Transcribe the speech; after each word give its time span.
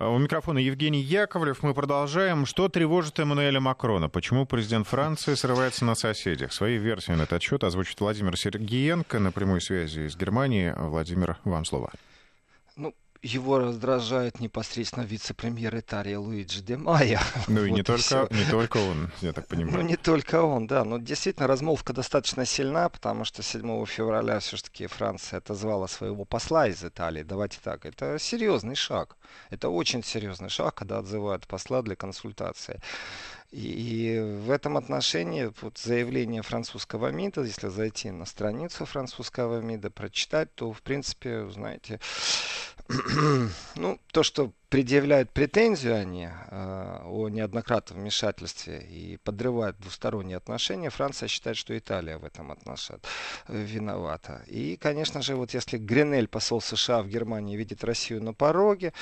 У 0.00 0.16
микрофона 0.16 0.60
Евгений 0.60 1.00
Яковлев. 1.00 1.64
Мы 1.64 1.74
продолжаем. 1.74 2.46
Что 2.46 2.68
тревожит 2.68 3.18
Эммануэля 3.18 3.58
Макрона? 3.58 4.08
Почему 4.08 4.46
президент 4.46 4.86
Франции 4.86 5.34
срывается 5.34 5.84
на 5.84 5.96
соседях? 5.96 6.52
Свои 6.52 6.78
версии 6.78 7.10
на 7.10 7.22
этот 7.22 7.42
счет 7.42 7.64
озвучит 7.64 7.98
Владимир 7.98 8.36
Сергеенко 8.36 9.18
на 9.18 9.32
прямой 9.32 9.60
связи 9.60 10.06
из 10.06 10.16
Германии. 10.16 10.72
Владимир, 10.76 11.38
вам 11.42 11.64
слово. 11.64 11.90
Ну, 13.20 13.28
его 13.28 13.58
раздражает 13.58 14.40
непосредственно 14.40 15.04
вице-премьер 15.04 15.76
Италии 15.76 16.14
Луиджи 16.14 16.62
де 16.62 16.76
Майя. 16.76 17.20
Ну 17.48 17.64
и 17.64 17.70
вот 17.70 17.74
не, 17.74 17.80
и 17.80 17.82
только, 17.82 18.28
не 18.30 18.44
только 18.50 18.76
он, 18.76 19.10
я 19.20 19.32
так 19.32 19.46
понимаю. 19.48 19.78
Ну 19.78 19.82
не 19.82 19.96
только 19.96 20.42
он, 20.42 20.66
да. 20.66 20.84
Но 20.84 20.98
действительно 20.98 21.46
размолвка 21.46 21.92
достаточно 21.92 22.44
сильна, 22.44 22.88
потому 22.88 23.24
что 23.24 23.42
7 23.42 23.86
февраля 23.86 24.38
все-таки 24.38 24.86
Франция 24.86 25.38
отозвала 25.38 25.88
своего 25.88 26.24
посла 26.24 26.68
из 26.68 26.84
Италии. 26.84 27.22
Давайте 27.22 27.58
так, 27.62 27.86
это 27.86 28.18
серьезный 28.18 28.76
шаг. 28.76 29.16
Это 29.50 29.68
очень 29.68 30.04
серьезный 30.04 30.48
шаг, 30.48 30.74
когда 30.74 30.98
отзывают 30.98 31.46
посла 31.46 31.82
для 31.82 31.96
консультации. 31.96 32.80
И 33.50 34.20
в 34.44 34.50
этом 34.50 34.76
отношении 34.76 35.50
вот 35.62 35.78
заявление 35.78 36.42
французского 36.42 37.10
МИДа, 37.10 37.44
если 37.44 37.68
зайти 37.68 38.10
на 38.10 38.26
страницу 38.26 38.84
французского 38.84 39.60
МИДа, 39.60 39.90
прочитать, 39.90 40.54
то, 40.54 40.72
в 40.72 40.82
принципе, 40.82 41.48
знаете, 41.48 41.98
ну, 43.76 43.98
то, 44.12 44.22
что 44.22 44.52
предъявляют 44.68 45.30
претензию 45.30 45.96
они 45.96 46.28
э, 46.28 47.00
о 47.04 47.28
неоднократном 47.28 48.00
вмешательстве 48.00 48.80
и 48.80 49.16
подрывают 49.16 49.78
двусторонние 49.78 50.36
отношения, 50.36 50.90
Франция 50.90 51.28
считает, 51.28 51.56
что 51.56 51.76
Италия 51.76 52.18
в 52.18 52.24
этом 52.24 52.52
отношении 52.52 53.00
виновата. 53.48 54.42
И, 54.46 54.76
конечно 54.76 55.22
же, 55.22 55.36
вот 55.36 55.54
если 55.54 55.78
Гренель, 55.78 56.28
посол 56.28 56.60
США 56.60 57.02
в 57.02 57.08
Германии, 57.08 57.56
видит 57.56 57.82
Россию 57.82 58.22
на 58.22 58.34
пороге, 58.34 58.92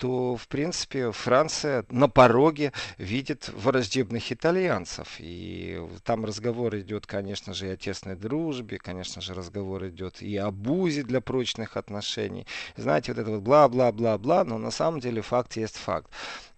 то, 0.00 0.34
в 0.34 0.48
принципе, 0.48 1.12
Франция 1.12 1.84
на 1.90 2.08
пороге 2.08 2.72
видит 2.96 3.50
враждебных 3.50 4.32
итальянцев. 4.32 5.16
И 5.18 5.78
там 6.04 6.24
разговор 6.24 6.74
идет, 6.78 7.06
конечно 7.06 7.52
же, 7.52 7.68
и 7.68 7.72
о 7.72 7.76
тесной 7.76 8.16
дружбе, 8.16 8.78
конечно 8.78 9.20
же, 9.20 9.34
разговор 9.34 9.86
идет 9.88 10.22
и 10.22 10.34
о 10.38 10.50
бузе 10.50 11.02
для 11.02 11.20
прочных 11.20 11.76
отношений. 11.76 12.46
Знаете, 12.76 13.12
вот 13.12 13.20
это 13.20 13.30
вот 13.30 13.42
бла-бла-бла-бла, 13.42 14.44
но 14.44 14.56
на 14.56 14.70
самом 14.70 15.00
деле 15.00 15.20
факт 15.20 15.56
есть 15.56 15.76
факт. 15.76 16.10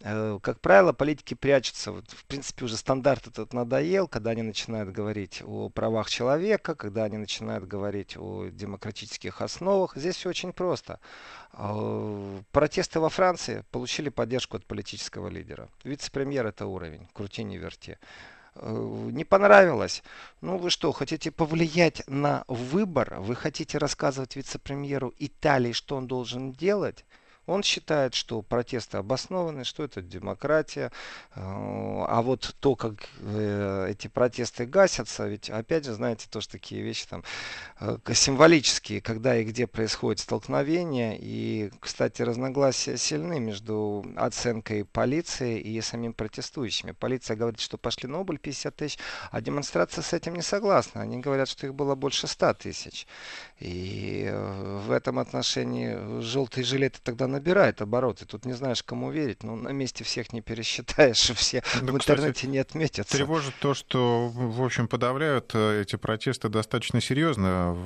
Э, 0.04 0.38
как 0.42 0.60
правило, 0.60 0.92
политики 0.92 1.34
прячутся. 1.34 1.92
Вот, 1.92 2.10
в 2.10 2.24
принципе, 2.26 2.64
уже 2.64 2.76
стандарт 2.76 3.26
этот 3.26 3.52
надоел, 3.52 4.08
когда 4.08 4.30
они 4.30 4.42
начинают 4.42 4.90
говорить 4.90 5.42
о 5.44 5.68
правах 5.68 6.10
человека, 6.10 6.74
когда 6.74 7.04
они 7.04 7.18
начинают 7.18 7.66
говорить 7.66 8.16
о 8.16 8.46
демократических 8.46 9.40
основах. 9.40 9.96
Здесь 9.96 10.16
все 10.16 10.28
очень 10.28 10.52
просто. 10.52 10.98
Э, 11.54 12.40
протесты 12.50 13.00
во 13.00 13.08
Франции 13.08 13.31
получили 13.70 14.10
поддержку 14.10 14.56
от 14.56 14.66
политического 14.66 15.28
лидера. 15.28 15.68
Вице-премьер 15.84 16.46
это 16.46 16.66
уровень, 16.66 17.08
крути 17.12 17.44
не 17.44 17.58
верти 17.58 17.98
э, 18.54 19.08
не 19.12 19.24
понравилось. 19.24 20.02
Ну 20.40 20.58
вы 20.58 20.70
что, 20.70 20.92
хотите 20.92 21.30
повлиять 21.30 22.02
на 22.06 22.44
выбор? 22.48 23.16
Вы 23.20 23.34
хотите 23.34 23.78
рассказывать 23.78 24.36
вице-премьеру 24.36 25.12
Италии, 25.18 25.72
что 25.72 25.96
он 25.96 26.06
должен 26.06 26.52
делать? 26.52 27.04
Он 27.46 27.64
считает, 27.64 28.14
что 28.14 28.40
протесты 28.40 28.98
обоснованы, 28.98 29.64
что 29.64 29.82
это 29.82 30.00
демократия. 30.00 30.92
Э, 31.34 31.40
а 31.42 32.22
вот 32.22 32.54
то, 32.60 32.76
как 32.76 33.08
э, 33.18 33.88
эти 33.90 34.06
протесты 34.06 34.64
гасятся, 34.64 35.26
ведь 35.26 35.50
опять 35.50 35.84
же, 35.84 35.94
знаете, 35.94 36.28
тоже 36.30 36.48
такие 36.48 36.82
вещи 36.82 37.06
там 37.08 37.24
э, 37.80 37.98
символические, 38.12 39.00
когда 39.00 39.36
и 39.36 39.44
где 39.44 39.66
происходит 39.66 40.20
столкновение. 40.20 41.18
И, 41.20 41.72
кстати, 41.80 42.22
разногласия 42.22 42.96
сильны 42.96 43.40
между 43.40 44.06
оценкой 44.16 44.84
полиции 44.84 45.58
и 45.58 45.80
самим 45.80 46.12
протестующими. 46.12 46.92
Полиция 46.92 47.36
говорит, 47.36 47.58
что 47.58 47.76
пошли 47.76 48.08
на 48.08 48.20
убыль 48.20 48.38
50 48.38 48.76
тысяч, 48.76 48.98
а 49.32 49.40
демонстрация 49.40 50.02
с 50.02 50.12
этим 50.12 50.34
не 50.36 50.42
согласна. 50.42 51.00
Они 51.00 51.18
говорят, 51.18 51.48
что 51.48 51.66
их 51.66 51.74
было 51.74 51.96
больше 51.96 52.28
100 52.28 52.54
тысяч. 52.54 53.06
И 53.58 54.30
в 54.32 54.92
этом 54.92 55.18
отношении 55.18 56.20
желтые 56.20 56.64
жилеты 56.64 57.00
тогда 57.02 57.31
набирает 57.32 57.82
обороты. 57.82 58.26
Тут 58.26 58.44
не 58.44 58.52
знаешь, 58.52 58.82
кому 58.82 59.10
верить. 59.10 59.42
Ну, 59.42 59.56
на 59.56 59.70
месте 59.70 60.04
всех 60.04 60.32
не 60.32 60.40
пересчитаешь, 60.40 61.30
и 61.30 61.34
все 61.34 61.62
да, 61.80 61.92
в 61.92 61.96
интернете 61.96 62.32
кстати, 62.32 62.46
не 62.46 62.58
отметятся. 62.58 63.16
Тревожит 63.16 63.54
то, 63.60 63.74
что, 63.74 64.28
в 64.28 64.62
общем, 64.62 64.86
подавляют 64.86 65.50
э, 65.54 65.82
эти 65.82 65.96
протесты 65.96 66.48
достаточно 66.48 67.00
серьезно. 67.00 67.76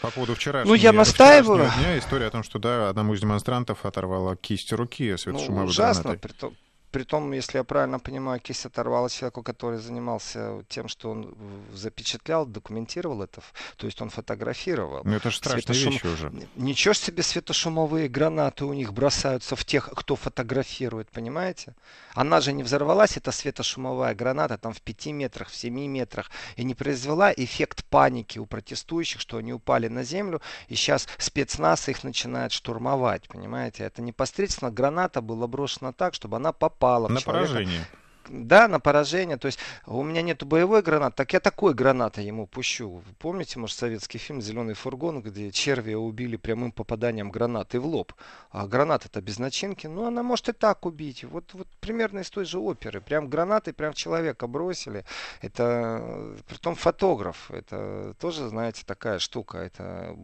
По 0.00 0.10
поводу 0.10 0.34
вчерашнего, 0.34 0.74
ну, 0.74 0.74
я 0.74 0.92
настаиваю. 0.92 1.70
дня 1.78 1.98
история 1.98 2.26
о 2.26 2.30
том, 2.30 2.42
что 2.42 2.58
да, 2.58 2.88
одному 2.88 3.14
из 3.14 3.20
демонстрантов 3.20 3.84
оторвала 3.84 4.36
кисть 4.36 4.72
руки 4.72 5.16
светошумовой 5.16 5.64
ну, 5.64 5.70
ужасно, 5.70 6.02
гранатой. 6.02 6.28
Притом, 6.28 6.54
Притом, 6.90 7.30
если 7.32 7.58
я 7.58 7.64
правильно 7.64 8.00
понимаю, 8.00 8.40
кисть 8.40 8.66
оторвала 8.66 9.08
человеку, 9.08 9.44
который 9.44 9.78
занимался 9.78 10.64
тем, 10.68 10.88
что 10.88 11.10
он 11.10 11.36
запечатлял, 11.72 12.46
документировал 12.46 13.22
это, 13.22 13.42
то 13.76 13.86
есть 13.86 14.02
он 14.02 14.10
фотографировал. 14.10 15.02
Ну 15.04 15.14
это 15.14 15.30
же 15.30 15.36
страшные 15.36 15.62
Светошум... 15.62 15.92
вещи 15.92 16.06
уже. 16.06 16.32
Ничего 16.56 16.92
себе 16.94 17.22
светошумовые 17.22 18.08
гранаты 18.08 18.64
у 18.64 18.72
них 18.72 18.92
бросаются 18.92 19.54
в 19.54 19.64
тех, 19.64 19.88
кто 19.94 20.16
фотографирует, 20.16 21.08
понимаете? 21.10 21.74
Она 22.14 22.40
же 22.40 22.52
не 22.52 22.64
взорвалась, 22.64 23.16
эта 23.16 23.30
светошумовая 23.30 24.14
граната, 24.16 24.58
там 24.58 24.72
в 24.72 24.82
5 24.82 25.06
метрах, 25.06 25.48
в 25.48 25.54
7 25.54 25.72
метрах, 25.86 26.28
и 26.56 26.64
не 26.64 26.74
произвела 26.74 27.32
эффект 27.32 27.84
паники 27.84 28.40
у 28.40 28.46
протестующих, 28.46 29.20
что 29.20 29.36
они 29.36 29.52
упали 29.52 29.86
на 29.86 30.02
землю, 30.02 30.42
и 30.66 30.74
сейчас 30.74 31.06
спецназ 31.18 31.88
их 31.88 32.02
начинает 32.02 32.50
штурмовать, 32.50 33.28
понимаете? 33.28 33.84
Это 33.84 34.02
непосредственно 34.02 34.72
граната 34.72 35.20
была 35.20 35.46
брошена 35.46 35.92
так, 35.92 36.14
чтобы 36.14 36.36
она 36.38 36.52
попала 36.52 36.79
попало 36.80 37.08
на 37.08 37.20
поражение. 37.20 37.86
Да, 38.28 38.68
на 38.68 38.78
поражение. 38.80 39.36
То 39.36 39.46
есть 39.46 39.58
у 39.86 40.02
меня 40.02 40.22
нету 40.22 40.46
боевой 40.46 40.82
гранаты, 40.82 41.16
так 41.16 41.32
я 41.32 41.40
такой 41.40 41.74
гранатой 41.74 42.24
ему 42.24 42.46
пущу. 42.46 43.02
Помните, 43.18 43.58
может, 43.58 43.76
советский 43.76 44.18
фильм 44.18 44.40
«Зеленый 44.40 44.74
фургон», 44.74 45.22
где 45.22 45.50
червя 45.50 45.98
убили 45.98 46.36
прямым 46.36 46.72
попаданием 46.72 47.30
гранаты 47.30 47.80
в 47.80 47.86
лоб. 47.86 48.12
А 48.50 48.66
граната-то 48.66 49.20
без 49.20 49.38
начинки, 49.38 49.86
ну, 49.86 50.06
она 50.06 50.22
может 50.22 50.48
и 50.48 50.52
так 50.52 50.86
убить. 50.86 51.24
Вот, 51.24 51.54
вот 51.54 51.68
примерно 51.80 52.20
из 52.20 52.30
той 52.30 52.44
же 52.44 52.58
оперы. 52.58 53.00
Прям 53.00 53.28
гранатой 53.28 53.72
прям 53.72 53.94
человека 53.94 54.46
бросили. 54.46 55.04
Это, 55.40 56.36
притом 56.48 56.74
фотограф. 56.74 57.50
Это 57.50 58.14
тоже, 58.20 58.48
знаете, 58.48 58.82
такая 58.84 59.18
штука. 59.18 59.58
Это 59.58 60.16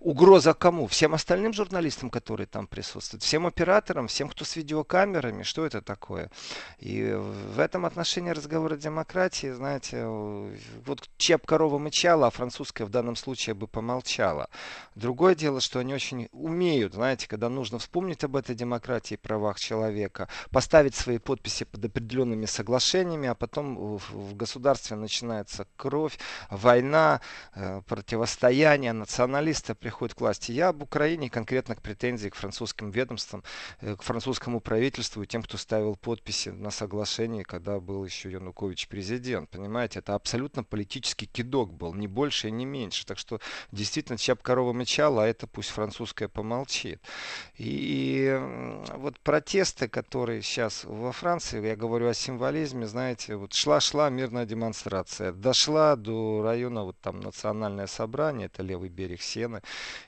угроза 0.00 0.54
кому? 0.54 0.86
Всем 0.86 1.14
остальным 1.14 1.52
журналистам, 1.52 2.10
которые 2.10 2.46
там 2.46 2.66
присутствуют. 2.66 3.22
Всем 3.22 3.46
операторам, 3.46 4.08
всем, 4.08 4.28
кто 4.28 4.44
с 4.44 4.56
видеокамерами. 4.56 5.42
Что 5.42 5.64
это 5.64 5.80
такое? 5.80 6.30
И 6.78 7.19
в 7.20 7.58
этом 7.58 7.86
отношении 7.86 8.30
разговор 8.30 8.72
о 8.72 8.76
демократии, 8.76 9.50
знаете, 9.50 10.04
вот 10.06 11.08
чеп 11.16 11.46
корова 11.46 11.78
мычала, 11.78 12.28
а 12.28 12.30
французская 12.30 12.84
в 12.84 12.90
данном 12.90 13.16
случае 13.16 13.54
бы 13.54 13.66
помолчала. 13.66 14.48
Другое 14.94 15.34
дело, 15.34 15.60
что 15.60 15.78
они 15.78 15.94
очень 15.94 16.28
умеют, 16.32 16.94
знаете, 16.94 17.28
когда 17.28 17.48
нужно 17.48 17.78
вспомнить 17.78 18.24
об 18.24 18.36
этой 18.36 18.54
демократии 18.54 19.14
и 19.14 19.16
правах 19.16 19.58
человека, 19.58 20.28
поставить 20.50 20.94
свои 20.94 21.18
подписи 21.18 21.64
под 21.64 21.84
определенными 21.84 22.46
соглашениями, 22.46 23.28
а 23.28 23.34
потом 23.34 23.98
в 23.98 24.34
государстве 24.34 24.96
начинается 24.96 25.66
кровь, 25.76 26.18
война, 26.50 27.20
э, 27.54 27.82
противостояние, 27.86 28.92
националисты 28.92 29.74
приходят 29.74 30.14
к 30.14 30.20
власти. 30.20 30.52
Я 30.52 30.68
об 30.68 30.82
Украине 30.82 31.30
конкретно 31.30 31.76
к 31.76 31.82
претензии 31.82 32.28
к 32.28 32.34
французским 32.34 32.90
ведомствам, 32.90 33.44
э, 33.80 33.96
к 33.96 34.02
французскому 34.02 34.60
правительству 34.60 35.22
и 35.22 35.26
тем, 35.26 35.42
кто 35.42 35.58
ставил 35.58 35.96
подписи 35.96 36.50
на 36.50 36.70
соглашение 36.70 37.09
соглашении, 37.10 37.42
когда 37.42 37.80
был 37.80 38.04
еще 38.04 38.30
Янукович 38.30 38.88
президент. 38.88 39.50
Понимаете, 39.50 39.98
это 39.98 40.14
абсолютно 40.14 40.62
политический 40.62 41.26
кидок 41.26 41.72
был, 41.72 41.94
не 41.94 42.06
больше 42.06 42.48
и 42.48 42.50
не 42.50 42.64
меньше. 42.64 43.04
Так 43.04 43.18
что 43.18 43.40
действительно 43.72 44.16
чап 44.16 44.42
корова 44.42 44.72
мычала, 44.72 45.24
а 45.24 45.26
это 45.26 45.46
пусть 45.46 45.70
французская 45.70 46.28
помолчит. 46.28 47.00
И 47.58 48.38
вот 48.94 49.18
протесты, 49.20 49.88
которые 49.88 50.42
сейчас 50.42 50.84
во 50.84 51.12
Франции, 51.12 51.66
я 51.66 51.76
говорю 51.76 52.08
о 52.08 52.14
символизме, 52.14 52.86
знаете, 52.86 53.36
вот 53.36 53.52
шла-шла 53.52 54.08
мирная 54.10 54.46
демонстрация, 54.46 55.32
дошла 55.32 55.96
до 55.96 56.42
района, 56.42 56.84
вот 56.84 56.96
там 57.00 57.20
национальное 57.20 57.86
собрание, 57.86 58.46
это 58.46 58.62
левый 58.62 58.88
берег 58.88 59.20
Сены, 59.20 59.62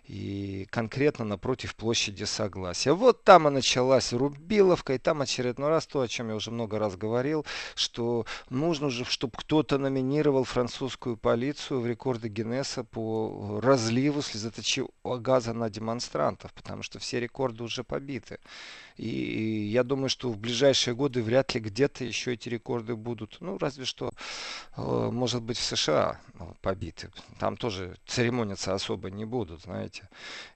и 0.06 0.66
конкретно 0.70 1.24
напротив 1.24 1.74
площади 1.74 2.24
Согласия. 2.24 2.92
Вот 2.92 3.24
там 3.24 3.48
и 3.48 3.50
началась 3.50 4.12
Рубиловка, 4.12 4.94
и 4.94 4.98
там 4.98 5.20
очередной 5.20 5.68
раз 5.68 5.86
то, 5.86 6.00
о 6.00 6.08
чем 6.08 6.28
я 6.28 6.36
уже 6.36 6.50
много 6.50 6.78
раз 6.78 6.91
раз 6.92 6.96
говорил, 6.98 7.44
что 7.74 8.26
нужно 8.50 8.90
же, 8.90 9.04
чтобы 9.04 9.32
кто-то 9.36 9.78
номинировал 9.78 10.44
французскую 10.44 11.16
полицию 11.16 11.80
в 11.80 11.86
рекорды 11.86 12.28
Гиннесса 12.28 12.84
по 12.84 13.60
разливу 13.62 14.22
слезоточивого 14.22 15.18
газа 15.18 15.52
на 15.52 15.70
демонстрантов, 15.70 16.52
потому 16.52 16.82
что 16.82 16.98
все 16.98 17.20
рекорды 17.20 17.64
уже 17.64 17.82
побиты. 17.84 18.38
И 18.96 19.08
я 19.72 19.82
думаю, 19.84 20.08
что 20.08 20.30
в 20.30 20.38
ближайшие 20.38 20.94
годы 20.94 21.22
вряд 21.22 21.54
ли 21.54 21.60
где-то 21.60 22.04
еще 22.04 22.34
эти 22.34 22.48
рекорды 22.48 22.94
будут. 22.96 23.38
Ну, 23.40 23.58
разве 23.58 23.84
что, 23.84 24.10
э, 24.76 25.10
может 25.12 25.42
быть, 25.42 25.58
в 25.58 25.62
США 25.62 26.20
ну, 26.34 26.54
побиты. 26.60 27.10
Там 27.38 27.56
тоже 27.56 27.96
церемониться 28.06 28.74
особо 28.74 29.10
не 29.10 29.24
будут, 29.24 29.62
знаете. 29.62 30.08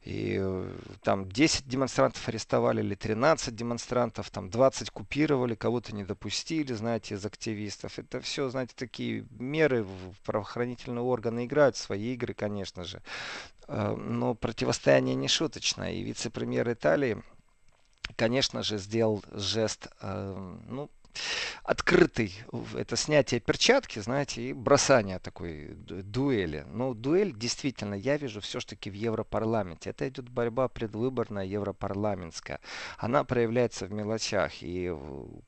И 0.03 0.37
э, 0.41 0.73
там 1.03 1.29
10 1.29 1.67
демонстрантов 1.69 2.27
арестовали 2.29 2.81
или 2.83 2.95
13 2.95 3.55
демонстрантов, 3.55 4.31
там 4.31 4.51
20 4.51 4.91
купировали, 4.91 5.55
кого-то 5.55 5.95
не 5.95 6.05
допустили, 6.05 6.73
знаете, 6.73 7.15
из 7.15 7.25
активистов. 7.25 7.99
Это 7.99 8.21
все, 8.21 8.49
знаете, 8.49 8.75
такие 8.77 9.27
меры 9.39 9.85
в 9.85 10.15
правоохранительные 10.25 11.03
органы 11.03 11.47
играют 11.47 11.77
свои 11.77 12.15
игры, 12.15 12.35
конечно 12.35 12.85
же. 12.85 13.03
Э, 13.69 13.95
но 13.97 14.35
противостояние 14.35 15.15
не 15.15 15.29
шуточное. 15.29 15.93
И 15.93 16.03
вице-премьер 16.03 16.71
Италии 16.73 17.23
конечно 18.17 18.63
же, 18.63 18.79
сделал 18.79 19.25
жест, 19.33 19.89
э, 20.01 20.59
ну, 20.69 20.91
открытый, 21.63 22.35
это 22.75 22.97
снятие 22.97 23.41
перчатки, 23.41 23.99
знаете, 23.99 24.43
и 24.43 24.53
бросание 24.53 25.19
такой 25.19 25.75
дуэли. 25.75 26.65
Но 26.69 26.95
дуэль 26.95 27.35
действительно, 27.37 27.95
я 27.95 28.17
вижу 28.17 28.41
все-таки 28.41 28.91
в 28.91 28.95
Европарламенте. 28.95 29.91
Это 29.91 30.09
идет 30.09 30.29
борьба 30.29 30.69
предвыборная 30.69 31.45
европарламентская. 31.45 32.61
Она 32.99 33.25
проявляется 33.25 33.87
в 33.87 33.93
мелочах. 33.93 34.63
И 34.63 34.95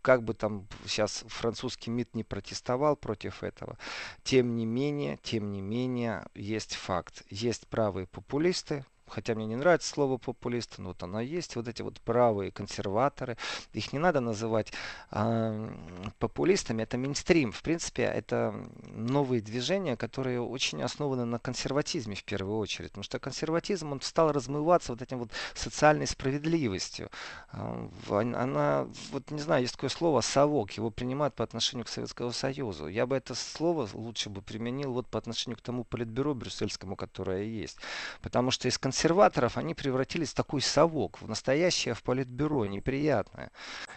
как 0.02 0.22
бы 0.22 0.34
там 0.34 0.66
сейчас 0.86 1.24
французский 1.28 1.90
МИД 1.90 2.14
не 2.14 2.24
протестовал 2.24 2.96
против 2.96 3.42
этого, 3.42 3.78
тем 4.24 4.56
не 4.56 4.66
менее, 4.66 5.18
тем 5.22 5.52
не 5.52 5.60
менее, 5.60 6.26
есть 6.34 6.74
факт. 6.74 7.22
Есть 7.30 7.66
правые 7.68 8.06
популисты, 8.06 8.84
хотя 9.08 9.34
мне 9.34 9.46
не 9.46 9.56
нравится 9.56 9.88
слово 9.88 10.18
популисты, 10.18 10.82
но 10.82 10.88
вот 10.88 11.02
оно 11.02 11.20
есть, 11.20 11.56
вот 11.56 11.68
эти 11.68 11.82
вот 11.82 12.00
правые 12.00 12.50
консерваторы, 12.50 13.36
их 13.72 13.92
не 13.92 13.98
надо 13.98 14.20
называть 14.20 14.72
э, 15.10 15.70
популистами, 16.18 16.82
это 16.82 16.96
мейнстрим, 16.98 17.52
в 17.52 17.62
принципе, 17.62 18.02
это 18.02 18.54
новые 18.82 19.40
движения, 19.40 19.96
которые 19.96 20.40
очень 20.40 20.82
основаны 20.82 21.24
на 21.24 21.38
консерватизме 21.38 22.14
в 22.14 22.24
первую 22.24 22.58
очередь, 22.58 22.90
потому 22.90 23.04
что 23.04 23.18
консерватизм, 23.18 23.92
он 23.92 24.00
стал 24.00 24.32
размываться 24.32 24.92
вот 24.92 25.02
этим 25.02 25.18
вот 25.18 25.30
социальной 25.54 26.06
справедливостью, 26.06 27.10
э, 27.52 27.88
она, 28.08 28.86
вот 29.10 29.30
не 29.30 29.40
знаю, 29.40 29.62
есть 29.62 29.74
такое 29.74 29.90
слово 29.90 30.20
совок, 30.20 30.72
его 30.72 30.90
принимают 30.90 31.34
по 31.34 31.44
отношению 31.44 31.84
к 31.84 31.88
Советскому 31.88 32.32
Союзу, 32.32 32.88
я 32.88 33.06
бы 33.06 33.16
это 33.16 33.34
слово 33.34 33.88
лучше 33.92 34.30
бы 34.30 34.42
применил 34.42 34.92
вот 34.92 35.06
по 35.08 35.18
отношению 35.18 35.58
к 35.58 35.62
тому 35.62 35.84
политбюро 35.84 36.34
брюссельскому, 36.34 36.96
которое 36.96 37.44
есть, 37.44 37.78
потому 38.22 38.50
что 38.50 38.68
из 38.68 38.78
консерватизма 38.78 38.97
консерваторов 38.98 39.56
они 39.56 39.74
превратились 39.74 40.30
в 40.30 40.34
такой 40.34 40.60
совок, 40.60 41.20
в 41.22 41.28
настоящее 41.28 41.94
в 41.94 42.02
политбюро, 42.02 42.66
неприятное. 42.66 43.52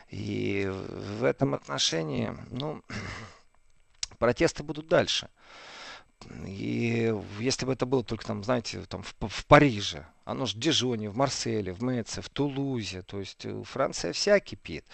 И 0.09 0.69
в 0.69 1.23
этом 1.23 1.55
отношении, 1.55 2.31
ну, 2.51 2.83
протесты 4.19 4.61
будут 4.61 4.87
дальше. 4.87 5.29
И 6.45 7.11
если 7.39 7.65
бы 7.65 7.73
это 7.73 7.87
было 7.87 8.03
только 8.03 8.25
там, 8.25 8.43
знаете, 8.43 8.81
там 8.87 9.01
в, 9.01 9.15
в 9.27 9.45
Париже, 9.47 10.05
оно 10.23 10.45
же 10.45 10.55
в 10.55 10.59
Дижоне, 10.59 11.09
в 11.09 11.17
Марселе, 11.17 11.73
в 11.73 11.81
Меце, 11.81 12.21
в 12.21 12.29
Тулузе, 12.29 13.01
то 13.01 13.19
есть 13.19 13.43
э, 13.43 13.63
Франция 13.63 14.13
вся 14.13 14.39
кипит. 14.39 14.85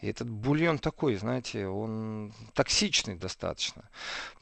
И 0.00 0.08
этот 0.08 0.28
бульон 0.28 0.78
такой, 0.78 1.14
знаете, 1.14 1.68
он 1.68 2.32
токсичный 2.54 3.14
достаточно. 3.14 3.84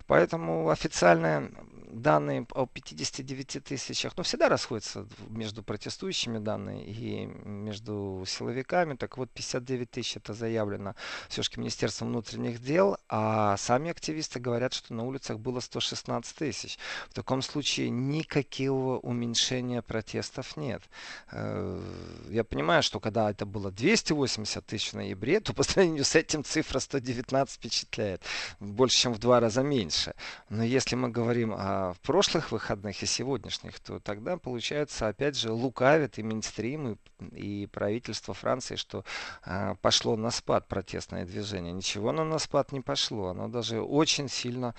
Поэтому 0.07 0.71
официальные 0.71 1.53
данные 1.93 2.47
о 2.53 2.67
59 2.67 3.65
тысячах, 3.65 4.13
ну, 4.17 4.23
всегда 4.23 4.49
расходятся 4.49 5.07
между 5.29 5.63
протестующими 5.63 6.39
данные 6.39 6.85
и 6.87 7.27
между 7.27 8.25
силовиками. 8.27 8.95
Так 8.95 9.19
вот, 9.19 9.31
59 9.31 9.91
тысяч 9.91 10.17
это 10.17 10.35
заявлено 10.35 10.95
все-таки 11.29 11.61
Министерством 11.61 12.09
внутренних 12.09 12.61
дел, 12.61 12.97
а 13.09 13.57
сами 13.57 13.91
активисты 13.91 14.41
говорят, 14.41 14.73
что 14.73 14.95
на 14.95 15.05
улицах 15.05 15.39
было 15.39 15.61
116 15.61 16.37
тысяч. 16.37 16.79
В 17.09 17.15
таком 17.15 17.43
случае 17.43 17.91
никакого 17.91 18.99
уменьшения 18.99 19.83
протестов 19.83 20.57
нет. 20.57 20.83
Э, 21.31 21.81
я 22.29 22.45
понимаю, 22.45 22.83
что 22.83 23.01
когда 23.01 23.31
это 23.31 23.47
было 23.47 23.71
280 23.71 24.65
тысяч 24.67 24.93
в 24.93 24.97
ноябре, 24.97 25.41
то 25.41 25.53
по 25.53 25.63
сравнению 25.63 26.05
с 26.05 26.15
этим 26.15 26.45
цифра 26.45 26.79
119 26.79 27.55
впечатляет. 27.55 28.23
Больше, 28.61 28.99
чем 28.99 29.15
в 29.15 29.19
два 29.19 29.41
раза 29.41 29.63
меньше. 29.63 30.15
Но 30.49 30.63
если 30.63 30.97
мы 30.97 31.09
говорим 31.09 31.55
о 31.57 31.80
в 31.95 32.01
прошлых 32.01 32.53
выходных 32.53 33.03
и 33.03 33.07
сегодняшних, 33.07 33.81
то 33.81 33.99
тогда, 33.99 34.37
получается, 34.37 35.09
опять 35.09 35.37
же, 35.37 35.53
лукавит 35.53 36.19
и 36.19 36.23
Минстрим, 36.23 36.93
и, 36.93 37.63
и 37.63 37.67
правительство 37.67 38.35
Франции, 38.35 38.77
что 38.77 39.05
а, 39.43 39.75
пошло 39.77 40.17
на 40.17 40.31
спад 40.31 40.69
протестное 40.69 41.25
движение. 41.25 41.73
Ничего 41.73 42.11
оно 42.11 42.25
на 42.25 42.39
спад 42.39 42.73
не 42.73 42.81
пошло. 42.81 43.29
Оно 43.29 43.49
даже 43.49 43.81
очень 43.81 44.29
сильно... 44.29 44.75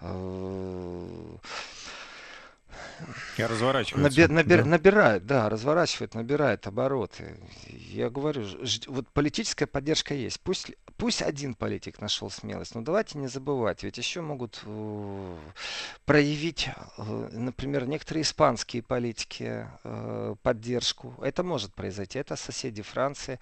Э, 0.00 1.36
я 3.36 3.48
разворачивается. 3.48 4.22
Наби, 4.22 4.32
набир, 4.32 4.62
да. 4.62 4.68
Набирает, 4.70 5.26
да, 5.26 5.48
разворачивает, 5.48 6.14
набирает 6.14 6.66
обороты. 6.66 7.36
Я 7.68 8.10
говорю, 8.10 8.44
вот 8.86 9.08
политическая 9.08 9.66
поддержка 9.66 10.14
есть. 10.14 10.40
Пусть, 10.40 10.72
пусть 10.96 11.22
один 11.22 11.54
политик 11.54 12.00
нашел 12.00 12.30
смелость, 12.30 12.74
но 12.74 12.82
давайте 12.82 13.18
не 13.18 13.28
забывать, 13.28 13.82
ведь 13.82 13.98
еще 13.98 14.20
могут 14.20 14.60
э, 14.64 15.36
проявить, 16.04 16.68
э, 16.98 17.28
например, 17.32 17.86
некоторые 17.86 18.22
испанские 18.22 18.82
политики 18.82 19.68
э, 19.82 20.34
поддержку. 20.42 21.14
Это 21.22 21.42
может 21.42 21.74
произойти. 21.74 22.18
Это 22.18 22.36
соседи 22.36 22.82
Франции. 22.82 23.38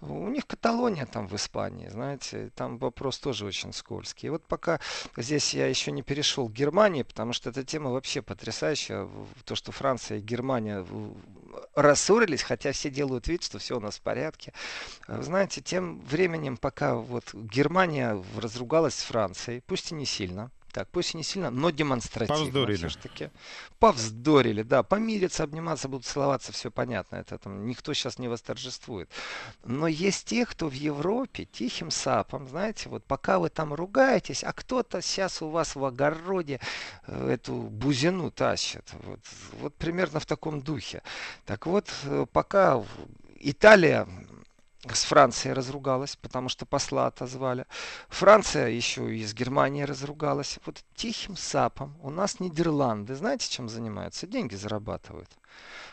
У 0.00 0.28
них 0.28 0.46
Каталония 0.46 1.06
там 1.06 1.28
в 1.28 1.34
Испании, 1.34 1.88
знаете, 1.88 2.50
там 2.54 2.78
вопрос 2.78 3.18
тоже 3.18 3.46
очень 3.46 3.72
скользкий. 3.72 4.26
И 4.26 4.30
вот 4.30 4.44
пока 4.44 4.80
здесь 5.16 5.54
я 5.54 5.66
еще 5.66 5.92
не 5.92 6.02
перешел 6.02 6.48
к 6.48 6.52
Германии, 6.52 7.02
потому 7.02 7.32
что 7.32 7.50
эта 7.50 7.64
тема 7.64 7.90
вообще 7.90 8.22
потрясающая 8.22 8.75
то, 9.44 9.54
что 9.54 9.72
Франция 9.72 10.18
и 10.18 10.22
Германия 10.22 10.84
рассорились, 11.74 12.42
хотя 12.42 12.72
все 12.72 12.90
делают 12.90 13.28
вид, 13.28 13.42
что 13.42 13.58
все 13.58 13.76
у 13.76 13.80
нас 13.80 13.96
в 13.96 14.00
порядке. 14.02 14.52
Вы 15.08 15.22
знаете, 15.22 15.60
тем 15.60 16.00
временем, 16.00 16.56
пока 16.56 16.94
вот 16.94 17.32
Германия 17.34 18.22
разругалась 18.36 18.94
с 18.94 19.02
Францией, 19.02 19.62
пусть 19.66 19.92
и 19.92 19.94
не 19.94 20.06
сильно, 20.06 20.50
так, 20.76 20.90
пусть 20.90 21.14
и 21.14 21.16
не 21.16 21.22
сильно, 21.22 21.50
но 21.50 21.70
демонстративно. 21.70 22.42
Повздорили. 22.42 22.88
Все-таки. 22.88 23.30
Повздорили, 23.78 24.62
да. 24.62 24.82
Помириться, 24.82 25.42
обниматься, 25.42 25.88
будут 25.88 26.04
целоваться, 26.04 26.52
все 26.52 26.70
понятно. 26.70 27.16
Это 27.16 27.38
там 27.38 27.66
никто 27.66 27.94
сейчас 27.94 28.18
не 28.18 28.28
восторжествует. 28.28 29.10
Но 29.64 29.88
есть 29.88 30.26
те, 30.26 30.44
кто 30.44 30.68
в 30.68 30.74
Европе 30.74 31.46
тихим 31.46 31.90
сапом, 31.90 32.46
знаете, 32.46 32.90
вот 32.90 33.04
пока 33.04 33.38
вы 33.38 33.48
там 33.48 33.72
ругаетесь, 33.72 34.44
а 34.44 34.52
кто-то 34.52 35.00
сейчас 35.00 35.40
у 35.40 35.48
вас 35.48 35.76
в 35.76 35.82
огороде 35.82 36.60
э, 37.06 37.30
эту 37.30 37.54
бузину 37.54 38.30
тащит. 38.30 38.84
Вот, 39.04 39.20
вот 39.52 39.74
примерно 39.76 40.20
в 40.20 40.26
таком 40.26 40.60
духе. 40.60 41.02
Так 41.46 41.64
вот, 41.64 41.88
э, 42.04 42.26
пока 42.30 42.84
Италия 43.40 44.06
с 44.94 45.04
Францией 45.04 45.54
разругалась, 45.54 46.16
потому 46.16 46.48
что 46.48 46.66
посла 46.66 47.06
отозвали. 47.06 47.66
Франция 48.08 48.68
еще 48.68 49.14
и 49.14 49.24
с 49.24 49.34
Германией 49.34 49.84
разругалась. 49.84 50.58
Вот 50.66 50.82
тихим 50.94 51.36
сапом 51.36 51.96
у 52.02 52.10
нас 52.10 52.40
Нидерланды, 52.40 53.14
знаете, 53.14 53.50
чем 53.50 53.68
занимаются? 53.68 54.26
Деньги 54.26 54.54
зарабатывают. 54.54 55.28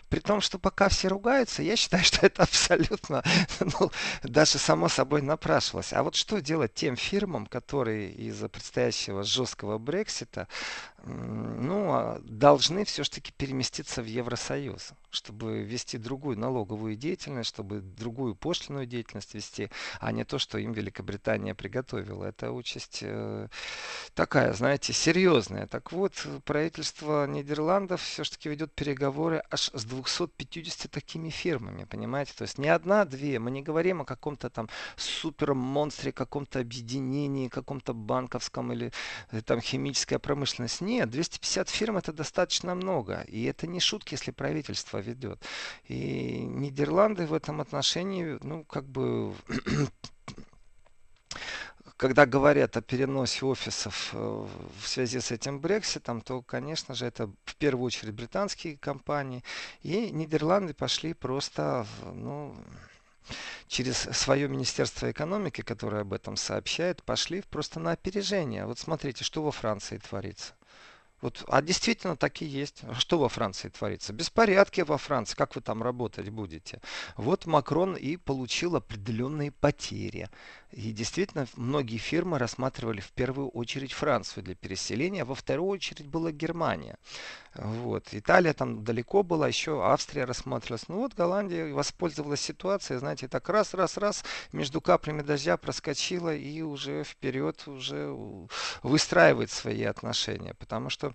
При 0.10 0.20
том, 0.20 0.42
что 0.42 0.60
пока 0.60 0.90
все 0.90 1.08
ругаются, 1.08 1.64
я 1.64 1.76
считаю, 1.76 2.04
что 2.04 2.26
это 2.26 2.44
абсолютно, 2.44 3.24
ну, 3.60 3.92
даже 4.22 4.60
само 4.60 4.88
собой 4.88 5.24
напрашивалось. 5.24 5.92
А 5.92 6.04
вот 6.04 6.16
что 6.16 6.40
делать 6.40 6.74
тем 6.76 6.96
фирмам, 6.96 7.48
которые 7.48 8.12
из-за 8.12 8.48
предстоящего 8.48 9.24
жесткого 9.24 9.80
Брексита, 9.80 10.48
ну, 11.06 11.92
а 11.92 12.22
должны 12.24 12.86
все-таки 12.86 13.34
переместиться 13.36 14.02
в 14.02 14.06
Евросоюз, 14.06 14.94
чтобы 15.10 15.64
вести 15.64 15.98
другую 15.98 16.40
налоговую 16.40 16.96
деятельность, 16.96 17.50
чтобы 17.50 17.82
другую 17.82 18.36
пошлиную 18.36 18.86
деятельность 18.86 19.34
вести, 19.34 19.70
а 20.00 20.12
не 20.12 20.24
то, 20.24 20.40
что 20.40 20.58
им 20.58 20.72
Великобритания 20.72 21.54
приготовила. 21.56 22.26
Это 22.26 22.52
участь 22.52 23.00
э, 23.02 23.48
такая, 24.14 24.54
знаете, 24.54 24.94
серьезная. 24.94 25.68
Так 25.68 25.92
вот, 25.92 26.26
правительство 26.46 27.28
Нидерландов 27.28 28.02
все-таки 28.02 28.48
ведет 28.48 28.74
переговоры 28.74 29.44
аж 29.52 29.72
с 29.74 29.84
двух 29.84 30.08
250 30.08 30.90
такими 30.92 31.30
фирмами, 31.30 31.84
понимаете? 31.84 32.34
То 32.38 32.44
есть 32.44 32.58
не 32.58 32.70
одна, 32.70 33.06
две. 33.06 33.40
Мы 33.40 33.52
не 33.52 33.62
говорим 33.62 34.02
о 34.02 34.06
каком-то 34.06 34.50
там 34.50 34.70
супер 34.96 35.54
монстре, 35.54 36.12
каком-то 36.12 36.60
объединении, 36.60 37.50
каком-то 37.50 37.94
банковском 37.94 38.72
или 38.72 38.92
э, 39.32 39.42
там 39.42 39.60
химическая 39.60 40.20
промышленность. 40.20 40.82
Нет, 40.94 41.10
250 41.10 41.70
фирм 41.70 41.98
это 41.98 42.14
достаточно 42.14 42.76
много. 42.76 43.22
И 43.22 43.46
это 43.46 43.66
не 43.66 43.80
шутки, 43.80 44.14
если 44.14 44.30
правительство 44.30 45.00
ведет. 45.00 45.42
И 45.88 46.42
Нидерланды 46.42 47.26
в 47.26 47.34
этом 47.34 47.62
отношении, 47.62 48.38
ну, 48.44 48.64
как 48.64 48.86
бы 48.86 49.34
когда 51.98 52.28
говорят 52.28 52.78
о 52.78 52.82
переносе 52.82 53.44
офисов 53.44 54.12
э, 54.14 54.48
в 54.82 54.88
связи 54.88 55.20
с 55.20 55.32
этим 55.32 55.60
Брекситом, 55.60 56.22
то, 56.22 56.44
конечно 56.44 56.94
же, 56.94 57.08
это 57.08 57.26
в 57.44 57.56
первую 57.56 57.88
очередь 57.88 58.14
британские 58.14 58.78
компании. 58.78 59.44
И 59.82 60.12
Нидерланды 60.12 60.76
пошли 60.76 61.16
просто, 61.16 61.88
ну, 62.14 62.56
через 63.68 63.98
свое 63.98 64.48
Министерство 64.48 65.10
экономики, 65.10 65.62
которое 65.62 66.02
об 66.02 66.14
этом 66.14 66.38
сообщает, 66.38 67.02
пошли 67.02 67.42
просто 67.42 67.80
на 67.80 67.94
опережение. 67.94 68.68
Вот 68.68 68.78
смотрите, 68.78 69.24
что 69.24 69.42
во 69.42 69.52
Франции 69.52 69.98
творится. 69.98 70.54
Вот, 71.24 71.42
а 71.48 71.62
действительно 71.62 72.18
так 72.18 72.42
и 72.42 72.46
есть. 72.46 72.84
Что 73.00 73.18
во 73.18 73.30
Франции 73.30 73.70
творится? 73.70 74.12
Беспорядки 74.12 74.82
во 74.82 74.98
Франции. 74.98 75.36
Как 75.38 75.56
вы 75.56 75.62
там 75.62 75.82
работать 75.82 76.27
будете? 76.30 76.82
Вот 77.15 77.46
Макрон 77.46 77.96
и 77.96 78.18
получил 78.18 78.75
определенные 78.75 79.51
потери. 79.51 80.30
И 80.74 80.92
действительно, 80.92 81.46
многие 81.56 81.98
фирмы 81.98 82.39
рассматривали 82.39 83.00
в 83.00 83.12
первую 83.12 83.50
очередь 83.50 83.94
Францию 83.94 84.44
для 84.44 84.56
переселения, 84.56 85.22
а 85.22 85.25
во 85.25 85.36
вторую 85.36 85.70
очередь 85.70 86.08
была 86.08 86.32
Германия. 86.32 86.98
Вот. 87.53 88.08
Италия 88.12 88.53
там 88.53 88.84
далеко 88.84 89.22
была, 89.22 89.48
еще 89.48 89.86
Австрия 89.86 90.25
рассматривалась. 90.25 90.88
Ну 90.88 90.98
вот 90.98 91.13
Голландия 91.13 91.72
воспользовалась 91.72 92.42
ситуацией, 92.42 92.98
знаете, 92.98 93.27
так 93.27 93.48
раз, 93.50 93.75
раз, 93.75 93.98
раз, 93.98 94.24
между 94.51 94.82
каплями 94.82 95.22
дождя 95.22 95.58
проскочила 95.58 96.36
и 96.36 96.62
уже 96.63 97.03
вперед 97.03 97.68
уже 97.68 98.12
выстраивает 98.82 99.51
свои 99.51 99.84
отношения. 99.84 100.56
Потому 100.56 100.89
что 100.89 101.13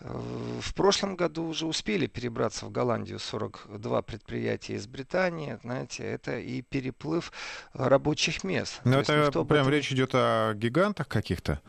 э, 0.00 0.60
в 0.60 0.74
прошлом 0.74 1.16
году 1.16 1.46
уже 1.46 1.64
успели 1.64 2.06
перебраться 2.06 2.66
в 2.66 2.70
Голландию 2.70 3.18
42 3.18 4.02
предприятия 4.02 4.74
из 4.74 4.86
Британии. 4.86 5.58
Знаете, 5.62 6.04
это 6.04 6.38
и 6.38 6.60
переплыв 6.60 7.32
рабочих 7.72 8.44
мест. 8.44 8.82
Но 8.90 9.00
это 9.00 9.44
прям 9.44 9.62
этом... 9.62 9.70
речь 9.70 9.92
идет 9.92 10.10
о 10.14 10.54
гигантах 10.54 11.08
каких-то? 11.08 11.60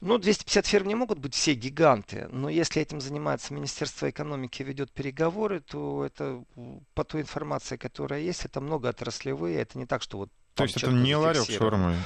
Ну, 0.00 0.18
250 0.18 0.66
фирм 0.66 0.88
не 0.88 0.94
могут 0.94 1.18
быть 1.18 1.34
все 1.34 1.54
гиганты, 1.54 2.28
но 2.30 2.48
если 2.48 2.82
этим 2.82 3.00
занимается 3.00 3.52
Министерство 3.52 4.08
экономики, 4.08 4.62
ведет 4.62 4.90
переговоры, 4.90 5.60
то 5.60 6.04
это 6.04 6.42
по 6.94 7.04
той 7.04 7.22
информации, 7.22 7.76
которая 7.76 8.20
есть, 8.20 8.44
это 8.44 8.60
многоотраслевые, 8.60 9.58
это 9.58 9.78
не 9.78 9.86
так, 9.86 10.02
что 10.02 10.18
вот 10.18 10.30
то 10.54 10.64
есть 10.64 10.76
это 10.76 10.90
не 10.90 11.16
ларек 11.16 11.44
шаурмы? 11.46 11.96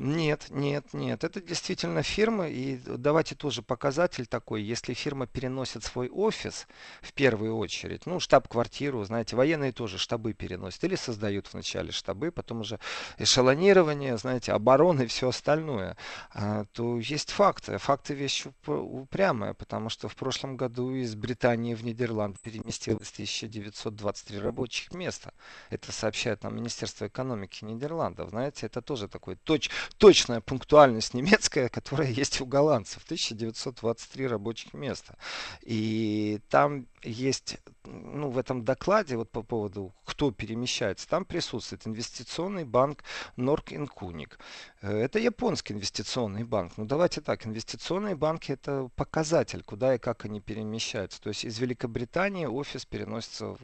Нет, 0.00 0.46
нет, 0.50 0.84
нет. 0.92 1.24
Это 1.24 1.40
действительно 1.40 2.04
фирма. 2.04 2.46
И 2.46 2.76
давайте 2.86 3.34
тоже 3.34 3.62
показатель 3.62 4.28
такой. 4.28 4.62
Если 4.62 4.94
фирма 4.94 5.26
переносит 5.26 5.82
свой 5.82 6.08
офис 6.08 6.68
в 7.00 7.12
первую 7.12 7.56
очередь, 7.56 8.06
ну, 8.06 8.20
штаб-квартиру, 8.20 9.02
знаете, 9.02 9.34
военные 9.34 9.72
тоже 9.72 9.98
штабы 9.98 10.34
переносят. 10.34 10.84
Или 10.84 10.94
создают 10.94 11.52
вначале 11.52 11.90
штабы, 11.90 12.30
потом 12.30 12.60
уже 12.60 12.78
эшелонирование, 13.18 14.16
знаете, 14.18 14.52
обороны 14.52 15.02
и 15.04 15.06
все 15.06 15.30
остальное. 15.30 15.96
А, 16.32 16.64
то 16.66 16.98
есть 17.00 17.32
факты. 17.32 17.78
Факты 17.78 18.14
вещь 18.14 18.46
упрямая, 18.66 19.52
потому 19.52 19.88
что 19.88 20.06
в 20.08 20.14
прошлом 20.14 20.56
году 20.56 20.94
из 20.94 21.16
Британии 21.16 21.74
в 21.74 21.84
Нидерланд 21.84 22.40
переместилось 22.40 23.10
1923 23.10 24.38
рабочих 24.38 24.94
места. 24.94 25.32
Это 25.70 25.90
сообщает 25.90 26.44
нам 26.44 26.54
Министерство 26.54 27.08
экономики 27.08 27.64
Нидерландов. 27.64 27.97
Нидерландов. 27.98 28.30
Знаете, 28.30 28.66
это 28.66 28.80
тоже 28.80 29.08
такой 29.08 29.36
точ, 29.36 29.70
точная 29.98 30.40
пунктуальность 30.40 31.14
немецкая, 31.14 31.68
которая 31.68 32.10
есть 32.10 32.40
у 32.40 32.46
голландцев. 32.46 33.02
1923 33.04 34.26
рабочих 34.26 34.72
места. 34.72 35.16
И 35.62 36.40
там 36.48 36.86
есть, 37.02 37.58
ну, 37.88 38.30
в 38.30 38.38
этом 38.38 38.64
докладе, 38.64 39.16
вот 39.16 39.30
по 39.30 39.42
поводу, 39.42 39.94
кто 40.04 40.30
перемещается, 40.30 41.08
там 41.08 41.24
присутствует 41.24 41.86
инвестиционный 41.86 42.64
банк 42.64 43.02
Норк 43.36 43.72
Инкуник. 43.72 44.38
Э, 44.82 44.98
это 44.98 45.18
японский 45.18 45.74
инвестиционный 45.74 46.44
банк. 46.44 46.72
Ну, 46.76 46.84
давайте 46.84 47.20
так, 47.20 47.46
инвестиционные 47.46 48.14
банки 48.14 48.52
это 48.52 48.90
показатель, 48.96 49.62
куда 49.62 49.94
и 49.94 49.98
как 49.98 50.24
они 50.24 50.40
перемещаются. 50.40 51.20
То 51.20 51.28
есть 51.28 51.44
из 51.44 51.58
Великобритании 51.58 52.46
офис 52.46 52.84
переносится 52.84 53.46
в, 53.46 53.58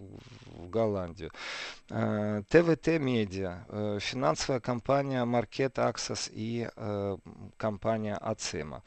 в 0.47 0.71
Голландию. 0.71 1.31
ТВТ 1.89 2.89
э, 2.89 2.99
Медиа, 2.99 3.65
э, 3.69 3.99
финансовая 4.01 4.61
компания 4.61 5.25
Market 5.25 5.75
Access 5.75 6.31
и 6.33 6.69
компания 7.57 8.15
Ацима. 8.15 8.83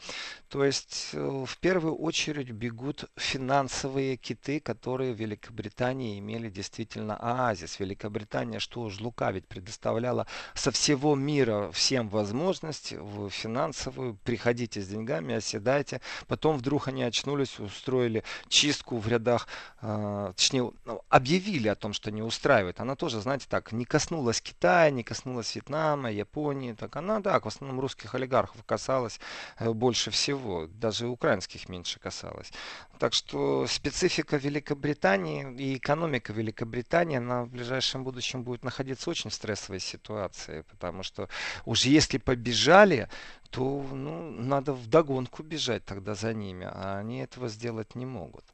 То 0.50 0.64
есть 0.64 1.14
в 1.14 1.58
первую 1.60 1.96
очередь 1.96 2.52
бегут 2.52 3.06
финансовые 3.16 4.18
киты, 4.18 4.60
которые 4.60 5.14
в 5.14 5.27
Великобритании 5.28 6.20
имели 6.20 6.50
действительно 6.50 7.18
оазис. 7.18 7.80
Великобритания, 7.80 8.60
что 8.60 8.82
уж 8.82 9.00
лукавить, 9.00 9.46
предоставляла 9.46 10.26
со 10.54 10.72
всего 10.72 11.16
мира 11.16 11.70
всем 11.72 12.08
возможность 12.08 12.94
в 12.94 13.30
финансовую. 13.30 14.16
Приходите 14.24 14.82
с 14.82 14.88
деньгами, 14.88 15.36
оседайте. 15.36 16.02
Потом 16.28 16.58
вдруг 16.58 16.88
они 16.88 17.04
очнулись, 17.04 17.60
устроили 17.60 18.24
чистку 18.48 18.98
в 18.98 19.08
рядах, 19.08 19.48
э, 19.82 20.34
точнее, 20.36 20.72
ну, 20.86 21.02
объявили 21.10 21.68
о 21.68 21.76
том, 21.76 21.92
что 21.94 22.10
не 22.10 22.22
устраивает. 22.22 22.80
Она 22.80 22.96
тоже, 22.96 23.20
знаете, 23.20 23.48
так, 23.50 23.72
не 23.74 23.84
коснулась 23.86 24.42
Китая, 24.42 24.90
не 24.92 25.04
коснулась 25.04 25.54
Вьетнама, 25.56 26.10
Японии. 26.10 26.74
Так 26.74 26.96
она, 26.96 27.20
да, 27.20 27.40
в 27.40 27.46
основном 27.46 27.82
русских 27.82 28.16
олигархов 28.16 28.64
касалась 28.64 29.20
э, 29.60 29.70
больше 29.72 30.10
всего. 30.10 30.68
Даже 30.68 31.08
украинских 31.08 31.68
меньше 31.68 32.00
касалось. 32.00 32.52
Так 33.00 33.14
что 33.14 33.68
специфика 33.68 34.38
Великобритании 34.38 35.54
и 35.58 35.78
экономика 35.78 36.34
Великобритании, 36.34 37.18
она 37.18 37.44
в 37.44 37.50
ближайшем 37.50 38.04
будущем 38.04 38.44
будет 38.44 38.64
находиться 38.64 39.06
в 39.06 39.10
очень 39.10 39.30
стрессовой 39.30 39.80
ситуации, 39.80 40.64
потому 40.70 41.04
что 41.04 41.30
уже 41.66 41.90
если 41.90 42.18
побежали, 42.18 43.08
то 43.50 43.86
ну, 43.92 44.32
надо 44.32 44.74
в 44.74 44.88
догонку 44.88 45.44
бежать 45.44 45.86
тогда 45.86 46.16
за 46.16 46.34
ними, 46.34 46.68
а 46.70 46.98
они 47.00 47.20
этого 47.20 47.50
сделать 47.50 47.96
не 47.96 48.06
могут. 48.06 48.46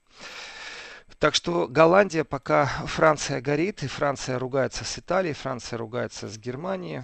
Так 1.20 1.36
что 1.36 1.68
Голландия, 1.68 2.26
пока 2.26 2.66
Франция 2.66 3.40
горит, 3.40 3.84
и 3.84 3.88
Франция 3.88 4.40
ругается 4.40 4.84
с 4.84 5.00
Италией, 5.00 5.34
Франция 5.34 5.78
ругается 5.78 6.28
с 6.28 6.38
Германией, 6.38 7.02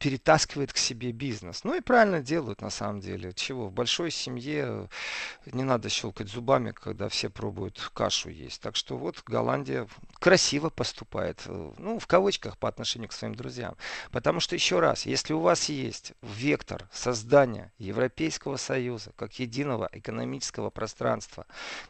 перетаскивает 0.00 0.72
к 0.72 0.78
себе 0.78 1.12
бизнес. 1.12 1.62
Ну 1.62 1.74
и 1.74 1.80
правильно 1.80 2.22
делают 2.22 2.62
на 2.62 2.70
самом 2.70 3.00
деле. 3.00 3.34
Чего? 3.34 3.68
В 3.68 3.72
большой 3.72 4.10
семье 4.10 4.88
не 5.44 5.62
надо 5.62 5.90
щелкать 5.90 6.28
зубами, 6.28 6.72
когда 6.72 7.10
все 7.10 7.28
пробуют 7.28 7.90
кашу 7.92 8.30
есть. 8.30 8.62
Так 8.62 8.76
что 8.76 8.96
вот 8.96 9.22
Голландия 9.26 9.86
красиво 10.18 10.70
поступает. 10.70 11.42
Ну, 11.46 11.98
в 11.98 12.06
кавычках 12.06 12.56
по 12.56 12.66
отношению 12.66 13.10
к 13.10 13.12
своим 13.12 13.34
друзьям. 13.34 13.76
Потому 14.10 14.40
что, 14.40 14.54
еще 14.54 14.80
раз, 14.80 15.04
если 15.04 15.34
у 15.34 15.40
вас 15.40 15.68
есть 15.68 16.12
вектор 16.22 16.88
создания 16.90 17.70
Европейского 17.76 18.56
Союза 18.56 19.12
как 19.16 19.38
единого 19.38 19.90
экономического 19.92 20.70
пространства, 20.70 21.44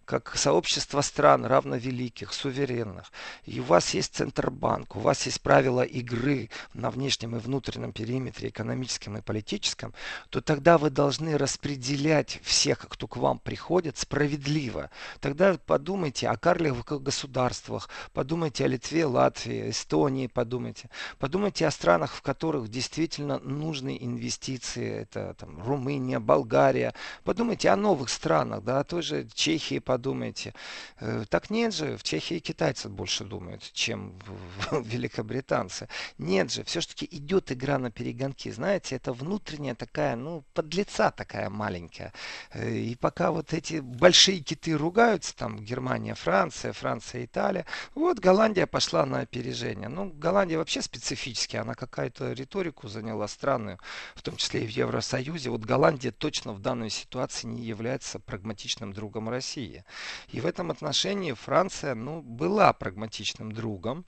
как 0.05 0.37
сообщество 0.37 1.01
стран 1.01 1.47
равновеликих, 1.47 2.33
суверенных, 2.33 3.13
и 3.45 3.61
у 3.61 3.65
вас 3.65 3.95
есть 3.95 4.17
Центробанк, 4.17 4.97
у 4.97 5.01
вас 5.01 5.27
есть 5.27 5.41
правила 5.43 5.83
игры 5.83 6.51
на 6.75 6.91
внешнем 6.91 7.37
и 7.37 7.39
внутреннем 7.39 7.93
периметре 8.01 8.49
экономическом 8.49 9.19
и 9.19 9.21
политическом, 9.21 9.93
то 10.31 10.41
тогда 10.41 10.79
вы 10.79 10.89
должны 10.89 11.37
распределять 11.37 12.41
всех, 12.43 12.79
кто 12.89 13.07
к 13.07 13.19
вам 13.19 13.39
приходит, 13.39 13.99
справедливо. 13.99 14.91
Тогда 15.21 15.59
подумайте 15.67 16.29
о 16.29 16.37
карликовых 16.37 17.03
государствах, 17.03 17.91
подумайте 18.15 18.65
о 18.65 18.69
Литве, 18.69 19.05
Латвии, 19.05 19.69
Эстонии, 19.69 20.29
подумайте. 20.29 20.89
Подумайте 21.19 21.67
о 21.67 21.71
странах, 21.71 22.15
в 22.15 22.23
которых 22.23 22.69
действительно 22.69 23.39
нужны 23.39 23.99
инвестиции. 24.01 25.03
Это 25.03 25.35
там, 25.35 25.63
Румыния, 25.63 26.21
Болгария. 26.21 26.95
Подумайте 27.25 27.69
о 27.69 27.77
новых 27.77 28.09
странах, 28.09 28.65
да, 28.65 28.81
о 28.81 28.85
той 28.85 29.03
же 29.03 29.29
Чехии 29.35 29.79
подумайте. 29.79 30.55
Э, 31.01 31.25
так 31.29 31.51
нет 31.51 31.75
же, 31.75 31.99
в 31.99 32.03
Чехии 32.03 32.39
китайцы 32.39 32.89
больше 32.89 33.25
думают, 33.25 33.71
чем 33.75 34.15
великобританцы. 34.73 35.89
Нет 36.17 36.51
же, 36.51 36.65
все-таки 36.65 37.07
идет 37.11 37.53
игра 37.53 37.79
на 37.79 37.90
перегонки. 37.91 38.51
Знаете, 38.51 38.97
это 38.97 39.13
внутренняя 39.13 39.75
такая, 39.75 40.17
ну, 40.17 40.45
подлеца 40.55 41.11
такая 41.11 41.51
маленькая. 41.51 42.13
Э, 42.53 42.71
и 42.71 42.95
пока 42.95 43.31
вот 43.31 43.53
эти 43.53 43.81
большие 43.81 44.41
киты 44.41 44.77
ругаются, 44.77 45.37
там 45.37 45.59
Германия, 45.59 46.15
Франция, 46.15 46.73
Франция, 46.73 47.25
Италия, 47.25 47.67
вот 47.95 48.19
Голландия 48.19 48.67
пошла 48.67 49.07
на 49.07 49.21
опережение. 49.21 49.89
Ну, 49.89 50.11
Голландия 50.11 50.59
вообще 50.59 50.83
специфически, 50.83 51.57
она 51.57 51.75
какая-то 51.75 52.33
риторику 52.33 52.89
заняла 52.89 53.29
странную, 53.29 53.79
в 54.15 54.23
том 54.23 54.37
числе 54.37 54.65
и 54.65 54.67
в 54.67 54.71
Евросоюзе. 54.71 55.51
Вот 55.51 55.63
Голландия 55.63 56.11
точно 56.11 56.53
в 56.53 56.61
данной 56.61 56.91
ситуации 56.91 57.47
не 57.47 57.63
является 57.63 58.19
прагматичным 58.19 58.93
другом 58.93 59.29
России. 59.29 59.85
И 60.29 60.41
в 60.41 60.47
этом 60.47 60.71
отношении 60.71 61.33
Франция, 61.33 61.95
ну, 61.95 62.23
была 62.23 62.73
прагматичным 62.73 63.53
другом. 63.53 64.05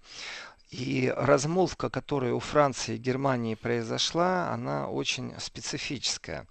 И 0.72 1.12
размолвка, 1.14 1.90
которая 1.90 2.32
у 2.32 2.40
Франции 2.40 2.94
и 2.94 2.98
Германии 2.98 3.56
произошла, 3.56 4.50
она 4.50 4.88
очень 4.88 5.34
специфическая. 5.38 6.46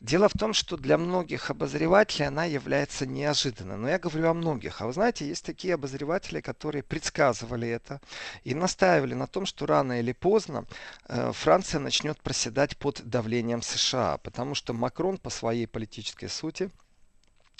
Дело 0.00 0.28
в 0.28 0.32
том, 0.32 0.54
что 0.54 0.76
для 0.76 0.98
многих 0.98 1.50
обозревателей 1.50 2.26
она 2.26 2.46
является 2.46 3.06
неожиданной. 3.06 3.76
Но 3.76 3.88
я 3.88 4.00
говорю 4.00 4.28
о 4.28 4.34
многих. 4.34 4.80
А 4.82 4.88
вы 4.88 4.92
знаете, 4.92 5.24
есть 5.28 5.44
такие 5.44 5.74
обозреватели, 5.74 6.40
которые 6.40 6.82
предсказывали 6.82 7.68
это 7.68 8.00
и 8.42 8.56
настаивали 8.56 9.14
на 9.14 9.28
том, 9.28 9.46
что 9.46 9.66
рано 9.66 10.00
или 10.00 10.12
поздно 10.12 10.64
э, 11.06 11.30
Франция 11.32 11.78
начнет 11.78 12.20
проседать 12.20 12.76
под 12.76 13.02
давлением 13.04 13.62
США. 13.62 14.18
Потому 14.18 14.56
что 14.56 14.72
Макрон 14.72 15.16
по 15.16 15.30
своей 15.30 15.68
политической 15.68 16.28
сути 16.28 16.70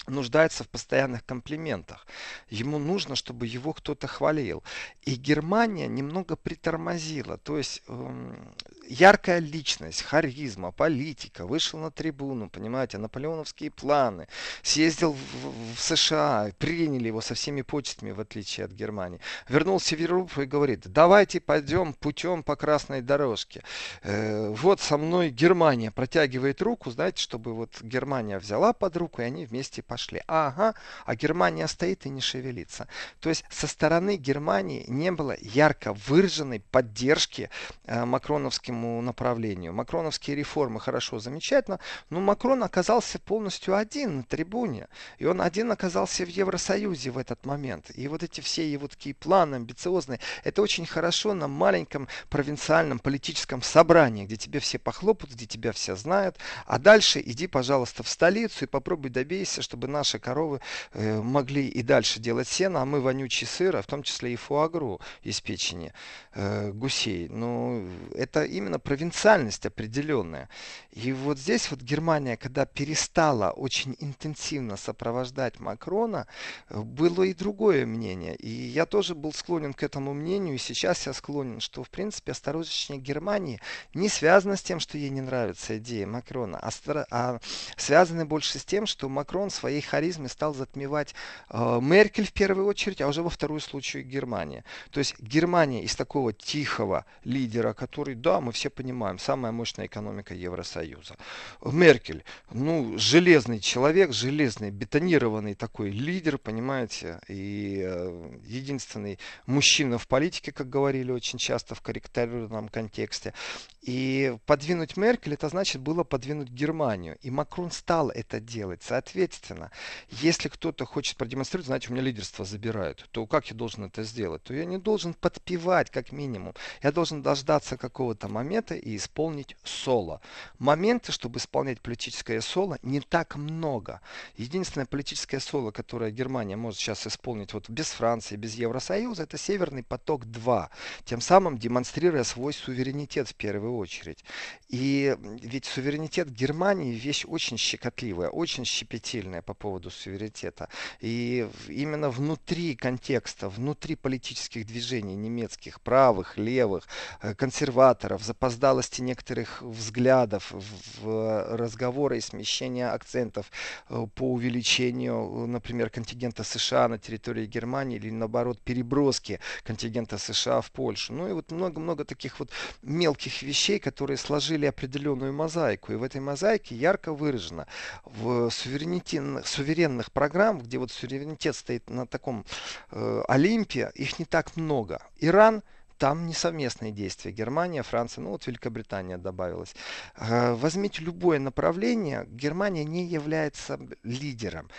нуждается 0.07 0.63
в 0.63 0.69
постоянных 0.69 1.25
комплиментах. 1.25 2.05
Ему 2.49 2.79
нужно, 2.79 3.15
чтобы 3.15 3.47
его 3.47 3.73
кто-то 3.73 4.07
хвалил. 4.07 4.63
И 5.03 5.15
Германия 5.15 5.87
немного 5.87 6.35
притормозила. 6.35 7.37
То 7.37 7.57
есть 7.57 7.83
эм, 7.87 8.53
яркая 8.91 9.39
личность, 9.39 10.01
харизма, 10.01 10.71
политика, 10.71 11.45
вышел 11.45 11.79
на 11.79 11.91
трибуну, 11.91 12.49
понимаете, 12.49 12.97
наполеоновские 12.97 13.71
планы, 13.71 14.27
съездил 14.63 15.13
в, 15.13 15.75
в 15.75 15.79
США, 15.79 16.51
приняли 16.57 17.07
его 17.07 17.21
со 17.21 17.33
всеми 17.33 17.61
почестями, 17.61 18.11
в 18.11 18.19
отличие 18.19 18.65
от 18.65 18.71
Германии. 18.71 19.21
Вернулся 19.47 19.95
в 19.95 19.99
Европу 19.99 20.41
и 20.41 20.45
говорит, 20.45 20.81
давайте 20.85 21.39
пойдем 21.39 21.93
путем 21.93 22.43
по 22.43 22.55
красной 22.55 23.01
дорожке. 23.01 23.63
Э, 24.03 24.49
вот 24.49 24.81
со 24.81 24.97
мной 24.97 25.29
Германия 25.29 25.91
протягивает 25.91 26.61
руку, 26.61 26.91
знаете, 26.91 27.21
чтобы 27.21 27.53
вот 27.53 27.81
Германия 27.81 28.39
взяла 28.39 28.73
под 28.73 28.97
руку, 28.97 29.21
и 29.21 29.25
они 29.25 29.45
вместе 29.45 29.81
пошли. 29.81 30.21
Ага, 30.27 30.75
а 31.05 31.15
Германия 31.15 31.67
стоит 31.67 32.05
и 32.05 32.09
не 32.09 32.21
шевелится. 32.21 32.87
То 33.21 33.29
есть 33.29 33.45
со 33.49 33.67
стороны 33.67 34.17
Германии 34.17 34.83
не 34.87 35.11
было 35.11 35.35
ярко 35.39 35.93
выраженной 35.93 36.59
поддержки 36.59 37.49
э, 37.85 38.03
макроновским 38.03 38.80
этому 38.81 39.01
направлению. 39.01 39.73
Макроновские 39.73 40.35
реформы 40.35 40.79
хорошо, 40.79 41.19
замечательно, 41.19 41.79
но 42.09 42.19
Макрон 42.19 42.63
оказался 42.63 43.19
полностью 43.19 43.75
один 43.75 44.17
на 44.17 44.23
трибуне. 44.23 44.87
И 45.19 45.25
он 45.25 45.41
один 45.41 45.71
оказался 45.71 46.25
в 46.25 46.29
Евросоюзе 46.29 47.11
в 47.11 47.17
этот 47.17 47.45
момент. 47.45 47.91
И 47.95 48.07
вот 48.07 48.23
эти 48.23 48.41
все 48.41 48.69
его 48.69 48.87
такие 48.87 49.13
планы 49.13 49.55
амбициозные, 49.55 50.19
это 50.43 50.61
очень 50.61 50.85
хорошо 50.85 51.33
на 51.33 51.47
маленьком 51.47 52.07
провинциальном 52.29 52.99
политическом 52.99 53.61
собрании, 53.61 54.25
где 54.25 54.35
тебе 54.35 54.59
все 54.59 54.79
похлопают, 54.79 55.33
где 55.33 55.45
тебя 55.45 55.71
все 55.71 55.95
знают. 55.95 56.37
А 56.65 56.79
дальше 56.79 57.21
иди, 57.23 57.47
пожалуйста, 57.47 58.03
в 58.03 58.09
столицу 58.09 58.65
и 58.65 58.67
попробуй 58.67 59.11
добейся, 59.11 59.61
чтобы 59.61 59.87
наши 59.87 60.19
коровы 60.19 60.59
э, 60.93 61.21
могли 61.21 61.67
и 61.67 61.83
дальше 61.83 62.19
делать 62.19 62.47
сено, 62.47 62.81
а 62.81 62.85
мы 62.85 63.01
вонючий 63.01 63.47
сыр, 63.47 63.75
а 63.75 63.81
в 63.81 63.87
том 63.87 64.03
числе 64.03 64.33
и 64.33 64.35
фуагру 64.35 64.99
из 65.23 65.41
печени 65.41 65.93
э, 66.33 66.71
гусей. 66.71 67.27
Ну, 67.29 67.87
это 68.15 68.43
именно 68.43 68.70
именно 68.71 68.79
провинциальность 68.79 69.65
определенная. 69.65 70.47
И 70.91 71.11
вот 71.11 71.37
здесь 71.37 71.69
вот 71.71 71.81
Германия, 71.81 72.37
когда 72.37 72.65
перестала 72.65 73.51
очень 73.51 73.95
интенсивно 73.99 74.77
сопровождать 74.77 75.59
Макрона, 75.59 76.27
было 76.69 77.23
и 77.23 77.33
другое 77.33 77.85
мнение. 77.85 78.35
И 78.35 78.49
я 78.49 78.85
тоже 78.85 79.13
был 79.13 79.33
склонен 79.33 79.73
к 79.73 79.83
этому 79.83 80.13
мнению, 80.13 80.55
и 80.55 80.57
сейчас 80.57 81.05
я 81.07 81.13
склонен, 81.13 81.59
что 81.59 81.83
в 81.83 81.89
принципе 81.89 82.31
осторожнее 82.31 83.01
Германии 83.01 83.59
не 83.93 84.09
связано 84.09 84.55
с 84.55 84.61
тем, 84.61 84.79
что 84.79 84.97
ей 84.97 85.09
не 85.09 85.21
нравится 85.21 85.77
идея 85.77 86.07
Макрона, 86.07 86.59
а, 86.59 86.69
а 87.09 87.39
связаны 87.75 88.25
больше 88.25 88.59
с 88.59 88.65
тем, 88.65 88.85
что 88.85 89.09
Макрон 89.09 89.49
своей 89.49 89.81
харизмой 89.81 90.29
стал 90.29 90.53
затмевать 90.53 91.13
э, 91.49 91.79
Меркель 91.81 92.25
в 92.25 92.33
первую 92.33 92.67
очередь, 92.67 93.01
а 93.01 93.07
уже 93.07 93.21
во 93.21 93.29
вторую 93.29 93.59
случаю 93.59 94.05
Германия. 94.05 94.63
То 94.91 94.99
есть 94.99 95.19
Германия 95.19 95.83
из 95.83 95.95
такого 95.95 96.31
тихого 96.31 97.05
лидера, 97.23 97.73
который, 97.73 98.15
да, 98.15 98.39
мы 98.39 98.50
все 98.51 98.69
понимаем, 98.69 99.19
самая 99.19 99.51
мощная 99.51 99.85
экономика 99.85 100.33
Евросоюза. 100.33 101.15
Меркель, 101.63 102.23
ну, 102.51 102.97
железный 102.97 103.59
человек, 103.59 104.13
железный, 104.13 104.71
бетонированный 104.71 105.55
такой 105.55 105.91
лидер, 105.91 106.37
понимаете, 106.37 107.19
и 107.27 107.81
э, 107.83 108.39
единственный 108.45 109.19
мужчина 109.45 109.97
в 109.97 110.07
политике, 110.07 110.51
как 110.51 110.69
говорили 110.69 111.11
очень 111.11 111.39
часто 111.39 111.75
в 111.75 111.81
корректированном 111.81 112.69
контексте. 112.69 113.33
И 113.81 114.37
подвинуть 114.45 114.95
Меркель, 114.95 115.33
это 115.33 115.49
значит 115.49 115.81
было 115.81 116.03
подвинуть 116.03 116.49
Германию. 116.49 117.17
И 117.21 117.31
Макрон 117.31 117.71
стал 117.71 118.11
это 118.11 118.39
делать. 118.39 118.83
Соответственно, 118.83 119.71
если 120.09 120.49
кто-то 120.49 120.85
хочет 120.85 121.17
продемонстрировать, 121.17 121.65
знаете, 121.65 121.89
у 121.89 121.93
меня 121.93 122.03
лидерство 122.03 122.45
забирают, 122.45 123.07
то 123.11 123.25
как 123.25 123.47
я 123.47 123.55
должен 123.55 123.85
это 123.85 124.03
сделать? 124.03 124.43
То 124.43 124.53
я 124.53 124.65
не 124.65 124.77
должен 124.77 125.15
подпевать, 125.15 125.89
как 125.89 126.11
минимум. 126.11 126.53
Я 126.83 126.91
должен 126.91 127.23
дождаться 127.23 127.75
какого-то 127.75 128.27
момента 128.27 128.75
и 128.75 128.95
исполнить 128.95 129.57
соло. 129.63 130.21
Моменты, 130.59 131.11
чтобы 131.11 131.39
исполнять 131.39 131.81
политическое 131.81 132.39
соло, 132.41 132.77
не 132.83 132.99
так 132.99 133.35
много. 133.35 134.01
Единственное 134.37 134.85
политическое 134.85 135.39
соло, 135.39 135.71
которое 135.71 136.11
Германия 136.11 136.55
может 136.55 136.79
сейчас 136.79 137.07
исполнить 137.07 137.53
вот 137.53 137.67
без 137.67 137.87
Франции, 137.87 138.35
без 138.35 138.53
Евросоюза, 138.53 139.23
это 139.23 139.39
Северный 139.39 139.81
поток-2. 139.81 140.69
Тем 141.03 141.19
самым 141.19 141.57
демонстрируя 141.57 142.23
свой 142.23 142.53
суверенитет 142.53 143.27
в 143.27 143.33
первую 143.33 143.70
первую 143.71 143.81
очередь. 143.81 144.23
И 144.69 145.15
ведь 145.41 145.65
суверенитет 145.65 146.29
Германии 146.29 146.93
вещь 146.93 147.25
очень 147.27 147.57
щекотливая, 147.57 148.29
очень 148.29 148.65
щепетильная 148.65 149.41
по 149.41 149.53
поводу 149.53 149.89
суверенитета. 149.89 150.67
И 151.01 151.47
именно 151.67 152.09
внутри 152.09 152.75
контекста, 152.75 153.49
внутри 153.49 153.95
политических 153.95 154.65
движений 154.65 155.15
немецких, 155.15 155.79
правых, 155.81 156.37
левых, 156.37 156.87
э, 157.21 157.35
консерваторов, 157.35 158.23
запоздалости 158.23 159.01
некоторых 159.01 159.61
взглядов 159.61 160.53
в 161.01 161.57
разговоры 161.57 162.17
и 162.17 162.21
смещение 162.21 162.89
акцентов 162.89 163.51
э, 163.89 164.07
по 164.15 164.31
увеличению, 164.31 165.47
например, 165.47 165.89
контингента 165.89 166.43
США 166.43 166.87
на 166.87 166.97
территории 166.97 167.45
Германии 167.45 167.97
или 167.97 168.11
наоборот 168.11 168.59
переброски 168.61 169.39
контингента 169.63 170.17
США 170.17 170.61
в 170.61 170.71
Польшу. 170.71 171.13
Ну 171.13 171.29
и 171.29 171.33
вот 171.33 171.51
много-много 171.51 172.05
таких 172.05 172.39
вот 172.39 172.49
мелких 172.81 173.43
вещей 173.43 173.60
вещей, 173.61 173.79
которые 173.79 174.17
сложили 174.17 174.65
определенную 174.65 175.33
мозаику. 175.33 175.93
И 175.93 175.95
в 175.95 176.03
этой 176.03 176.19
мозаике 176.19 176.75
ярко 176.75 177.13
выражено 177.13 177.67
в 178.05 178.49
суверенных 178.49 180.11
программ, 180.11 180.59
где 180.59 180.77
вот 180.79 180.91
суверенитет 180.91 181.55
стоит 181.55 181.89
на 181.89 182.07
таком 182.07 182.43
э, 182.91 183.21
Олимпе, 183.27 183.91
их 183.93 184.17
не 184.19 184.25
так 184.25 184.55
много. 184.55 185.01
Иран– 185.19 185.61
там 186.01 186.25
не 186.25 186.33
совместные 186.33 186.91
действия. 186.91 187.31
Германия, 187.31 187.83
Франция, 187.83 188.23
ну 188.23 188.31
вот 188.31 188.47
Великобритания 188.47 189.19
добавилась. 189.19 189.75
Э, 190.15 190.53
возьмите 190.53 191.03
любое 191.03 191.37
направление, 191.37 192.25
Германия 192.27 192.83
не 192.83 193.05
является 193.05 193.79
лидером. 194.01 194.71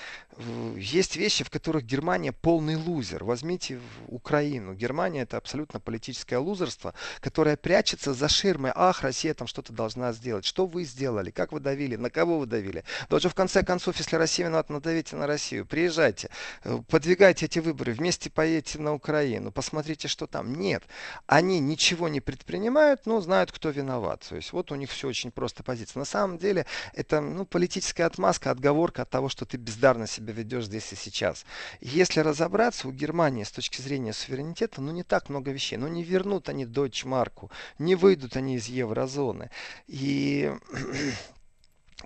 Есть 0.77 1.15
вещи, 1.15 1.45
в 1.45 1.51
которых 1.51 1.85
Германия 1.85 2.33
полный 2.33 2.75
лузер. 2.75 3.23
Возьмите 3.23 3.79
Украину. 4.09 4.75
Германия 4.75 5.23
это 5.23 5.37
абсолютно 5.37 5.79
политическое 5.79 6.39
лузерство, 6.39 6.93
которое 7.21 7.57
прячется 7.57 8.15
за 8.15 8.29
ширмой. 8.29 8.73
Ах, 8.75 9.03
Россия 9.03 9.33
там 9.35 9.47
что-то 9.47 9.73
должна 9.73 10.13
сделать. 10.13 10.45
Что 10.45 10.67
вы 10.67 10.83
сделали? 10.83 11.31
Как 11.31 11.53
вы 11.53 11.61
давили? 11.61 11.95
На 11.95 12.11
кого 12.11 12.41
вы 12.41 12.47
давили? 12.47 12.83
Да 13.09 13.19
уже 13.19 13.29
в 13.29 13.35
конце 13.37 13.63
концов, 13.63 13.97
если 13.99 14.17
Россия 14.17 14.47
виновата, 14.47 14.73
надавите 14.73 15.15
на 15.15 15.29
Россию. 15.29 15.67
Приезжайте, 15.67 16.31
э, 16.65 16.81
подвигайте 16.89 17.47
эти 17.47 17.61
выборы, 17.61 17.93
вместе 17.93 18.29
поедете 18.29 18.81
на 18.81 18.93
Украину, 18.93 19.53
посмотрите, 19.53 20.09
что 20.09 20.27
там. 20.27 20.53
Нет 20.55 20.83
они 21.27 21.61
ничего 21.61 22.09
не 22.09 22.21
предпринимают, 22.21 23.07
но 23.07 23.21
знают, 23.21 23.53
кто 23.53 23.71
виноват. 23.71 24.27
То 24.29 24.37
есть 24.37 24.53
вот 24.53 24.73
у 24.73 24.75
них 24.75 24.91
все 24.91 25.09
очень 25.09 25.31
просто 25.31 25.63
позиция. 25.63 26.01
На 26.01 26.05
самом 26.05 26.39
деле 26.39 26.67
это 26.95 27.21
ну, 27.21 27.45
политическая 27.45 28.05
отмазка, 28.05 28.51
отговорка 28.51 29.03
от 29.03 29.11
того, 29.11 29.29
что 29.29 29.45
ты 29.45 29.57
бездарно 29.57 30.07
себя 30.07 30.33
ведешь 30.33 30.67
здесь 30.67 30.93
и 30.93 30.97
сейчас. 30.97 31.45
Если 31.81 32.21
разобраться, 32.21 32.89
у 32.89 32.93
Германии 32.93 33.45
с 33.45 33.51
точки 33.51 33.81
зрения 33.81 34.13
суверенитета, 34.13 34.81
ну 34.81 34.93
не 34.93 35.03
так 35.03 35.29
много 35.29 35.51
вещей. 35.51 35.77
Ну 35.77 35.89
не 35.89 36.03
вернут 36.03 36.49
они 36.49 36.67
Дойчмарку, 36.67 37.51
не 37.79 37.95
выйдут 37.95 38.37
они 38.37 38.57
из 38.57 38.67
еврозоны. 38.67 39.51
И 39.87 40.53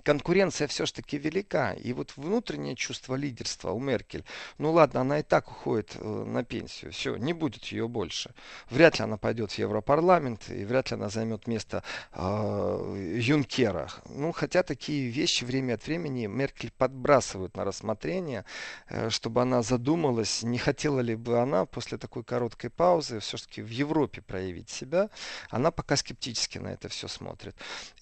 конкуренция 0.07 0.67
все-таки 0.67 1.17
велика. 1.17 1.73
И 1.73 1.91
вот 1.91 2.13
внутреннее 2.15 2.77
чувство 2.77 3.15
лидерства 3.15 3.71
у 3.71 3.79
Меркель, 3.79 4.23
ну 4.57 4.71
ладно, 4.71 5.01
она 5.01 5.19
и 5.19 5.21
так 5.21 5.51
уходит 5.51 5.95
э, 5.95 6.23
на 6.25 6.45
пенсию, 6.45 6.93
все, 6.93 7.17
не 7.17 7.33
будет 7.33 7.65
ее 7.65 7.89
больше. 7.89 8.33
Вряд 8.69 8.99
ли 8.99 9.03
она 9.03 9.17
пойдет 9.17 9.51
в 9.51 9.59
Европарламент, 9.59 10.49
и 10.49 10.63
вряд 10.63 10.91
ли 10.91 10.95
она 10.95 11.09
займет 11.09 11.45
место 11.45 11.83
э, 12.13 13.17
Юнкера. 13.19 13.89
Ну, 14.05 14.31
хотя 14.31 14.63
такие 14.63 15.09
вещи 15.09 15.43
время 15.43 15.73
от 15.73 15.85
времени 15.85 16.25
Меркель 16.27 16.71
подбрасывают 16.77 17.57
на 17.57 17.65
рассмотрение, 17.65 18.45
э, 18.87 19.09
чтобы 19.09 19.41
она 19.41 19.61
задумалась, 19.61 20.41
не 20.41 20.57
хотела 20.57 21.01
ли 21.01 21.15
бы 21.15 21.39
она 21.39 21.65
после 21.65 21.97
такой 21.97 22.23
короткой 22.23 22.69
паузы 22.69 23.19
все-таки 23.19 23.61
в 23.61 23.69
Европе 23.69 24.21
проявить 24.21 24.69
себя. 24.69 25.09
Она 25.49 25.69
пока 25.71 25.97
скептически 25.97 26.59
на 26.59 26.69
это 26.69 26.87
все 26.87 27.09
смотрит. 27.09 27.57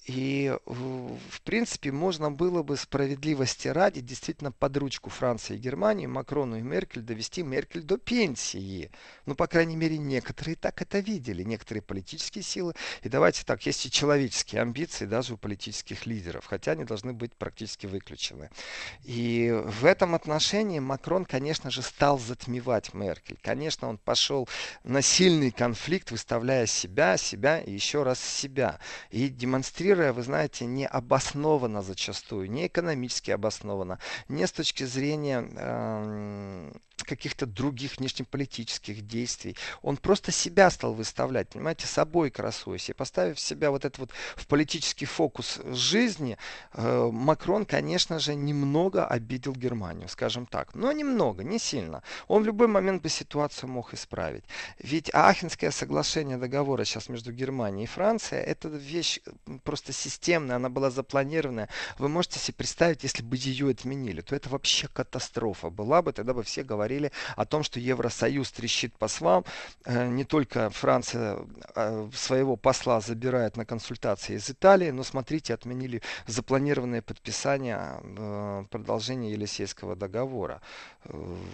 И, 0.06 0.56
в 0.66 1.42
принципе, 1.44 1.92
можно 1.96 2.32
было 2.32 2.62
бы 2.62 2.78
справедливости 2.78 3.68
ради 3.68 4.02
действительно 4.02 4.52
под 4.52 4.78
ручку 4.78 5.10
Франции 5.10 5.56
и 5.56 5.60
Германии, 5.60 6.06
Макрону 6.06 6.58
и 6.58 6.62
Меркель 6.62 7.02
довести 7.02 7.42
Меркель 7.42 7.82
до 7.82 7.98
пенсии. 7.98 8.92
Ну, 9.26 9.36
по 9.36 9.48
крайней 9.48 9.76
мере, 9.76 9.98
некоторые 9.98 10.56
так 10.56 10.82
это 10.82 11.00
видели, 11.00 11.44
некоторые 11.44 11.82
политические 11.82 12.44
силы. 12.44 12.74
И 13.02 13.10
давайте 13.10 13.44
так, 13.44 13.66
есть 13.66 13.86
и 13.86 13.92
человеческие 13.92 14.62
амбиции 14.62 15.06
даже 15.06 15.34
у 15.34 15.38
политических 15.38 16.06
лидеров, 16.06 16.46
хотя 16.46 16.74
они 16.74 16.84
должны 16.84 17.14
быть 17.14 17.34
практически 17.34 17.86
выключены. 17.88 18.50
И 19.04 19.52
в 19.52 19.86
этом 19.86 20.16
отношении 20.16 20.80
Макрон, 20.80 21.26
конечно 21.26 21.72
же, 21.72 21.82
стал 21.82 22.20
затмевать 22.20 22.94
Меркель. 22.94 23.40
Конечно, 23.42 23.88
он 23.88 23.98
пошел 23.98 24.48
на 24.84 25.02
сильный 25.02 25.52
конфликт, 25.52 26.12
выставляя 26.12 26.66
себя, 26.66 27.18
себя 27.18 27.60
и 27.60 27.72
еще 27.72 28.04
раз 28.04 28.20
себя. 28.20 28.80
И 29.12 29.30
демонстрируя 29.30 30.14
вы 30.14 30.24
знаете, 30.24 30.66
необоснованно 30.66 31.82
зачастую, 31.86 32.50
не 32.52 32.68
экономически 32.68 33.32
обоснована, 33.32 34.00
не 34.28 34.46
с 34.46 34.52
точки 34.52 34.84
зрения 34.84 35.48
э, 35.56 36.72
каких-то 37.06 37.46
других 37.46 37.98
внешнеполитических 37.98 39.06
действий. 39.08 39.56
Он 39.82 39.98
просто 39.98 40.32
себя 40.32 40.70
стал 40.70 40.94
выставлять, 40.94 41.50
понимаете, 41.50 41.88
собой 41.88 42.30
красуясь. 42.30 42.90
И 42.90 42.94
поставив 42.94 43.40
себя 43.40 43.72
вот 43.72 43.86
это 43.86 44.02
вот 44.02 44.12
в 44.36 44.48
политический 44.48 45.06
фокус 45.06 45.60
жизни, 45.66 46.38
э, 46.74 47.10
Макрон, 47.12 47.66
конечно 47.66 48.20
же, 48.20 48.36
немного 48.36 49.06
обидел 49.06 49.54
Германию, 49.54 50.10
скажем 50.10 50.46
так. 50.46 50.76
Но 50.76 50.92
немного, 50.92 51.44
не 51.44 51.60
сильно. 51.60 52.04
Он 52.28 52.44
в 52.44 52.46
любой 52.46 52.68
момент 52.68 53.02
бы 53.02 53.10
ситуацию 53.10 53.70
мог 53.70 53.94
исправить. 53.94 54.44
Ведь 54.80 55.10
Ахенское 55.14 55.72
соглашение 55.72 56.38
договора 56.38 56.86
сейчас 56.86 57.10
между 57.10 57.32
Германией 57.32 57.84
и 57.84 57.88
Францией, 57.88 58.44
это 58.44 58.70
вещь 58.70 59.20
просто 59.64 59.94
системная, 59.94 60.56
она 60.56 60.70
была 60.70 60.90
запланированная. 60.90 61.70
Вы 62.00 62.10
можете 62.10 62.40
себе 62.40 62.56
представить, 62.56 63.04
если 63.04 63.24
бы 63.24 63.38
ее 63.38 63.70
отменили, 63.70 64.22
то 64.22 64.36
это 64.36 64.50
вообще 64.50 64.88
катастрофа 64.88 65.70
была 65.70 66.02
бы, 66.02 66.14
тогда 66.14 66.34
бы 66.34 66.44
все 66.44 66.64
говорили 66.64 66.95
говорили 66.96 67.12
о 67.36 67.46
том, 67.46 67.64
что 67.64 67.80
Евросоюз 67.80 68.52
трещит 68.52 68.98
по 68.98 69.08
свам. 69.08 69.44
Э, 69.86 70.08
не 70.08 70.24
только 70.24 70.70
Франция 70.70 71.38
э, 71.76 72.10
своего 72.14 72.56
посла 72.56 73.00
забирает 73.02 73.58
на 73.58 73.66
консультации 73.66 74.36
из 74.36 74.50
Италии, 74.50 74.92
но 74.92 75.04
смотрите, 75.04 75.54
отменили 75.54 76.02
запланированное 76.28 77.02
подписание 77.02 77.80
э, 78.04 78.64
продолжения 78.70 79.32
Елисейского 79.32 79.96
договора. 79.96 80.62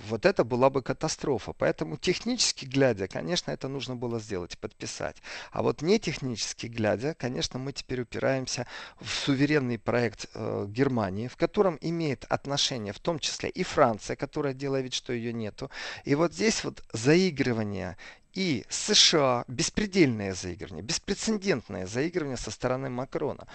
Вот 0.10 0.26
это 0.26 0.44
была 0.44 0.70
бы 0.70 0.82
катастрофа. 0.82 1.54
Поэтому 1.54 1.98
технически 1.98 2.66
глядя, 2.66 3.08
конечно, 3.08 3.52
это 3.52 3.68
нужно 3.68 3.96
было 3.96 4.20
сделать, 4.20 4.58
подписать. 4.58 5.18
А 5.52 5.62
вот 5.62 5.82
не 5.82 6.00
технически 6.00 6.68
глядя, 6.68 7.14
конечно, 7.14 7.60
мы 7.60 7.74
теперь 7.74 8.02
упираемся 8.02 8.66
в 9.00 9.10
суверенный 9.10 9.78
проект 9.78 10.28
Германии, 10.68 11.28
в 11.28 11.36
котором 11.36 11.78
имеет 11.82 12.26
отношение 12.30 12.94
в 12.94 13.00
том 13.00 13.20
числе 13.20 13.50
и 13.50 13.64
Франция, 13.64 14.16
которая 14.16 14.54
делает 14.54 14.92
вид, 14.92 14.94
что 14.94 15.14
ее 15.14 15.31
нету. 15.32 15.70
И 16.04 16.16
вот 16.16 16.34
здесь 16.34 16.64
вот 16.64 16.84
заигрывание 16.94 17.98
и 18.34 18.66
США 18.70 19.44
беспредельное 19.48 20.34
заигрывание, 20.34 20.84
беспрецедентное 20.84 21.86
заигрывание 21.86 22.38
со 22.38 22.52
стороны 22.52 22.90
Макрона. 22.90 23.48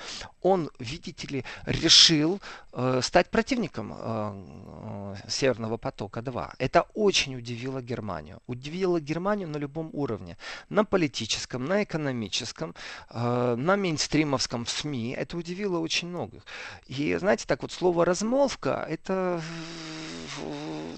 Он, 0.43 0.71
видите 0.79 1.27
ли, 1.29 1.45
решил 1.65 2.41
э, 2.73 3.01
стать 3.03 3.31
противником 3.31 3.93
э, 3.93 5.15
э, 5.25 5.29
Северного 5.29 5.77
потока-2. 5.77 6.55
Это 6.59 6.87
очень 6.95 7.37
удивило 7.37 7.81
Германию. 7.81 8.41
Удивило 8.47 9.01
Германию 9.01 9.49
на 9.49 9.57
любом 9.57 9.91
уровне. 9.93 10.37
На 10.69 10.85
политическом, 10.85 11.65
на 11.65 11.83
экономическом, 11.83 12.75
э, 13.11 13.55
на 13.57 13.77
мейнстримовском 13.77 14.65
в 14.65 14.71
СМИ. 14.71 15.15
Это 15.19 15.37
удивило 15.37 15.79
очень 15.79 16.09
многих. 16.09 16.43
И 16.87 17.17
знаете, 17.17 17.47
так 17.47 17.63
вот 17.63 17.73
слово 17.73 18.05
размолвка, 18.05 18.87
это 18.89 19.41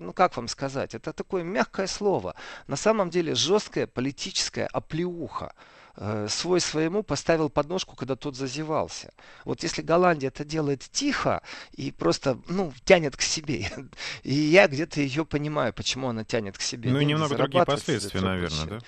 ну 0.00 0.12
как 0.12 0.36
вам 0.36 0.48
сказать, 0.48 0.94
это 0.94 1.12
такое 1.12 1.42
мягкое 1.42 1.86
слово. 1.86 2.34
На 2.66 2.76
самом 2.76 3.10
деле 3.10 3.34
жесткая 3.68 3.86
политическая 3.86 4.66
оплеуха 4.66 5.52
э, 5.96 6.26
свой 6.30 6.60
своему 6.60 7.02
поставил 7.02 7.50
подножку, 7.50 7.96
когда 7.96 8.16
тот 8.16 8.34
зазевался. 8.34 9.12
Вот 9.44 9.62
если 9.62 9.82
Голландия 9.82 10.28
это 10.28 10.44
делает 10.44 10.88
тихо 10.90 11.42
и 11.76 11.92
просто, 11.92 12.38
ну, 12.48 12.72
тянет 12.84 13.16
к 13.16 13.20
себе, 13.20 13.70
и 14.22 14.32
я 14.32 14.68
где-то 14.68 15.00
ее 15.00 15.24
понимаю, 15.24 15.72
почему 15.72 16.08
она 16.08 16.24
тянет 16.24 16.56
к 16.56 16.62
себе. 16.62 16.90
Ну 16.90 17.00
и 17.00 17.04
немного 17.04 17.36
другие 17.36 17.64
последствия, 17.64 18.20
наверное, 18.20 18.66
да? 18.66 18.78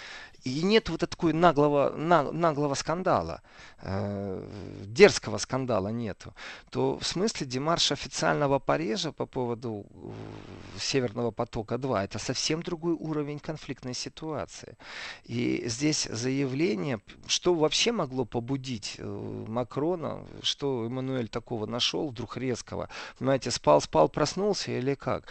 И 0.44 0.62
нет 0.62 0.88
вот 0.88 1.00
такого 1.00 1.32
наглого, 1.32 1.90
наглого 1.96 2.74
скандала, 2.74 3.42
э, 3.82 4.42
дерзкого 4.86 5.38
скандала 5.38 5.88
нету. 5.88 6.34
То 6.70 6.98
в 6.98 7.06
смысле 7.06 7.46
демарш 7.46 7.92
официального 7.92 8.58
Парижа 8.58 9.12
по 9.12 9.26
поводу 9.26 9.84
э, 9.92 10.78
Северного 10.78 11.30
потока-2 11.30 12.04
это 12.04 12.18
совсем 12.18 12.62
другой 12.62 12.94
уровень 12.94 13.38
конфликтной 13.38 13.94
ситуации. 13.94 14.76
И 15.24 15.62
здесь 15.66 16.08
заявление, 16.10 17.00
что 17.26 17.54
вообще 17.54 17.92
могло 17.92 18.24
побудить 18.24 18.96
э, 18.98 19.44
Макрона, 19.48 20.24
что 20.42 20.86
Эммануэль 20.86 21.28
такого 21.28 21.66
нашел 21.66 22.08
вдруг 22.08 22.36
резкого. 22.36 22.88
Понимаете, 23.18 23.50
спал, 23.50 23.80
спал, 23.80 24.08
проснулся 24.08 24.72
или 24.72 24.94
как? 24.94 25.26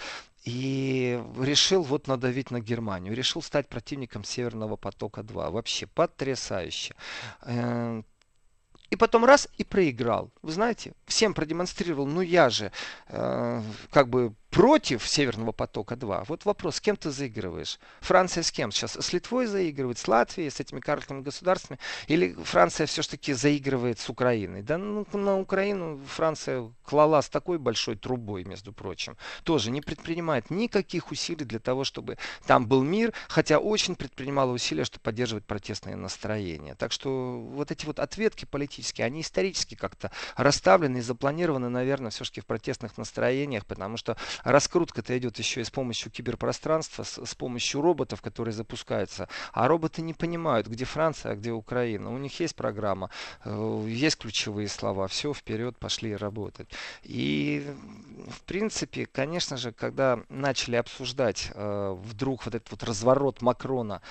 И 0.49 1.23
решил 1.39 1.83
вот 1.83 2.07
надавить 2.07 2.49
на 2.49 2.59
Германию. 2.59 3.15
Решил 3.15 3.43
стать 3.43 3.67
противником 3.67 4.23
Северного 4.23 4.77
потока-2. 4.77 5.51
Вообще 5.51 5.85
потрясающе. 5.85 6.95
Э, 7.43 8.01
и 8.89 8.95
потом 8.95 9.25
раз 9.25 9.47
и 9.57 9.63
проиграл. 9.63 10.31
Вы 10.41 10.51
знаете, 10.51 10.93
всем 11.05 11.35
продемонстрировал, 11.35 12.07
ну 12.07 12.21
я 12.21 12.49
же 12.49 12.71
э, 13.09 13.61
как 13.91 14.09
бы 14.09 14.33
против 14.49 15.07
Северного 15.07 15.51
потока-2. 15.51 16.25
Вот 16.27 16.45
вопрос, 16.45 16.77
с 16.77 16.81
кем 16.81 16.95
ты 16.95 17.11
заигрываешь? 17.11 17.79
Франция 18.01 18.43
с 18.43 18.51
кем 18.51 18.71
сейчас? 18.71 18.95
С 18.95 19.13
Литвой 19.13 19.45
заигрывает, 19.45 19.97
с 19.97 20.07
Латвией, 20.07 20.49
с 20.49 20.59
этими 20.59 20.79
карликовыми 20.79 21.23
государствами? 21.23 21.79
Или 22.07 22.33
Франция 22.33 22.87
все-таки 22.87 23.33
заигрывает 23.33 23.99
с 23.99 24.09
Украиной? 24.09 24.61
Да 24.63 24.77
ну, 24.77 25.05
на 25.13 25.39
Украину 25.39 26.01
Франция 26.07 26.71
клала 26.83 27.21
с 27.21 27.29
такой 27.29 27.59
большой 27.59 27.95
трубой, 27.95 28.43
между 28.43 28.73
прочим. 28.73 29.17
Тоже 29.43 29.69
не 29.69 29.81
предпринимает 29.81 30.49
никаких 30.49 31.11
усилий 31.11 31.45
для 31.45 31.59
того, 31.59 31.83
чтобы 31.83 32.17
там 32.47 32.67
был 32.67 32.83
мир, 32.83 33.13
хотя 33.27 33.59
очень 33.59 33.95
предпринимала 33.95 34.51
усилия, 34.51 34.83
чтобы 34.83 35.03
поддерживать 35.03 35.45
протестные 35.45 35.95
настроения. 35.95 36.73
Так 36.73 36.91
что 36.91 37.39
вот 37.39 37.71
эти 37.71 37.85
вот 37.85 37.99
ответки 37.99 38.45
политические, 38.45 39.05
они 39.05 39.21
исторически 39.21 39.75
как-то 39.75 40.11
расставлены 40.35 40.97
и 40.97 41.01
запланированы, 41.01 41.69
наверное, 41.69 42.09
все-таки 42.09 42.41
в 42.41 42.45
протестных 42.45 42.97
настроениях, 42.97 43.65
потому 43.65 43.97
что 43.97 44.17
раскрутка-то 44.43 45.17
идет 45.17 45.39
еще 45.39 45.61
и 45.61 45.63
с 45.63 45.69
помощью 45.69 46.11
киберпространства, 46.11 47.03
с, 47.03 47.25
с 47.25 47.35
помощью 47.35 47.81
роботов, 47.81 48.21
которые 48.21 48.53
запускаются. 48.53 49.27
А 49.53 49.67
роботы 49.67 50.01
не 50.01 50.13
понимают, 50.13 50.67
где 50.67 50.85
Франция, 50.85 51.33
а 51.33 51.35
где 51.35 51.51
Украина. 51.51 52.13
У 52.13 52.17
них 52.17 52.39
есть 52.39 52.55
программа, 52.55 53.09
э, 53.45 53.85
есть 53.87 54.17
ключевые 54.17 54.67
слова. 54.67 55.07
Все, 55.07 55.33
вперед, 55.33 55.77
пошли 55.77 56.15
работать. 56.15 56.69
И, 57.03 57.67
в 58.29 58.41
принципе, 58.43 59.05
конечно 59.05 59.57
же, 59.57 59.71
когда 59.71 60.19
начали 60.29 60.75
обсуждать 60.75 61.51
э, 61.53 61.97
вдруг 62.03 62.45
вот 62.45 62.55
этот 62.55 62.71
вот 62.71 62.83
разворот 62.83 63.41
Макрона 63.41 64.01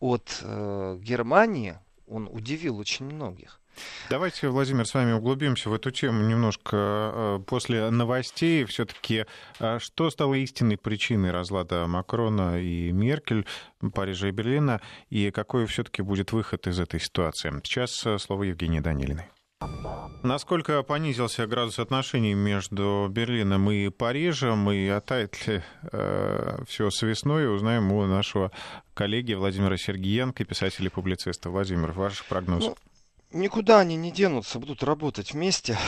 от 0.00 0.40
э, 0.42 0.98
Германии, 1.00 1.78
он 2.06 2.28
удивил 2.30 2.78
очень 2.78 3.06
многих. 3.06 3.61
Давайте, 4.10 4.48
Владимир, 4.48 4.86
с 4.86 4.94
вами 4.94 5.12
углубимся 5.12 5.70
в 5.70 5.74
эту 5.74 5.90
тему 5.90 6.22
немножко 6.22 6.76
э, 6.76 7.40
после 7.46 7.90
новостей. 7.90 8.64
Все-таки 8.64 9.26
э, 9.58 9.78
что 9.78 10.10
стало 10.10 10.34
истинной 10.34 10.76
причиной 10.76 11.30
разлада 11.30 11.86
Макрона 11.86 12.60
и 12.60 12.92
Меркель, 12.92 13.46
Парижа 13.94 14.28
и 14.28 14.30
Берлина, 14.30 14.80
и 15.08 15.30
какой 15.30 15.66
все-таки 15.66 16.02
будет 16.02 16.32
выход 16.32 16.66
из 16.66 16.78
этой 16.78 17.00
ситуации? 17.00 17.52
Сейчас 17.64 18.04
э, 18.06 18.18
слово 18.18 18.44
Евгении 18.44 18.80
Данилиной. 18.80 19.28
Насколько 20.22 20.82
понизился 20.82 21.46
градус 21.46 21.78
отношений 21.78 22.34
между 22.34 23.08
Берлином 23.10 23.70
и 23.70 23.88
Парижем, 23.88 24.70
и 24.70 24.86
оттает 24.86 25.46
ли 25.46 25.62
э, 25.90 26.58
все 26.66 26.90
с 26.90 27.02
весной, 27.02 27.52
узнаем 27.52 27.90
у 27.92 28.06
нашего 28.06 28.52
коллеги 28.94 29.34
Владимира 29.34 29.76
Сергеенко, 29.76 30.44
писателя 30.44 30.86
и 30.86 30.90
публициста. 30.90 31.50
Владимир, 31.50 31.92
ваш 31.92 32.24
прогноз? 32.24 32.66
Ну, 32.66 32.76
Никуда 33.34 33.80
они 33.80 33.96
не 33.96 34.12
денутся, 34.12 34.58
будут 34.58 34.82
работать 34.82 35.32
вместе. 35.32 35.78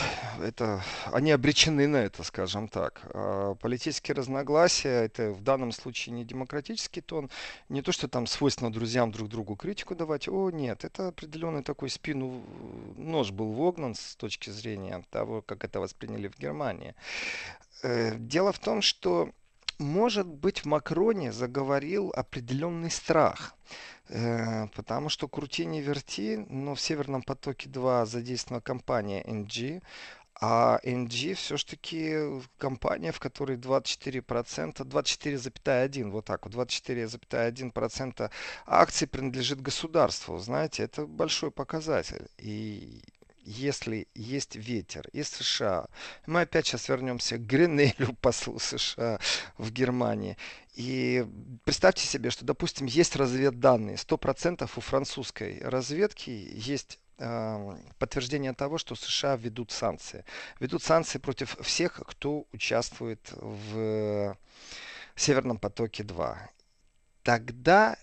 Это, 0.40 0.82
они 1.12 1.30
обречены 1.30 1.86
на 1.86 1.98
это, 1.98 2.22
скажем 2.22 2.68
так. 2.68 3.02
А 3.12 3.54
политические 3.56 4.14
разногласия, 4.14 5.04
это 5.04 5.30
в 5.30 5.42
данном 5.42 5.72
случае 5.72 6.14
не 6.14 6.24
демократический 6.24 7.02
тон, 7.02 7.28
не 7.68 7.82
то, 7.82 7.92
что 7.92 8.08
там 8.08 8.26
свойственно 8.26 8.72
друзьям 8.72 9.12
друг 9.12 9.28
другу 9.28 9.56
критику 9.56 9.94
давать. 9.94 10.26
О, 10.26 10.50
нет, 10.50 10.86
это 10.86 11.08
определенный 11.08 11.62
такой 11.62 11.90
спину 11.90 12.42
нож 12.96 13.30
был 13.30 13.52
вогнан 13.52 13.94
с 13.94 14.16
точки 14.16 14.48
зрения 14.48 15.04
того, 15.10 15.42
как 15.42 15.64
это 15.64 15.80
восприняли 15.80 16.28
в 16.28 16.38
Германии. 16.38 16.94
Э, 17.82 18.14
дело 18.16 18.52
в 18.52 18.58
том, 18.58 18.80
что 18.80 19.28
может 19.78 20.26
быть, 20.26 20.60
в 20.60 20.66
Макроне 20.66 21.32
заговорил 21.32 22.12
определенный 22.14 22.90
страх. 22.90 23.54
Э, 24.08 24.66
потому 24.74 25.08
что 25.08 25.28
крути 25.28 25.66
не 25.66 25.80
верти, 25.80 26.44
но 26.48 26.74
в 26.74 26.80
Северном 26.80 27.22
потоке 27.22 27.68
2 27.68 28.06
задействована 28.06 28.60
компания 28.60 29.22
NG, 29.22 29.82
а 30.40 30.80
NG 30.84 31.34
все-таки 31.34 32.42
компания, 32.58 33.12
в 33.12 33.20
которой 33.20 33.56
24%, 33.56 34.84
24,1%, 34.84 36.10
вот 36.10 36.24
так 36.24 36.44
вот, 36.46 36.54
24,1% 36.54 38.30
акций 38.66 39.06
принадлежит 39.06 39.60
государству. 39.62 40.38
Знаете, 40.38 40.82
это 40.82 41.06
большой 41.06 41.50
показатель. 41.50 42.26
И 42.38 43.02
если 43.44 44.08
есть 44.14 44.56
ветер 44.56 45.08
из 45.12 45.28
США, 45.28 45.86
мы 46.26 46.42
опять 46.42 46.66
сейчас 46.66 46.88
вернемся 46.88 47.36
к 47.36 47.46
Гринелю, 47.46 48.14
послу 48.20 48.58
США 48.58 49.18
в 49.58 49.70
Германии, 49.70 50.36
и 50.74 51.26
представьте 51.64 52.04
себе, 52.04 52.30
что, 52.30 52.44
допустим, 52.44 52.86
есть 52.86 53.16
разведданные, 53.16 53.96
100% 53.96 54.68
у 54.74 54.80
французской 54.80 55.60
разведки 55.60 56.30
есть 56.30 56.98
э, 57.18 57.76
подтверждение 57.98 58.54
того, 58.54 58.78
что 58.78 58.94
США 58.96 59.36
ведут 59.36 59.70
санкции. 59.70 60.24
Ведут 60.58 60.82
санкции 60.82 61.18
против 61.18 61.56
всех, 61.60 62.02
кто 62.06 62.46
участвует 62.52 63.20
в 63.32 64.36
Северном 65.14 65.58
потоке-2. 65.58 66.36
Тогда 67.22 67.96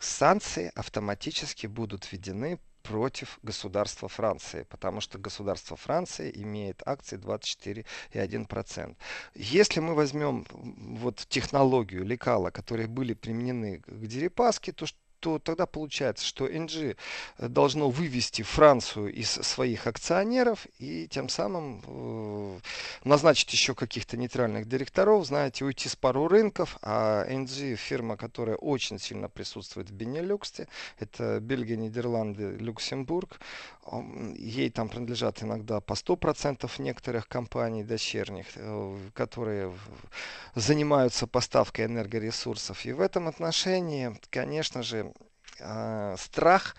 санкции 0.00 0.72
автоматически 0.74 1.66
будут 1.66 2.10
введены 2.10 2.58
против 2.88 3.38
государства 3.42 4.08
Франции, 4.08 4.64
потому 4.68 5.00
что 5.00 5.18
государство 5.18 5.76
Франции 5.76 6.32
имеет 6.42 6.82
акции 6.86 7.18
24,1%. 7.18 8.96
Если 9.34 9.80
мы 9.80 9.94
возьмем 9.94 10.46
вот 10.50 11.26
технологию 11.28 12.04
лекала, 12.04 12.50
которые 12.50 12.86
были 12.86 13.14
применены 13.14 13.80
к 13.86 14.06
Дерипаске, 14.06 14.72
то 14.72 14.86
то 15.20 15.38
тогда 15.38 15.66
получается, 15.66 16.24
что 16.24 16.46
NG 16.46 16.96
должно 17.38 17.90
вывести 17.90 18.42
Францию 18.42 19.12
из 19.12 19.30
своих 19.30 19.86
акционеров 19.86 20.66
и 20.78 21.08
тем 21.08 21.28
самым 21.28 21.82
э, 21.86 22.58
назначить 23.04 23.52
еще 23.52 23.74
каких-то 23.74 24.16
нейтральных 24.16 24.68
директоров, 24.68 25.26
знаете, 25.26 25.64
уйти 25.64 25.88
с 25.88 25.96
пару 25.96 26.28
рынков, 26.28 26.78
а 26.82 27.26
NG 27.28 27.76
фирма, 27.76 28.16
которая 28.16 28.56
очень 28.56 28.98
сильно 28.98 29.28
присутствует 29.28 29.90
в 29.90 29.92
Бенелюксе, 29.92 30.68
это 30.98 31.40
Бельгия, 31.40 31.76
Нидерланды, 31.76 32.56
Люксембург, 32.58 33.40
ей 34.36 34.70
там 34.70 34.88
принадлежат 34.88 35.42
иногда 35.42 35.80
по 35.80 35.94
100% 35.94 36.70
некоторых 36.78 37.28
компаний 37.28 37.84
дочерних, 37.84 38.46
э, 38.56 38.96
которые 39.14 39.72
занимаются 40.54 41.26
поставкой 41.26 41.86
энергоресурсов. 41.86 42.84
И 42.84 42.92
в 42.92 43.00
этом 43.00 43.28
отношении, 43.28 44.18
конечно 44.30 44.82
же, 44.82 45.12
э, 45.60 46.16
страх 46.18 46.76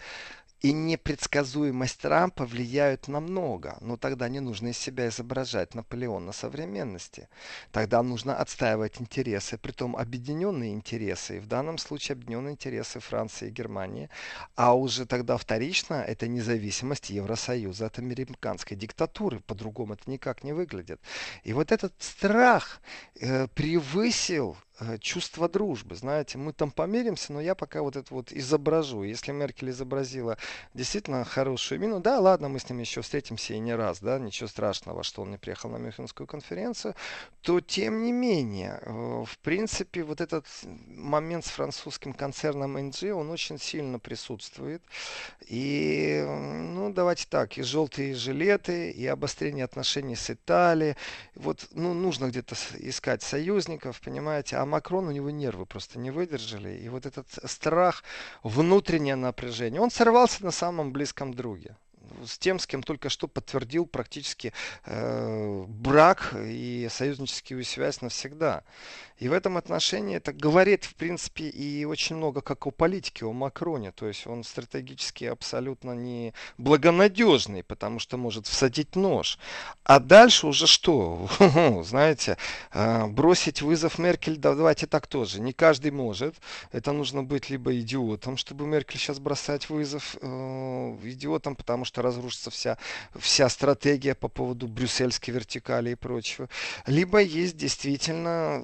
и 0.62 0.74
непредсказуемость 0.74 2.02
Трампа 2.02 2.46
влияют 2.46 3.08
на 3.08 3.20
много. 3.20 3.78
Но 3.82 3.98
тогда 3.98 4.28
не 4.28 4.40
нужно 4.40 4.70
из 4.70 4.78
себя 4.78 5.08
изображать 5.08 5.76
Наполеона 5.76 6.32
современности. 6.32 7.30
Тогда 7.72 8.02
нужно 8.02 8.36
отстаивать 8.36 9.00
интересы, 9.00 9.58
притом 9.58 9.96
объединенные 9.96 10.74
интересы. 10.74 11.38
И 11.38 11.40
в 11.40 11.48
данном 11.48 11.78
случае 11.78 12.14
объединенные 12.14 12.54
интересы 12.54 13.00
Франции 13.00 13.50
и 13.50 13.52
Германии. 13.52 14.10
А 14.56 14.76
уже 14.76 15.06
тогда 15.06 15.38
вторично 15.38 15.96
это 15.96 16.28
независимость 16.28 17.10
Евросоюза 17.12 17.86
от 17.86 18.00
американской 18.00 18.76
диктатуры. 18.76 19.40
По-другому 19.42 19.94
это 19.94 20.10
никак 20.10 20.44
не 20.44 20.54
выглядит. 20.54 21.00
И 21.44 21.54
вот 21.54 21.72
этот 21.72 21.94
страх 22.00 22.82
э, 23.20 23.48
превысил 23.48 24.58
чувство 25.00 25.50
дружбы. 25.50 25.96
Знаете, 25.96 26.38
мы 26.38 26.54
там 26.54 26.72
помиримся, 26.72 27.34
но 27.34 27.42
я 27.42 27.56
пока 27.56 27.82
вот 27.82 27.96
это 27.96 28.14
вот 28.14 28.32
изображу. 28.32 29.04
Если 29.04 29.32
Меркель 29.32 29.72
изобразила 29.72 30.38
действительно 30.74 31.26
хорошую 31.26 31.80
мину, 31.80 32.00
да, 32.00 32.20
ладно, 32.20 32.50
мы 32.50 32.60
с 32.60 32.70
ним 32.70 32.80
еще 32.80 33.02
встретимся 33.02 33.54
и 33.54 33.60
не 33.60 33.76
раз, 33.76 34.00
да, 34.00 34.20
ничего 34.20 34.48
страшного, 34.48 35.04
что 35.04 35.24
он 35.24 35.32
не 35.32 35.38
приехал 35.38 35.70
на 35.70 35.78
Мюнхенскую 35.78 36.28
конференцию, 36.28 36.96
то 37.42 37.60
тем 37.60 38.04
не 38.04 38.12
менее, 38.12 38.80
э, 38.82 39.24
в 39.26 39.38
принципе, 39.40 40.04
вот 40.04 40.22
этот 40.22 40.46
момент 40.88 41.46
с 41.46 41.50
французским 41.50 42.14
концерном 42.14 42.78
NG, 42.78 43.12
он 43.12 43.32
очень 43.32 43.60
сильно 43.60 44.00
присутствует. 44.00 44.84
И, 45.48 46.24
ну, 46.28 46.92
давайте 46.94 47.26
так, 47.30 47.58
и 47.58 47.64
желтые 47.64 48.14
жилеты, 48.14 48.92
и 48.92 49.08
обострение 49.08 49.66
отношений 49.66 50.16
с 50.16 50.30
Италией. 50.30 50.96
Вот, 51.36 51.68
ну, 51.72 51.94
нужно 51.94 52.28
где-то 52.28 52.56
искать 52.80 53.24
союзников, 53.24 54.02
понимаете, 54.02 54.58
а 54.58 54.67
Макрон, 54.68 55.08
у 55.08 55.12
него 55.12 55.30
нервы 55.30 55.66
просто 55.66 56.00
не 56.00 56.12
выдержали. 56.12 56.78
И 56.78 56.90
вот 56.90 57.06
этот 57.06 57.28
страх, 57.46 58.04
внутреннее 58.44 59.16
напряжение, 59.16 59.82
он 59.82 59.92
сорвался 59.92 60.44
на 60.44 60.52
самом 60.52 60.92
близком 60.92 61.34
друге 61.34 61.76
с 62.26 62.38
тем, 62.38 62.60
с 62.60 62.68
кем 62.68 62.84
только 62.84 63.10
что 63.10 63.28
подтвердил 63.28 63.86
практически 63.86 64.54
э, 64.86 65.66
брак 65.68 66.34
и 66.36 66.88
союзническую 66.90 67.64
связь 67.64 68.02
навсегда. 68.02 68.64
И 69.20 69.30
в 69.30 69.34
этом 69.34 69.58
отношении 69.58 70.18
это 70.18 70.32
говорит, 70.32 70.86
в 70.86 70.94
принципе, 70.94 71.46
и 71.50 71.86
очень 71.86 72.16
много 72.16 72.42
как 72.42 72.68
о 72.68 72.72
политике, 72.72 73.26
о 73.26 73.34
Макроне. 73.34 73.92
То 73.92 74.08
есть 74.08 74.28
он 74.28 74.44
стратегически 74.44 75.26
абсолютно 75.26 75.94
не 75.94 76.34
благонадежный, 76.58 77.64
потому 77.64 77.98
что 78.00 78.18
может 78.18 78.46
всадить 78.46 78.96
нож. 78.96 79.40
А 79.84 80.00
дальше 80.00 80.46
уже 80.46 80.68
что? 80.68 81.28
Знаете, 81.84 82.38
а, 82.72 83.08
бросить 83.08 83.62
вызов 83.64 83.98
Меркель, 83.98 84.38
давайте 84.38 84.86
так 84.86 85.08
тоже. 85.08 85.42
Не 85.42 85.54
каждый 85.54 85.92
может. 85.92 86.36
Это 86.72 86.92
нужно 86.92 87.24
быть 87.24 87.50
либо 87.50 87.76
идиотом, 87.80 88.38
чтобы 88.38 88.68
Меркель 88.68 89.00
сейчас 89.00 89.20
бросать 89.20 89.70
вызов 89.70 90.16
э, 90.22 90.98
идиотом, 91.04 91.56
потому 91.56 91.86
что 91.86 92.04
разрушится 92.04 92.52
вся, 92.52 92.78
вся 93.18 93.50
стратегия 93.50 94.14
по 94.14 94.28
поводу 94.28 94.68
брюссельской 94.68 95.34
вертикали 95.34 95.92
и 95.92 95.96
прочего. 95.96 96.50
Либо 96.86 97.20
есть 97.20 97.58
действительно 97.58 98.64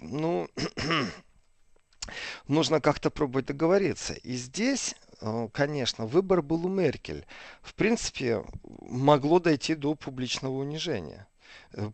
ну, 0.00 0.48
нужно 2.48 2.80
как-то 2.80 3.10
пробовать 3.10 3.46
договориться. 3.46 4.14
И 4.14 4.34
здесь, 4.34 4.96
э, 5.20 5.48
конечно, 5.52 6.06
выбор 6.06 6.42
был 6.42 6.66
у 6.66 6.68
Меркель. 6.68 7.26
В 7.62 7.74
принципе, 7.74 8.44
могло 8.80 9.38
дойти 9.38 9.74
до 9.74 9.94
публичного 9.94 10.54
унижения 10.54 11.27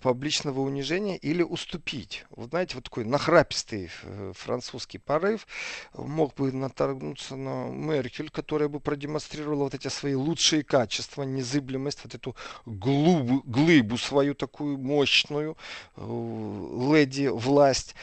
публичного 0.01 0.61
унижения 0.61 1.17
или 1.17 1.43
уступить. 1.43 2.25
Вот 2.31 2.51
знаете, 2.51 2.77
вот 2.77 2.85
такой 2.85 3.05
нахрапистый 3.05 3.91
э, 4.03 4.33
французский 4.35 4.99
порыв 4.99 5.47
мог 5.95 6.35
бы 6.35 6.53
наторгнуться 6.53 7.37
на 7.37 7.69
Меркель, 7.69 8.31
которая 8.31 8.69
бы 8.69 8.81
продемонстрировала 8.81 9.65
вот 9.65 9.75
эти 9.75 9.89
свои 9.89 10.15
лучшие 10.15 10.63
качества, 10.63 11.23
незыблемость, 11.23 12.01
вот 12.05 12.15
эту 12.15 12.37
глубу, 12.67 13.43
глыбу 13.45 13.99
свою 13.99 14.35
такую 14.35 14.79
мощную, 14.79 15.57
леди 15.97 17.29
власть, 17.29 17.95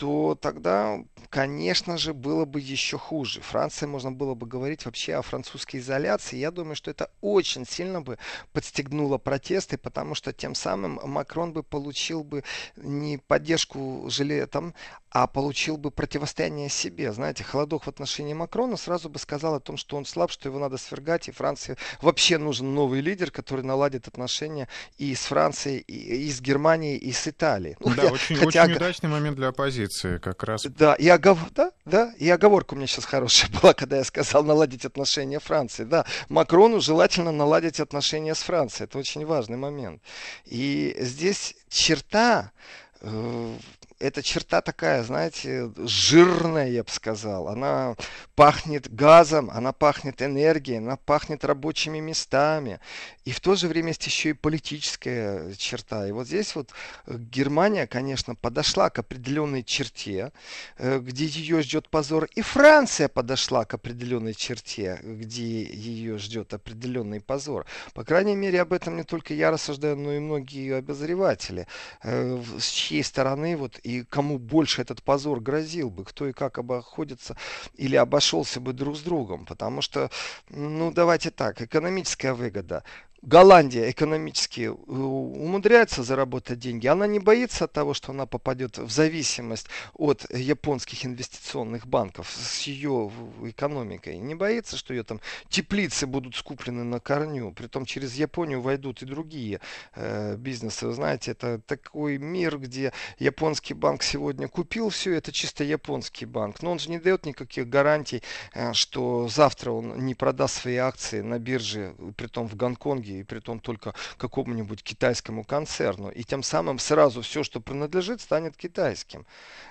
то 0.00 0.34
тогда, 0.34 1.04
конечно 1.28 1.98
же, 1.98 2.14
было 2.14 2.46
бы 2.46 2.58
еще 2.58 2.96
хуже. 2.96 3.42
Франция, 3.42 3.86
можно 3.86 4.10
было 4.10 4.34
бы 4.34 4.46
говорить 4.46 4.86
вообще 4.86 5.14
о 5.16 5.20
французской 5.20 5.76
изоляции. 5.76 6.38
Я 6.38 6.50
думаю, 6.50 6.74
что 6.74 6.90
это 6.90 7.10
очень 7.20 7.66
сильно 7.66 8.00
бы 8.00 8.16
подстегнуло 8.54 9.18
протесты, 9.18 9.76
потому 9.76 10.14
что 10.14 10.32
тем 10.32 10.54
самым 10.54 10.98
Макрон 11.04 11.52
бы 11.52 11.62
получил 11.62 12.24
бы 12.24 12.44
не 12.76 13.18
поддержку 13.18 14.06
жилетом, 14.08 14.72
а 15.10 15.26
получил 15.26 15.76
бы 15.76 15.90
противостояние 15.90 16.68
себе. 16.68 17.12
Знаете, 17.12 17.42
холодок 17.42 17.84
в 17.84 17.88
отношении 17.88 18.32
Макрона 18.32 18.76
сразу 18.76 19.08
бы 19.08 19.18
сказал 19.18 19.54
о 19.54 19.60
том, 19.60 19.76
что 19.76 19.96
он 19.96 20.04
слаб, 20.04 20.30
что 20.30 20.48
его 20.48 20.58
надо 20.58 20.76
свергать, 20.78 21.28
и 21.28 21.32
Франции 21.32 21.76
вообще 22.00 22.38
нужен 22.38 22.74
новый 22.74 23.00
лидер, 23.00 23.30
который 23.30 23.64
наладит 23.64 24.06
отношения 24.06 24.68
и 24.98 25.14
с 25.14 25.20
Францией, 25.20 25.78
и, 25.80 26.30
с 26.30 26.40
Германией, 26.40 26.96
и 26.96 27.12
с 27.12 27.26
Италией. 27.26 27.76
Ну, 27.80 27.94
да, 27.94 28.04
очень, 28.04 28.36
хотя... 28.36 28.64
очень 28.64 28.76
удачный 28.76 29.08
момент 29.08 29.36
для 29.36 29.48
оппозиции 29.48 30.18
как 30.18 30.44
раз. 30.44 30.62
Да, 30.62 30.94
и, 30.94 31.08
огов... 31.08 31.38
да, 31.54 31.72
да, 31.84 32.12
и 32.18 32.28
оговорка 32.28 32.74
у 32.74 32.76
меня 32.76 32.86
сейчас 32.86 33.04
хорошая 33.04 33.50
была, 33.60 33.74
когда 33.74 33.96
я 33.96 34.04
сказал 34.04 34.44
наладить 34.44 34.84
отношения 34.84 35.40
Франции. 35.40 35.84
Да, 35.84 36.06
Макрону 36.28 36.80
желательно 36.80 37.32
наладить 37.32 37.80
отношения 37.80 38.34
с 38.34 38.42
Францией. 38.42 38.84
Это 38.84 38.98
очень 38.98 39.26
важный 39.26 39.56
момент. 39.56 40.02
И 40.44 40.96
здесь 41.00 41.56
черта 41.68 42.52
э, 43.00 43.54
эта 44.00 44.22
черта 44.22 44.62
такая, 44.62 45.02
знаете, 45.04 45.70
жирная, 45.76 46.68
я 46.68 46.82
бы 46.82 46.90
сказал. 46.90 47.48
Она 47.48 47.96
пахнет 48.34 48.92
газом, 48.92 49.50
она 49.50 49.72
пахнет 49.72 50.22
энергией, 50.22 50.78
она 50.78 50.96
пахнет 50.96 51.44
рабочими 51.44 52.00
местами. 52.00 52.80
И 53.24 53.32
в 53.32 53.40
то 53.40 53.54
же 53.54 53.68
время 53.68 53.88
есть 53.88 54.06
еще 54.06 54.30
и 54.30 54.32
политическая 54.32 55.54
черта. 55.54 56.08
И 56.08 56.12
вот 56.12 56.26
здесь 56.26 56.54
вот 56.54 56.70
э, 57.06 57.16
Германия, 57.18 57.86
конечно, 57.86 58.34
подошла 58.34 58.88
к 58.88 58.98
определенной 58.98 59.62
черте, 59.62 60.32
э, 60.78 60.98
где 60.98 61.26
ее 61.26 61.60
ждет 61.60 61.90
позор. 61.90 62.26
И 62.34 62.40
Франция 62.40 63.08
подошла 63.08 63.66
к 63.66 63.74
определенной 63.74 64.32
черте, 64.32 64.98
где 65.02 65.62
ее 65.62 66.16
ждет 66.16 66.54
определенный 66.54 67.20
позор. 67.20 67.66
По 67.92 68.04
крайней 68.04 68.34
мере, 68.34 68.62
об 68.62 68.72
этом 68.72 68.96
не 68.96 69.04
только 69.04 69.34
я 69.34 69.50
рассуждаю, 69.50 69.96
но 69.96 70.14
и 70.14 70.18
многие 70.18 70.78
обозреватели. 70.78 71.66
Э, 72.02 72.42
с 72.58 72.70
чьей 72.70 73.04
стороны 73.04 73.58
вот 73.58 73.78
и 73.90 74.04
кому 74.04 74.38
больше 74.38 74.82
этот 74.82 75.02
позор 75.02 75.40
грозил 75.40 75.90
бы, 75.90 76.04
кто 76.04 76.28
и 76.28 76.32
как 76.32 76.58
обходится 76.58 77.36
или 77.74 77.96
обошелся 77.96 78.60
бы 78.60 78.72
друг 78.72 78.96
с 78.96 79.00
другом. 79.00 79.46
Потому 79.46 79.82
что, 79.82 80.10
ну 80.48 80.92
давайте 80.92 81.30
так, 81.30 81.60
экономическая 81.60 82.34
выгода. 82.34 82.84
Голландия 83.22 83.90
экономически 83.90 84.68
умудряется 84.68 86.02
заработать 86.02 86.58
деньги, 86.58 86.86
она 86.86 87.06
не 87.06 87.18
боится 87.18 87.68
того, 87.68 87.92
что 87.92 88.12
она 88.12 88.24
попадет 88.24 88.78
в 88.78 88.90
зависимость 88.90 89.66
от 89.92 90.24
японских 90.34 91.04
инвестиционных 91.04 91.86
банков 91.86 92.30
с 92.30 92.62
ее 92.62 93.12
экономикой. 93.44 94.16
Не 94.16 94.34
боится, 94.34 94.78
что 94.78 94.94
ее 94.94 95.02
там 95.02 95.20
теплицы 95.50 96.06
будут 96.06 96.34
скуплены 96.34 96.82
на 96.82 96.98
корню. 96.98 97.52
Притом 97.52 97.84
через 97.84 98.14
Японию 98.14 98.62
войдут 98.62 99.02
и 99.02 99.06
другие 99.06 99.60
э, 99.94 100.36
бизнесы. 100.36 100.86
Вы 100.86 100.94
знаете, 100.94 101.32
это 101.32 101.58
такой 101.58 102.16
мир, 102.16 102.58
где 102.58 102.94
японский 103.18 103.74
банк 103.74 104.02
сегодня 104.02 104.48
купил 104.48 104.88
все, 104.88 105.12
это 105.12 105.30
чисто 105.30 105.62
японский 105.62 106.24
банк. 106.24 106.62
Но 106.62 106.72
он 106.72 106.78
же 106.78 106.88
не 106.88 106.98
дает 106.98 107.26
никаких 107.26 107.68
гарантий, 107.68 108.22
э, 108.54 108.72
что 108.72 109.28
завтра 109.28 109.72
он 109.72 110.06
не 110.06 110.14
продаст 110.14 110.62
свои 110.62 110.76
акции 110.76 111.20
на 111.20 111.38
бирже, 111.38 111.94
притом 112.16 112.48
в 112.48 112.56
Гонконге 112.56 113.09
и 113.10 113.22
при 113.22 113.40
том 113.40 113.60
только 113.60 113.94
какому-нибудь 114.16 114.82
китайскому 114.82 115.44
концерну. 115.44 116.10
И 116.10 116.22
тем 116.22 116.42
самым 116.42 116.78
сразу 116.78 117.22
все, 117.22 117.42
что 117.42 117.60
принадлежит, 117.60 118.20
станет 118.20 118.56
китайским. 118.56 119.26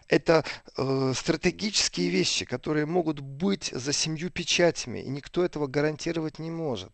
Это 0.07 0.43
э, 0.77 1.13
стратегические 1.15 2.09
вещи, 2.09 2.45
которые 2.45 2.85
могут 2.85 3.19
быть 3.19 3.71
за 3.73 3.93
семью 3.93 4.29
печатями, 4.29 4.99
и 4.99 5.09
никто 5.09 5.43
этого 5.43 5.67
гарантировать 5.67 6.39
не 6.39 6.51
может. 6.51 6.91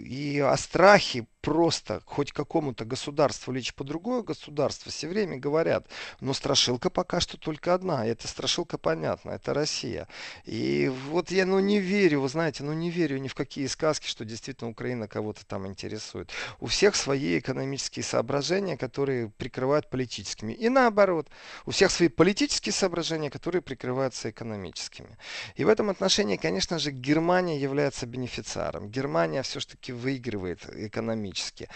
И 0.00 0.40
о 0.40 0.56
страхе 0.56 1.26
просто 1.46 2.02
хоть 2.06 2.32
какому-то 2.32 2.84
государству 2.84 3.52
лечь 3.52 3.72
по 3.72 3.84
другое 3.84 4.22
государство 4.22 4.90
все 4.90 5.06
время 5.06 5.38
говорят, 5.38 5.86
но 6.18 6.34
страшилка 6.34 6.90
пока 6.90 7.20
что 7.20 7.38
только 7.38 7.72
одна, 7.72 8.04
и 8.04 8.10
эта 8.10 8.26
страшилка 8.26 8.78
понятна, 8.78 9.30
это 9.30 9.54
Россия. 9.54 10.08
И 10.44 10.92
вот 11.08 11.30
я 11.30 11.46
ну 11.46 11.60
не 11.60 11.78
верю, 11.78 12.22
вы 12.22 12.28
знаете, 12.28 12.64
ну 12.64 12.72
не 12.72 12.90
верю 12.90 13.18
ни 13.18 13.28
в 13.28 13.36
какие 13.36 13.68
сказки, 13.68 14.08
что 14.08 14.24
действительно 14.24 14.70
Украина 14.70 15.06
кого-то 15.06 15.46
там 15.46 15.68
интересует. 15.68 16.32
У 16.58 16.66
всех 16.66 16.96
свои 16.96 17.38
экономические 17.38 18.02
соображения, 18.02 18.76
которые 18.76 19.28
прикрывают 19.28 19.88
политическими. 19.88 20.52
И 20.52 20.68
наоборот, 20.68 21.28
у 21.64 21.70
всех 21.70 21.92
свои 21.92 22.08
политические 22.08 22.72
соображения, 22.72 23.30
которые 23.30 23.62
прикрываются 23.62 24.30
экономическими. 24.30 25.16
И 25.54 25.62
в 25.62 25.68
этом 25.68 25.90
отношении, 25.90 26.38
конечно 26.38 26.80
же, 26.80 26.90
Германия 26.90 27.56
является 27.56 28.04
бенефициаром. 28.04 28.88
Германия 28.88 29.42
все-таки 29.42 29.92
выигрывает 29.92 30.68
экономически 30.74 31.35
экономически. 31.36 31.68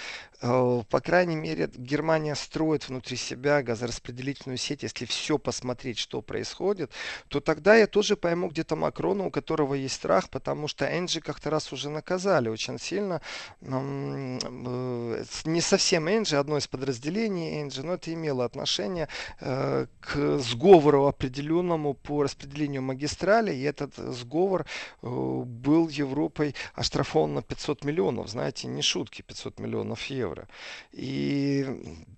Э, 0.42 0.82
по 0.88 1.00
крайней 1.00 1.36
мере, 1.36 1.70
Германия 1.74 2.34
строит 2.34 2.88
внутри 2.88 3.16
себя 3.16 3.62
газораспределительную 3.62 4.56
сеть. 4.56 4.82
Если 4.82 5.04
все 5.04 5.38
посмотреть, 5.38 5.98
что 5.98 6.22
происходит, 6.22 6.90
то 7.28 7.40
тогда 7.40 7.76
я 7.76 7.86
тоже 7.86 8.16
пойму 8.16 8.48
где-то 8.48 8.76
Макрона, 8.76 9.26
у 9.26 9.30
которого 9.30 9.74
есть 9.74 9.94
страх, 9.94 10.30
потому 10.30 10.68
что 10.68 10.86
Энджи 10.86 11.20
как-то 11.20 11.50
раз 11.50 11.72
уже 11.72 11.90
наказали 11.90 12.48
очень 12.48 12.78
сильно. 12.78 13.20
Э, 13.60 15.24
не 15.44 15.60
совсем 15.60 16.08
Энджи, 16.08 16.36
одно 16.36 16.56
из 16.56 16.66
подразделений 16.66 17.60
Энджи, 17.60 17.82
но 17.82 17.94
это 17.94 18.12
имело 18.12 18.44
отношение 18.44 19.08
э, 19.40 19.86
к 20.00 20.38
сговору 20.38 21.06
определенному 21.06 21.94
по 21.94 22.22
распределению 22.22 22.82
магистрали, 22.82 23.54
и 23.54 23.62
этот 23.62 23.94
сговор 23.96 24.66
был 25.02 25.88
Европой 25.88 26.54
оштрафован 26.74 27.34
на 27.34 27.42
500 27.42 27.84
миллионов. 27.84 28.28
Знаете, 28.28 28.68
не 28.68 28.82
шутки, 28.82 29.22
500 29.22 29.49
500 29.50 29.58
миллионов 29.58 30.04
евро. 30.06 30.48
И 30.92 31.66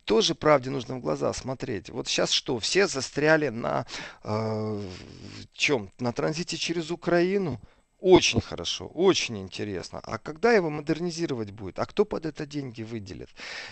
тоже 0.04 0.34
правде 0.34 0.70
нужно 0.70 0.96
в 0.96 1.00
глаза 1.00 1.32
смотреть. 1.32 1.90
Вот 1.90 2.08
сейчас 2.08 2.30
что, 2.30 2.58
все 2.58 2.86
застряли 2.86 3.48
на 3.48 3.86
э, 4.24 4.82
чем? 5.52 5.90
На 5.98 6.12
транзите 6.12 6.56
через 6.56 6.90
Украину? 6.90 7.60
Очень 8.02 8.40
хорошо, 8.40 8.86
очень 8.86 9.38
интересно. 9.38 10.00
А 10.02 10.18
когда 10.18 10.52
его 10.52 10.70
модернизировать 10.70 11.52
будет? 11.52 11.78
А 11.78 11.86
кто 11.86 12.04
под 12.04 12.26
это 12.26 12.46
деньги 12.46 12.82
выделит? 12.82 13.28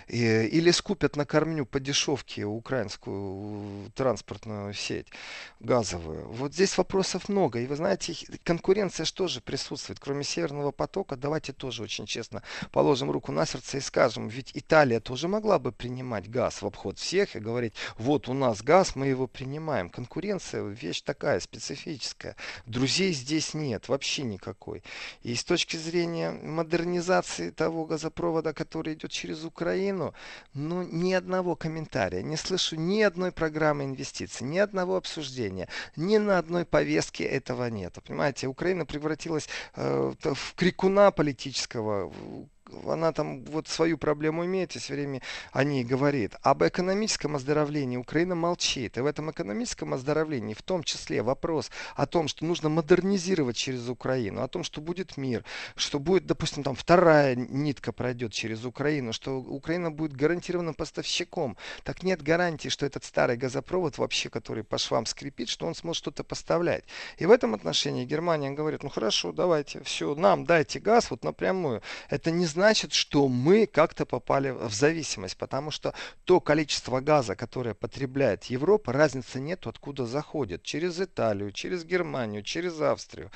Или 0.07 0.71
скупят 0.71 1.17
на 1.17 1.27
кормню 1.27 1.67
по 1.67 1.81
дешевке 1.81 2.45
украинскую 2.45 3.91
транспортную 3.97 4.73
сеть 4.73 5.09
газовую? 5.59 6.29
Вот 6.29 6.55
здесь 6.55 6.79
вопросов 6.79 7.29
много. 7.29 7.59
И 7.59 7.67
вы 7.67 7.75
знаете, 7.75 8.15
конкуренция 8.45 9.05
что 9.05 9.27
же 9.27 9.41
присутствует? 9.41 9.99
Кроме 9.99 10.23
Северного 10.23 10.71
потока, 10.71 11.17
давайте 11.17 11.53
тоже 11.53 11.83
очень 11.83 12.07
честно 12.07 12.45
положим 12.71 13.11
руку 13.11 13.33
на 13.33 13.45
сердце 13.47 13.79
и 13.79 13.81
скажем, 13.81 14.29
ведь 14.29 14.53
Италия 14.55 15.01
тоже 15.01 15.27
могла 15.27 15.59
бы 15.59 15.73
принимать 15.73 16.31
газ 16.31 16.63
в 16.63 16.67
обход 16.67 17.01
всех 17.01 17.35
и 17.35 17.41
говорить, 17.41 17.75
вот 17.99 18.29
у 18.29 18.35
нас 18.35 18.63
газ, 18.63 18.95
мы 18.95 19.09
его 19.09 19.27
принимаем. 19.27 19.91
Конкуренция 19.91 20.63
вещь 20.63 21.03
такая 21.03 21.41
специфическая. 21.41 22.37
Друзей 22.65 23.13
здесь 23.13 23.55
нет 23.55 23.89
вообще 23.89 24.20
вообще 24.21 24.23
никакой. 24.23 24.83
И 25.23 25.35
с 25.35 25.45
точки 25.45 25.77
зрения 25.77 26.31
модернизации 26.31 27.51
того 27.51 27.85
газопровода, 27.85 28.53
который 28.53 28.95
идет 28.95 29.11
через 29.11 29.45
Украину, 29.45 30.15
ну, 30.55 30.83
ни 30.83 31.13
одного 31.13 31.57
комментария, 31.57 32.23
не 32.23 32.37
слышу 32.37 32.77
ни 32.77 33.03
одной 33.03 33.33
программы 33.33 33.85
инвестиций, 33.85 34.47
ни 34.47 34.59
одного 34.59 34.97
обсуждения, 34.97 35.69
ни 35.97 36.19
на 36.19 36.39
одной 36.39 36.65
повестке 36.65 37.25
этого 37.25 37.71
нет. 37.71 37.99
Понимаете, 38.07 38.47
Украина 38.47 38.87
превратилась 38.87 39.49
э, 39.77 40.13
в 40.23 40.55
крикуна 40.55 41.11
политического, 41.11 42.13
она 42.87 43.13
там 43.13 43.45
вот 43.45 43.69
свою 43.69 43.99
проблему 43.99 44.45
имеет 44.45 44.75
и 44.77 44.79
все 44.79 44.95
время 44.95 45.21
о 45.53 45.65
ней 45.65 45.85
говорит. 45.85 46.35
Об 46.43 46.63
экономическом 46.63 47.37
оздоровлении 47.37 47.97
Украина 47.97 48.35
молчит. 48.35 48.97
И 48.97 49.01
в 49.01 49.07
этом 49.07 49.31
экономическом 49.31 49.95
оздоровлении 49.95 50.55
в 50.55 50.63
том 50.63 50.83
числе 50.83 51.23
вопрос 51.23 51.71
о 51.95 52.07
том, 52.07 52.29
что 52.29 52.45
нужно 52.45 52.69
модернизировать 52.69 53.57
через 53.57 53.89
Украину, 53.89 54.43
о 54.43 54.49
том, 54.49 54.65
что 54.65 54.81
будет 54.81 55.17
мир, 55.17 55.45
что 55.77 55.99
будет, 55.99 56.27
допустим, 56.27 56.63
там 56.63 56.75
вторая 56.75 57.35
нитка 57.35 57.93
пройдет 57.93 58.33
через 58.33 58.65
Украину, 58.65 59.13
что 59.13 59.39
Украина 59.39 59.91
будет 59.91 60.15
гарантированным 60.15 60.75
поставщиком. 60.75 61.57
Так 61.85 62.03
нет 62.03 62.23
гарантии, 62.23 62.69
что 62.69 62.87
этот 62.87 63.05
старый 63.05 63.37
газопровод 63.37 63.99
вообще, 63.99 64.31
который 64.31 64.65
по 64.65 64.79
швам 64.79 65.07
скрипит, 65.07 65.49
что 65.49 65.67
он 65.67 65.75
сможет 65.75 65.99
что-то 65.99 66.25
поставлять. 66.25 66.85
И 67.19 67.27
в 67.27 67.31
этом 67.31 67.55
отношении 67.55 68.05
Германия 68.05 68.51
говорит, 68.51 68.83
ну 68.83 68.89
хорошо, 68.89 69.33
давайте, 69.33 69.83
все, 69.83 70.15
нам 70.15 70.45
дайте 70.45 70.81
газ 70.81 71.11
вот 71.11 71.25
напрямую. 71.25 71.83
Это 72.09 72.31
не 72.31 72.47
значит 72.47 72.60
значит, 72.61 72.93
что 72.93 73.27
мы 73.27 73.67
как-то 73.67 74.05
попали 74.05 74.51
в 74.51 74.75
зависимость, 74.75 75.39
потому 75.39 75.71
что 75.71 75.95
то 76.25 76.41
количество 76.41 77.01
газа, 77.01 77.35
которое 77.35 77.73
потребляет 77.73 78.45
Европа, 78.45 78.93
разницы 78.93 79.41
нет, 79.41 79.67
откуда 79.67 80.05
заходит. 80.05 80.63
Через 80.63 81.01
Италию, 81.01 81.53
через 81.53 81.85
Германию, 81.85 82.43
через 82.43 82.79
Австрию, 82.79 83.31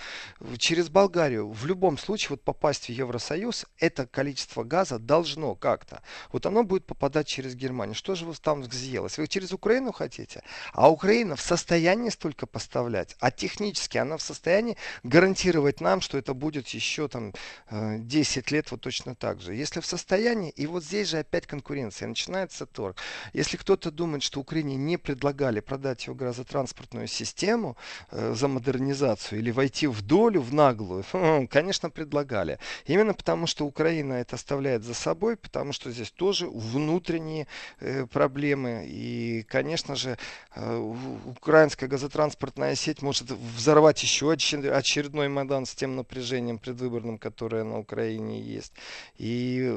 через 0.59 0.91
Болгарию. 0.91 1.51
В 1.51 1.65
любом 1.65 1.97
случае, 1.97 2.31
вот 2.31 2.43
попасть 2.43 2.85
в 2.85 2.89
Евросоюз, 2.91 3.65
это 3.79 4.07
количество 4.07 4.63
газа 4.63 4.99
должно 4.99 5.55
как-то. 5.55 6.03
Вот 6.31 6.45
оно 6.45 6.63
будет 6.63 6.85
попадать 6.85 7.27
через 7.27 7.55
Германию. 7.55 7.95
Что 7.95 8.15
же 8.15 8.27
вы 8.27 8.35
там 8.35 8.61
взъелось? 8.61 9.17
Вы 9.17 9.27
через 9.27 9.53
Украину 9.53 9.93
хотите? 9.93 10.43
А 10.75 10.91
Украина 10.91 11.35
в 11.35 11.41
состоянии 11.41 12.11
столько 12.11 12.47
поставлять, 12.47 13.17
а 13.21 13.31
технически 13.31 13.97
она 13.97 14.19
в 14.19 14.23
состоянии 14.23 14.77
гарантировать 15.03 15.81
нам, 15.81 16.03
что 16.03 16.19
это 16.19 16.35
будет 16.35 16.69
еще 16.69 17.09
там 17.09 17.33
10 17.71 18.37
э, 18.37 18.55
лет 18.55 18.71
вот 18.71 18.83
точно 18.83 19.14
точно 19.15 19.35
так 19.35 19.41
же. 19.41 19.55
Если 19.55 19.81
в 19.81 19.87
состоянии, 19.87 20.51
и 20.51 20.67
вот 20.67 20.85
здесь 20.85 21.09
же 21.09 21.19
опять 21.19 21.47
конкуренция, 21.47 22.09
начинается 22.09 22.67
торг. 22.67 22.97
Если 23.35 23.57
кто-то 23.57 23.91
думает, 23.91 24.23
что 24.23 24.41
Украине 24.41 24.77
не 24.77 24.97
предлагали 24.99 25.61
продать 25.61 26.07
его 26.07 26.17
газотранспортную 26.17 27.07
систему 27.07 27.77
э, 28.11 28.35
за 28.35 28.49
модернизацию 28.49 29.41
или 29.41 29.53
войти 29.53 29.87
в 29.87 30.03
долю, 30.03 30.41
в 30.41 30.53
наглую, 30.53 31.05
конечно, 31.51 31.91
предлагали. 31.91 32.59
Именно 32.87 33.15
потому, 33.15 33.47
что 33.47 33.67
Украина 33.67 34.15
это 34.15 34.37
оставляет 34.37 34.83
за 34.85 34.95
собой, 34.95 35.37
потому 35.37 35.73
что 35.73 35.91
здесь 35.91 36.11
тоже 36.11 36.47
внутренние 36.47 37.47
э, 37.81 38.07
проблемы. 38.07 38.85
И, 38.89 39.45
конечно 39.49 39.97
же, 39.97 40.17
э, 40.57 40.95
украинская 41.27 41.89
газотранспортная 41.89 42.75
сеть 42.75 43.03
может 43.03 43.31
взорвать 43.31 44.03
еще 44.03 44.33
очередной 44.33 45.29
Майдан 45.29 45.65
с 45.67 45.75
тем 45.75 45.97
напряжением 45.97 46.59
предвыборным, 46.59 47.19
которое 47.19 47.65
на 47.65 47.79
Украине 47.79 48.41
есть. 48.41 48.73
И 49.17 49.69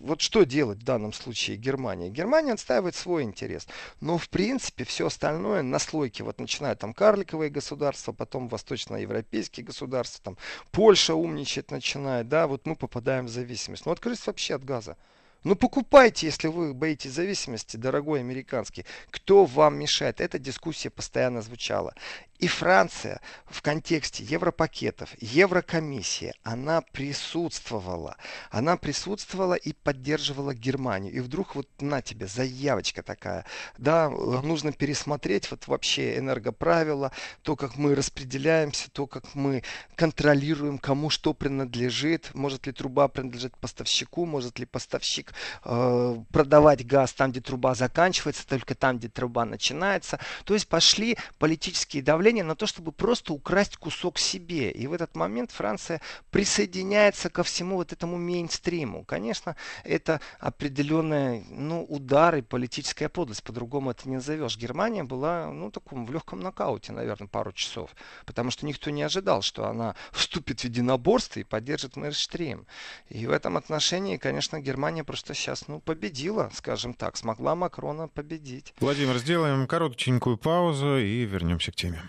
вот 0.00 0.20
что 0.20 0.44
делать 0.44 0.78
в 0.78 0.84
данном 0.84 1.12
случае 1.12 1.56
Германия? 1.56 2.10
Германия 2.10 2.52
отстаивает 2.52 2.94
свой 2.94 3.22
интерес. 3.22 3.66
Но 4.00 4.18
в 4.18 4.28
принципе 4.28 4.84
все 4.84 5.06
остальное 5.06 5.62
на 5.62 5.78
слойке. 5.78 6.24
Вот 6.24 6.40
начинают 6.40 6.78
там 6.80 6.94
карликовые 6.94 7.50
государства, 7.50 8.12
потом 8.12 8.48
восточноевропейские 8.48 9.64
государства, 9.64 10.22
там 10.22 10.36
Польша 10.70 11.14
умничать 11.14 11.70
начинает, 11.70 12.28
да, 12.28 12.46
вот 12.46 12.66
мы 12.66 12.76
попадаем 12.76 13.26
в 13.26 13.30
зависимость. 13.30 13.86
Ну 13.86 13.92
открылись 13.92 14.26
вообще 14.26 14.54
от 14.54 14.64
газа. 14.64 14.96
Ну 15.44 15.56
покупайте, 15.56 16.26
если 16.26 16.46
вы 16.46 16.72
боитесь 16.72 17.12
зависимости, 17.12 17.76
дорогой 17.76 18.20
американский. 18.20 18.84
Кто 19.10 19.44
вам 19.44 19.76
мешает? 19.76 20.20
Эта 20.20 20.38
дискуссия 20.38 20.88
постоянно 20.88 21.42
звучала. 21.42 21.94
И 22.42 22.48
Франция 22.48 23.20
в 23.46 23.62
контексте 23.62 24.24
европакетов, 24.24 25.10
Еврокомиссии, 25.20 26.34
она 26.42 26.80
присутствовала. 26.80 28.16
Она 28.50 28.76
присутствовала 28.76 29.54
и 29.54 29.72
поддерживала 29.72 30.52
Германию. 30.52 31.12
И 31.12 31.20
вдруг 31.20 31.54
вот 31.54 31.68
на 31.80 32.02
тебе 32.02 32.26
заявочка 32.26 33.04
такая. 33.04 33.46
Да, 33.78 34.10
нужно 34.10 34.72
пересмотреть 34.72 35.52
вот 35.52 35.68
вообще 35.68 36.18
энергоправила, 36.18 37.12
то, 37.42 37.54
как 37.54 37.76
мы 37.76 37.94
распределяемся, 37.94 38.90
то, 38.90 39.06
как 39.06 39.36
мы 39.36 39.62
контролируем, 39.94 40.78
кому 40.78 41.10
что 41.10 41.34
принадлежит, 41.34 42.34
может 42.34 42.66
ли 42.66 42.72
труба 42.72 43.06
принадлежит 43.06 43.56
поставщику, 43.56 44.26
может 44.26 44.58
ли 44.58 44.66
поставщик 44.66 45.32
э, 45.64 46.16
продавать 46.32 46.84
газ 46.84 47.12
там, 47.12 47.30
где 47.30 47.40
труба 47.40 47.76
заканчивается, 47.76 48.44
только 48.48 48.74
там, 48.74 48.98
где 48.98 49.08
труба 49.08 49.44
начинается. 49.44 50.18
То 50.44 50.54
есть 50.54 50.66
пошли 50.66 51.16
политические 51.38 52.02
давления 52.02 52.31
на 52.40 52.54
то, 52.54 52.66
чтобы 52.66 52.92
просто 52.92 53.32
украсть 53.32 53.76
кусок 53.76 54.18
себе. 54.18 54.70
И 54.70 54.86
в 54.86 54.92
этот 54.92 55.14
момент 55.16 55.50
Франция 55.50 56.00
присоединяется 56.30 57.28
ко 57.28 57.42
всему 57.42 57.76
вот 57.76 57.92
этому 57.92 58.16
мейнстриму. 58.16 59.04
Конечно, 59.04 59.56
это 59.84 60.20
определенный 60.38 61.44
ну, 61.50 61.84
удар 61.84 62.36
и 62.36 62.42
политическая 62.42 63.08
подлость. 63.08 63.42
По-другому 63.42 63.90
это 63.90 64.08
не 64.08 64.16
назовешь. 64.16 64.56
Германия 64.56 65.04
была 65.04 65.50
ну, 65.52 65.70
таком, 65.70 66.06
в 66.06 66.12
легком 66.12 66.40
нокауте, 66.40 66.92
наверное, 66.92 67.28
пару 67.28 67.52
часов. 67.52 67.90
Потому 68.24 68.50
что 68.50 68.66
никто 68.66 68.90
не 68.90 69.02
ожидал, 69.02 69.42
что 69.42 69.66
она 69.66 69.94
вступит 70.12 70.60
в 70.60 70.64
единоборство 70.64 71.40
и 71.40 71.44
поддержит 71.44 71.96
мейнстрим. 71.96 72.66
И 73.08 73.26
в 73.26 73.30
этом 73.30 73.56
отношении, 73.56 74.16
конечно, 74.16 74.60
Германия 74.60 75.04
просто 75.04 75.34
сейчас 75.34 75.68
ну, 75.68 75.80
победила, 75.80 76.50
скажем 76.54 76.94
так, 76.94 77.16
смогла 77.16 77.54
Макрона 77.54 78.08
победить. 78.08 78.74
Владимир, 78.80 79.18
сделаем 79.18 79.66
коротенькую 79.66 80.36
паузу 80.36 80.98
и 80.98 81.24
вернемся 81.24 81.72
к 81.72 81.74
теме. 81.74 82.02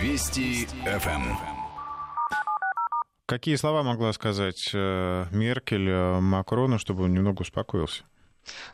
Вести 0.00 0.66
ФМ. 0.66 1.34
Какие 3.24 3.56
слова 3.56 3.82
могла 3.82 4.12
сказать 4.12 4.70
э, 4.74 5.24
Меркель 5.30 5.88
э, 5.88 6.20
Макрону, 6.20 6.78
чтобы 6.78 7.04
он 7.04 7.14
немного 7.14 7.42
успокоился? 7.42 8.04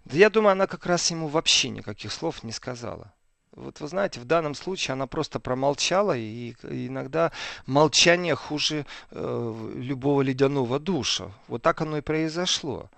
Да 0.04 0.16
я 0.16 0.30
думаю, 0.30 0.52
она 0.52 0.66
как 0.66 0.84
раз 0.84 1.10
ему 1.10 1.28
вообще 1.28 1.70
никаких 1.70 2.12
слов 2.12 2.42
не 2.42 2.52
сказала. 2.52 3.14
Вот 3.52 3.80
вы 3.80 3.88
знаете, 3.88 4.18
в 4.18 4.24
данном 4.24 4.54
случае 4.54 4.94
она 4.94 5.06
просто 5.06 5.38
промолчала, 5.38 6.16
и 6.16 6.54
иногда 6.62 7.30
молчание 7.66 8.34
хуже 8.34 8.84
э, 9.10 9.72
любого 9.76 10.22
ледяного 10.22 10.80
душа. 10.80 11.30
Вот 11.48 11.62
так 11.62 11.80
оно 11.82 11.98
и 11.98 12.00
произошло. 12.00 12.90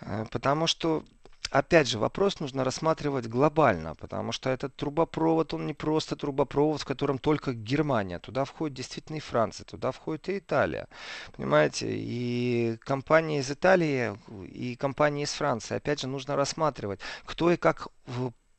Э, 0.00 0.26
потому 0.30 0.66
что 0.66 1.04
опять 1.50 1.88
же, 1.88 1.98
вопрос 1.98 2.40
нужно 2.40 2.64
рассматривать 2.64 3.26
глобально, 3.26 3.94
потому 3.94 4.32
что 4.32 4.50
этот 4.50 4.74
трубопровод, 4.76 5.54
он 5.54 5.66
не 5.66 5.74
просто 5.74 6.16
трубопровод, 6.16 6.80
в 6.80 6.84
котором 6.84 7.18
только 7.18 7.52
Германия. 7.52 8.18
Туда 8.18 8.44
входит 8.44 8.76
действительно 8.76 9.16
и 9.16 9.20
Франция, 9.20 9.64
туда 9.64 9.90
входит 9.90 10.28
и 10.28 10.38
Италия. 10.38 10.88
Понимаете? 11.36 11.88
И 11.90 12.78
компании 12.80 13.40
из 13.40 13.50
Италии, 13.50 14.16
и 14.46 14.76
компании 14.76 15.24
из 15.24 15.32
Франции. 15.32 15.76
Опять 15.76 16.00
же, 16.00 16.08
нужно 16.08 16.36
рассматривать, 16.36 17.00
кто 17.24 17.50
и 17.50 17.56
как 17.56 17.88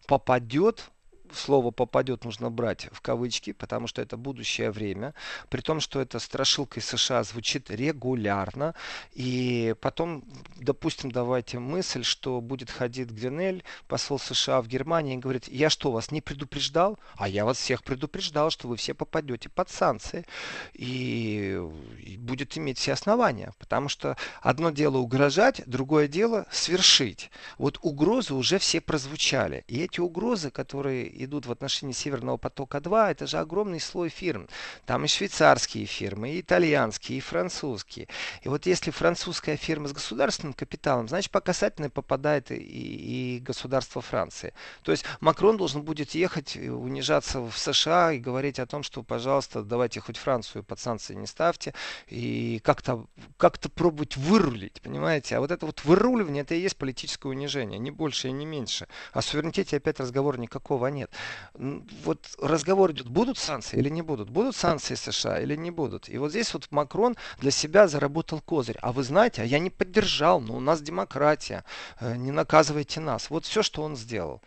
попадет 0.08 0.92
слово 1.34 1.72
попадет 1.72 2.26
нужно 2.26 2.50
брать 2.50 2.88
в 2.92 3.02
кавычки, 3.02 3.52
потому 3.52 3.88
что 3.88 4.02
это 4.02 4.18
будущее 4.18 4.72
время, 4.72 5.14
при 5.50 5.62
том, 5.62 5.80
что 5.80 6.00
это 6.00 6.20
страшилкой 6.20 6.82
США 6.82 7.24
звучит 7.24 7.70
регулярно. 7.70 8.76
И 9.14 9.76
потом, 9.82 10.24
допустим, 10.58 11.12
давайте 11.12 11.60
мысль, 11.60 12.04
что 12.04 12.42
будет 12.42 12.70
ходить 12.70 13.10
Гринель, 13.10 13.64
посол 13.88 14.20
США 14.20 14.62
в 14.62 14.68
Германии, 14.68 15.16
и 15.16 15.18
говорит, 15.18 15.48
я 15.48 15.70
что, 15.70 15.92
вас 15.92 16.12
не 16.12 16.22
предупреждал? 16.22 17.00
А 17.16 17.28
я 17.28 17.46
вас 17.46 17.58
всех 17.58 17.84
предупреждал, 17.84 18.50
что 18.50 18.68
вы 18.68 18.76
все 18.78 18.94
попадете 18.94 19.50
под 19.50 19.70
санкции. 19.70 20.26
И, 20.74 21.62
и 22.00 22.18
будет 22.18 22.58
иметь 22.58 22.78
все 22.78 22.94
основания, 22.94 23.54
потому 23.60 23.90
что 23.90 24.18
одно 24.42 24.72
дело 24.72 24.98
угрожать, 24.98 25.62
другое 25.66 26.08
дело 26.08 26.46
свершить. 26.52 27.32
Вот 27.58 27.80
угрозы 27.82 28.34
уже 28.34 28.60
все 28.60 28.82
прозвучали. 28.82 29.64
И 29.68 29.80
эти 29.80 30.00
угрозы, 30.00 30.52
которые 30.52 31.21
идут 31.26 31.46
в 31.46 31.52
отношении 31.52 31.94
Северного 31.94 32.38
потока-2, 32.38 33.12
это 33.12 33.28
же 33.28 33.38
огромный 33.38 33.80
слой 33.80 34.10
фирм. 34.10 34.48
Там 34.86 35.06
и 35.06 35.08
швейцарские 35.08 35.86
фирмы, 35.86 36.32
и 36.32 36.42
итальянские, 36.42 37.18
и 37.18 37.22
французские. 37.22 38.08
И 38.44 38.50
вот 38.50 38.66
если 38.66 38.92
французская 38.92 39.58
фирма 39.58 39.88
с 39.88 39.94
государственным 39.94 40.54
капиталом, 40.54 41.08
значит 41.08 41.32
по 41.32 41.42
касательной 41.42 41.90
попадает 41.90 42.52
и, 42.52 42.56
и 42.56 43.40
государство 43.40 44.02
Франции. 44.02 44.54
То 44.84 44.92
есть 44.92 45.06
Макрон 45.20 45.58
должен 45.58 45.84
будет 45.84 46.12
ехать, 46.12 46.56
унижаться 46.56 47.40
в 47.42 47.58
США 47.58 48.12
и 48.14 48.20
говорить 48.20 48.60
о 48.60 48.66
том, 48.66 48.84
что, 48.84 49.04
пожалуйста, 49.04 49.64
давайте 49.64 50.00
хоть 50.00 50.18
Францию 50.18 50.64
под 50.64 50.80
санкции 50.80 51.14
не 51.14 51.28
ставьте, 51.28 51.74
и 52.08 52.60
как-то 52.64 53.06
как 53.38 53.60
пробовать 53.76 54.18
вырулить, 54.18 54.82
понимаете? 54.82 55.38
А 55.38 55.40
вот 55.40 55.52
это 55.52 55.66
вот 55.66 55.84
выруливание, 55.84 56.42
это 56.42 56.56
и 56.56 56.60
есть 56.60 56.78
политическое 56.78 57.30
унижение, 57.30 57.80
не 57.80 57.92
больше 57.92 58.28
и 58.28 58.32
не 58.32 58.46
меньше. 58.46 58.88
О 59.14 59.22
суверенитете 59.22 59.78
опять 59.78 60.00
разговора 60.00 60.38
никакого 60.38 60.88
нет 60.88 61.11
вот 62.04 62.20
разговор 62.40 62.92
идет, 62.92 63.08
будут 63.08 63.38
санкции 63.38 63.78
или 63.78 63.90
не 63.90 64.02
будут, 64.02 64.30
будут 64.30 64.56
санкции 64.56 64.96
США 64.96 65.40
или 65.40 65.56
не 65.56 65.72
будут. 65.72 66.10
И 66.10 66.18
вот 66.18 66.32
здесь 66.32 66.54
вот 66.54 66.68
Макрон 66.72 67.16
для 67.40 67.52
себя 67.52 67.88
заработал 67.88 68.42
козырь. 68.42 68.78
А 68.82 68.92
вы 68.92 69.04
знаете, 69.04 69.42
а 69.42 69.46
я 69.46 69.60
не 69.60 69.70
поддержал, 69.70 70.40
но 70.42 70.56
у 70.56 70.60
нас 70.60 70.82
демократия, 70.82 71.64
э, 72.00 72.16
не 72.16 72.32
наказывайте 72.32 73.00
нас. 73.00 73.30
Вот 73.30 73.46
все, 73.46 73.64
что 73.64 73.84
он 73.84 73.96
сделал. 73.96 74.42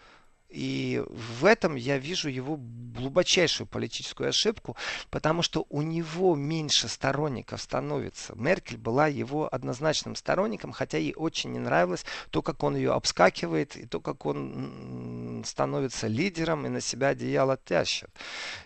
И 0.54 1.02
в 1.08 1.46
этом 1.46 1.74
я 1.74 1.98
вижу 1.98 2.28
его 2.28 2.56
глубочайшую 2.56 3.66
политическую 3.66 4.28
ошибку, 4.28 4.76
потому 5.10 5.42
что 5.42 5.66
у 5.68 5.82
него 5.82 6.36
меньше 6.36 6.86
сторонников 6.86 7.60
становится. 7.60 8.34
Меркель 8.36 8.76
была 8.76 9.08
его 9.08 9.52
однозначным 9.52 10.14
сторонником, 10.14 10.70
хотя 10.70 10.98
ей 10.98 11.12
очень 11.16 11.50
не 11.50 11.58
нравилось 11.58 12.04
то, 12.30 12.40
как 12.40 12.62
он 12.62 12.76
ее 12.76 12.92
обскакивает, 12.92 13.76
и 13.76 13.86
то, 13.86 13.98
как 13.98 14.26
он 14.26 15.42
становится 15.44 16.06
лидером 16.06 16.66
и 16.66 16.68
на 16.68 16.80
себя 16.80 17.08
одеяло 17.08 17.56
тащит. 17.56 18.10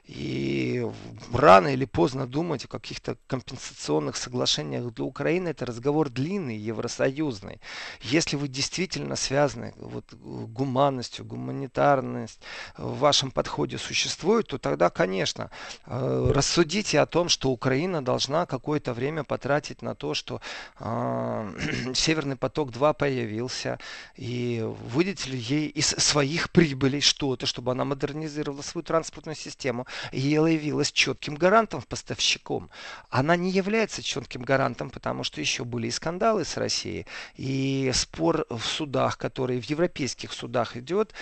И 0.05 0.87
рано 1.33 1.69
или 1.69 1.87
поздно 1.87 2.27
думать 2.27 2.67
о 2.67 2.69
каких-то 2.69 3.17
компенсационных 3.27 4.17
соглашениях 4.17 4.93
для 4.93 5.05
Украины, 5.07 5.49
это 5.49 5.65
разговор 5.65 6.11
длинный, 6.11 6.59
евросоюзный. 6.59 7.63
Если 8.03 8.37
вы 8.37 8.49
действительно 8.49 9.17
связаны 9.17 9.73
вот, 9.77 10.13
гуманностью, 10.13 11.25
гуманитарностью, 11.25 11.78
гуманитарность 11.79 12.41
в 12.77 12.99
вашем 12.99 13.31
подходе 13.31 13.79
существует, 13.79 14.49
то 14.49 14.59
тогда, 14.59 14.91
конечно, 14.91 15.51
э, 15.87 16.33
рассудите 16.35 17.01
о 17.01 17.07
том, 17.07 17.29
что 17.29 17.51
Украина 17.51 18.03
должна 18.03 18.47
какое-то 18.47 18.93
время 18.93 19.25
потратить 19.25 19.83
на 19.83 19.95
то, 19.95 20.15
что 20.15 20.41
э, 20.81 21.53
Северный 21.95 22.37
поток-2 22.37 22.95
появился, 22.95 23.79
и 24.17 24.65
выделите 24.93 25.31
ли 25.31 25.39
ей 25.39 25.69
из 25.69 25.89
своих 25.89 26.51
прибылей 26.51 27.01
что-то, 27.01 27.47
чтобы 27.47 27.73
она 27.73 27.85
модернизировала 27.85 28.63
свою 28.63 28.85
транспортную 28.85 29.37
систему 29.37 29.87
и 30.13 30.21
явилась 30.21 30.93
четким 30.93 31.35
гарантом, 31.35 31.83
поставщиком. 31.89 32.71
Она 33.11 33.37
не 33.37 33.51
является 33.51 34.03
четким 34.03 34.43
гарантом, 34.43 34.91
потому 34.91 35.25
что 35.25 35.41
еще 35.41 35.65
были 35.65 35.87
и 35.87 35.91
скандалы 35.91 36.45
с 36.45 36.57
Россией, 36.57 37.07
и 37.37 37.91
спор 37.95 38.47
в 38.51 38.61
судах, 38.61 39.19
который 39.19 39.61
в 39.61 39.65
европейских 39.71 40.33
судах 40.33 40.77
идет, 40.77 41.13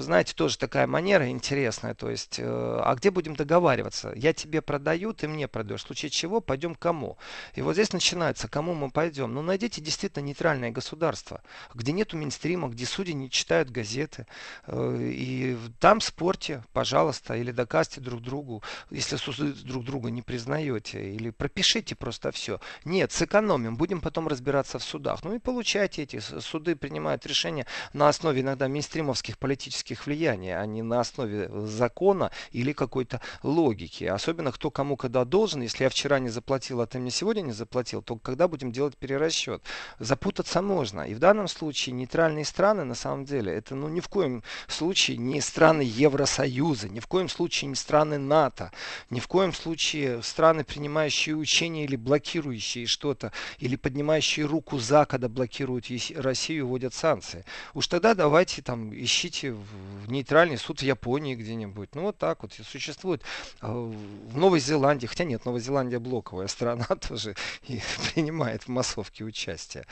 вы 0.00 0.04
знаете, 0.04 0.34
тоже 0.34 0.56
такая 0.56 0.86
манера 0.86 1.28
интересная. 1.28 1.94
То 1.94 2.10
есть, 2.10 2.38
э, 2.38 2.44
а 2.44 2.94
где 2.94 3.10
будем 3.10 3.36
договариваться? 3.36 4.12
Я 4.16 4.32
тебе 4.32 4.62
продаю, 4.62 5.12
ты 5.12 5.28
мне 5.28 5.46
продаешь. 5.46 5.82
В 5.82 5.86
случае 5.86 6.10
чего 6.10 6.40
пойдем 6.40 6.74
кому? 6.74 7.18
И 7.54 7.60
вот 7.60 7.74
здесь 7.74 7.92
начинается, 7.92 8.48
кому 8.48 8.74
мы 8.74 8.90
пойдем. 8.90 9.34
Ну, 9.34 9.42
найдите 9.42 9.82
действительно 9.82 10.24
нейтральное 10.24 10.70
государство, 10.70 11.42
где 11.74 11.92
нету 11.92 12.16
минстрима, 12.16 12.68
где 12.68 12.86
судьи 12.86 13.12
не 13.12 13.30
читают 13.30 13.70
газеты. 13.70 14.26
Э, 14.66 14.98
и 15.00 15.58
там 15.80 16.00
спорьте, 16.00 16.64
пожалуйста, 16.72 17.36
или 17.36 17.52
доказывайте 17.52 18.00
друг 18.00 18.22
другу, 18.22 18.62
если 18.90 19.16
суды 19.16 19.52
друг 19.52 19.84
друга 19.84 20.10
не 20.10 20.22
признаете, 20.22 21.12
или 21.12 21.28
пропишите 21.28 21.94
просто 21.94 22.32
все. 22.32 22.58
Нет, 22.86 23.12
сэкономим, 23.12 23.76
будем 23.76 24.00
потом 24.00 24.28
разбираться 24.28 24.78
в 24.78 24.82
судах. 24.82 25.24
Ну 25.24 25.34
и 25.34 25.38
получайте 25.38 26.04
эти 26.04 26.20
суды, 26.20 26.74
принимают 26.74 27.26
решения 27.26 27.66
на 27.92 28.08
основе 28.08 28.40
иногда 28.40 28.66
минстримовских 28.66 29.38
политических 29.38 29.89
политических 29.90 30.06
влияний, 30.06 30.56
а 30.56 30.66
не 30.66 30.82
на 30.82 31.00
основе 31.00 31.50
закона 31.66 32.30
или 32.52 32.72
какой-то 32.72 33.20
логики. 33.42 34.04
Особенно 34.04 34.52
кто 34.52 34.70
кому 34.70 34.96
когда 34.96 35.24
должен. 35.24 35.62
Если 35.62 35.84
я 35.84 35.90
вчера 35.90 36.18
не 36.18 36.28
заплатил, 36.28 36.80
а 36.80 36.86
ты 36.86 36.98
мне 36.98 37.10
сегодня 37.10 37.42
не 37.42 37.52
заплатил, 37.52 38.02
то 38.02 38.16
когда 38.16 38.48
будем 38.48 38.72
делать 38.72 38.96
перерасчет? 38.96 39.62
Запутаться 39.98 40.62
можно. 40.62 41.02
И 41.02 41.14
в 41.14 41.18
данном 41.18 41.48
случае 41.48 41.94
нейтральные 41.94 42.44
страны, 42.44 42.84
на 42.84 42.94
самом 42.94 43.24
деле, 43.24 43.52
это 43.52 43.74
ну, 43.74 43.88
ни 43.88 44.00
в 44.00 44.08
коем 44.08 44.42
случае 44.68 45.16
не 45.16 45.40
страны 45.40 45.82
Евросоюза, 45.82 46.88
ни 46.88 47.00
в 47.00 47.06
коем 47.06 47.28
случае 47.28 47.68
не 47.68 47.76
страны 47.76 48.18
НАТО, 48.18 48.70
ни 49.10 49.20
в 49.20 49.26
коем 49.26 49.52
случае 49.52 50.22
страны, 50.22 50.64
принимающие 50.64 51.34
учения 51.34 51.84
или 51.84 51.96
блокирующие 51.96 52.86
что-то, 52.86 53.32
или 53.58 53.76
поднимающие 53.76 54.46
руку 54.46 54.78
за, 54.78 55.04
когда 55.04 55.28
блокируют 55.28 55.86
Россию 56.16 56.68
вводят 56.68 56.94
санкции. 56.94 57.44
Уж 57.74 57.88
тогда 57.88 58.14
давайте 58.14 58.62
там 58.62 58.92
ищите 58.92 59.52
в 59.70 60.10
нейтральный 60.10 60.58
суд 60.58 60.80
в 60.80 60.82
Японии 60.82 61.34
где-нибудь. 61.34 61.94
Ну, 61.94 62.02
вот 62.02 62.18
так 62.18 62.42
вот 62.42 62.52
существует. 62.52 63.22
А, 63.60 63.72
в 63.72 64.36
Новой 64.36 64.60
Зеландии, 64.60 65.06
хотя 65.06 65.24
нет, 65.24 65.44
Новая 65.44 65.60
Зеландия 65.60 65.98
блоковая 65.98 66.46
страна 66.48 66.84
тоже 67.08 67.36
и 67.68 67.80
принимает 68.12 68.64
в 68.64 68.68
массовке 68.68 69.24
участие. 69.24 69.86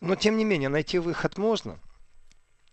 Но, 0.00 0.16
тем 0.16 0.36
не 0.36 0.44
менее, 0.44 0.68
найти 0.68 0.98
выход 0.98 1.38
можно. 1.38 1.78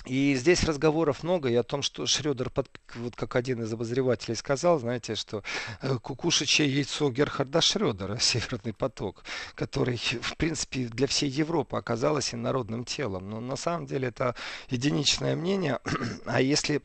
И 0.08 0.36
здесь 0.36 0.64
разговоров 0.64 1.24
много 1.24 1.50
и 1.50 1.56
о 1.56 1.64
том, 1.64 1.82
что 1.82 2.06
Шредер, 2.06 2.50
под, 2.50 2.70
вот 2.96 3.16
как 3.16 3.36
один 3.36 3.62
из 3.64 3.74
обозревателей 3.74 4.36
сказал, 4.36 4.80
знаете, 4.80 5.16
что 5.16 5.44
э, 5.82 5.98
кукушечье 5.98 6.66
яйцо 6.66 7.12
Герхарда 7.12 7.60
Шредера, 7.60 8.18
Северный 8.20 8.74
поток, 8.74 9.24
который, 9.54 9.98
в 9.98 10.38
принципе, 10.38 10.86
для 10.86 11.08
всей 11.08 11.30
Европы 11.30 11.76
оказалось 11.76 12.34
инородным 12.34 12.86
телом. 12.86 13.30
Но 13.30 13.42
на 13.42 13.58
самом 13.58 13.86
деле 13.86 14.08
это 14.08 14.36
единичное 14.70 15.36
мнение. 15.36 15.80
А 16.26 16.42
если 16.42 16.82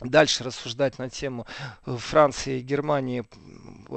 дальше 0.00 0.44
рассуждать 0.44 0.98
на 0.98 1.10
тему 1.10 1.46
э, 1.86 1.96
Франции 1.96 2.58
и 2.58 2.62
Германии 2.62 3.24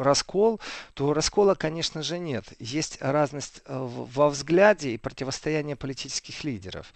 раскол, 0.01 0.59
то 0.93 1.13
раскола, 1.13 1.55
конечно 1.55 2.03
же, 2.03 2.19
нет. 2.19 2.45
Есть 2.59 3.01
разность 3.01 3.61
э, 3.65 3.77
во 3.77 4.29
взгляде 4.29 4.91
и 4.91 4.97
противостояние 4.97 5.75
политических 5.75 6.43
лидеров. 6.43 6.93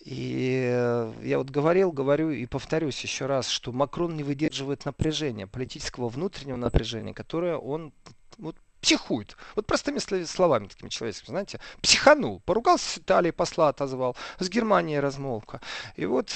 И 0.00 0.68
э, 0.72 1.12
я 1.22 1.38
вот 1.38 1.50
говорил, 1.50 1.92
говорю 1.92 2.30
и 2.30 2.46
повторюсь 2.46 3.00
еще 3.00 3.26
раз, 3.26 3.48
что 3.48 3.72
Макрон 3.72 4.16
не 4.16 4.22
выдерживает 4.22 4.84
напряжения, 4.84 5.46
политического 5.46 6.08
внутреннего 6.08 6.56
напряжения, 6.56 7.14
которое 7.14 7.56
он 7.56 7.92
вот, 8.38 8.56
психует. 8.80 9.36
Вот 9.56 9.66
простыми 9.66 9.98
словами 10.24 10.68
такими 10.68 10.88
человеческими, 10.88 11.32
знаете, 11.32 11.60
психанул, 11.82 12.40
поругался 12.40 12.88
с 12.88 12.98
Италией, 12.98 13.32
посла 13.32 13.68
отозвал, 13.68 14.16
с 14.38 14.48
Германией 14.48 15.00
размолвка. 15.00 15.60
И 15.96 16.06
вот 16.06 16.32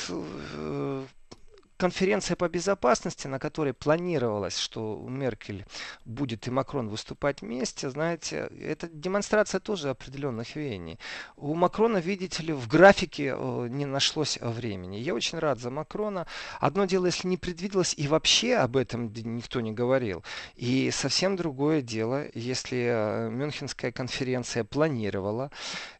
конференция 1.82 2.36
по 2.36 2.48
безопасности, 2.48 3.26
на 3.26 3.40
которой 3.40 3.72
планировалось, 3.72 4.56
что 4.56 5.04
Меркель 5.08 5.64
будет 6.04 6.46
и 6.46 6.50
Макрон 6.50 6.88
выступать 6.88 7.42
вместе, 7.42 7.90
знаете, 7.90 8.48
это 8.62 8.86
демонстрация 8.86 9.58
тоже 9.58 9.90
определенных 9.90 10.54
веяний. 10.54 11.00
У 11.36 11.54
Макрона, 11.54 11.96
видите 11.96 12.44
ли, 12.44 12.52
в 12.52 12.68
графике 12.68 13.34
э, 13.36 13.66
не 13.68 13.84
нашлось 13.84 14.38
времени. 14.40 14.98
Я 14.98 15.12
очень 15.12 15.40
рад 15.40 15.58
за 15.58 15.70
Макрона. 15.70 16.28
Одно 16.60 16.84
дело, 16.84 17.06
если 17.06 17.26
не 17.26 17.36
предвиделось 17.36 17.94
и 17.96 18.06
вообще 18.06 18.54
об 18.54 18.76
этом 18.76 19.12
никто 19.12 19.60
не 19.60 19.72
говорил. 19.72 20.22
И 20.54 20.92
совсем 20.92 21.34
другое 21.34 21.82
дело, 21.82 22.26
если 22.34 22.78
э, 22.78 23.28
Мюнхенская 23.28 23.90
конференция 23.90 24.62
планировала. 24.62 25.50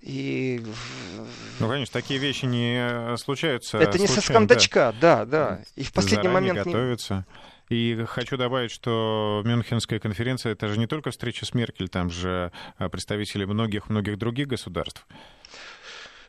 И... 0.01 0.64
Ну, 1.59 1.68
конечно, 1.68 2.01
такие 2.01 2.20
вещи 2.20 2.45
не 2.45 3.16
случаются. 3.16 3.78
Это 3.78 3.99
не 3.99 4.07
случайно, 4.07 4.22
со 4.22 4.28
скандачка, 4.28 4.95
да, 5.01 5.24
да. 5.24 5.51
да. 5.51 5.61
И 5.77 5.83
в 5.83 5.93
последний 5.93 6.29
момент... 6.29 6.59
готовятся. 6.59 7.27
И 7.68 8.05
хочу 8.07 8.37
добавить, 8.37 8.70
что 8.70 9.43
Мюнхенская 9.47 9.99
конференция 9.99 10.53
это 10.53 10.68
же 10.68 10.79
не 10.79 10.87
только 10.87 11.11
встреча 11.11 11.47
с 11.47 11.55
Меркель, 11.55 11.89
там 11.89 12.11
же 12.11 12.53
а, 12.77 12.91
представители 12.91 13.47
многих-многих 13.47 14.18
других 14.18 14.49
государств. 14.49 15.07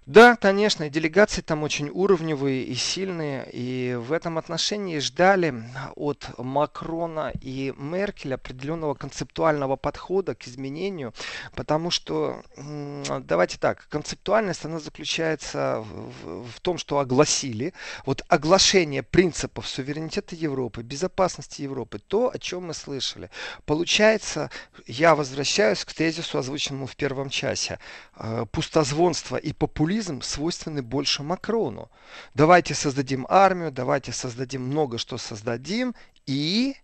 Да, 0.06 0.36
конечно, 0.36 0.90
делегации 0.90 1.42
там 1.42 1.64
очень 1.64 1.90
уровневые 1.90 2.64
и 2.64 2.76
сильные, 2.76 3.48
и 3.54 3.96
в 3.96 4.12
этом 4.12 4.38
отношении 4.38 5.00
ждали 5.00 5.64
от 5.96 6.28
Макрона 6.38 7.32
и 7.40 7.74
Меркель 7.78 8.34
определенного 8.34 8.96
концептуального 8.96 9.78
подхода 9.78 10.36
к 10.36 10.46
изменению, 10.46 11.14
потому 11.56 11.90
что, 11.90 12.44
давайте 12.58 13.58
так, 13.58 13.88
концептуальность, 13.88 14.66
она 14.66 14.82
заключается 14.82 15.86
в, 16.22 16.48
в 16.52 16.60
том, 16.60 16.78
что 16.78 17.00
огласили, 17.00 17.74
вот 18.06 18.24
оглашение 18.28 19.04
принципов 19.04 19.70
суверенитета 19.70 20.36
Европы, 20.36 20.82
безопасности 20.82 21.62
Европы, 21.62 22.00
то, 22.00 22.30
о 22.30 22.38
чем 22.40 22.68
мы 22.68 22.74
слышали. 22.74 23.30
Получается, 23.66 24.52
я 24.86 25.16
возвращаюсь 25.16 25.86
к 25.86 25.94
тезису, 25.94 26.40
озвученному 26.40 26.88
в 26.88 26.98
первом 26.98 27.30
часе, 27.30 27.80
э, 28.18 28.46
пустозвонство 28.52 29.38
и 29.38 29.54
популизм 29.54 29.93
популизм 29.94 30.22
свойственны 30.22 30.82
больше 30.82 31.22
Макрону. 31.22 31.90
Давайте 32.34 32.74
создадим 32.74 33.28
армию, 33.30 33.72
давайте 33.72 34.12
создадим 34.12 34.64
много 34.64 34.98
что 34.98 35.20
создадим, 35.20 35.94
и 36.26 36.76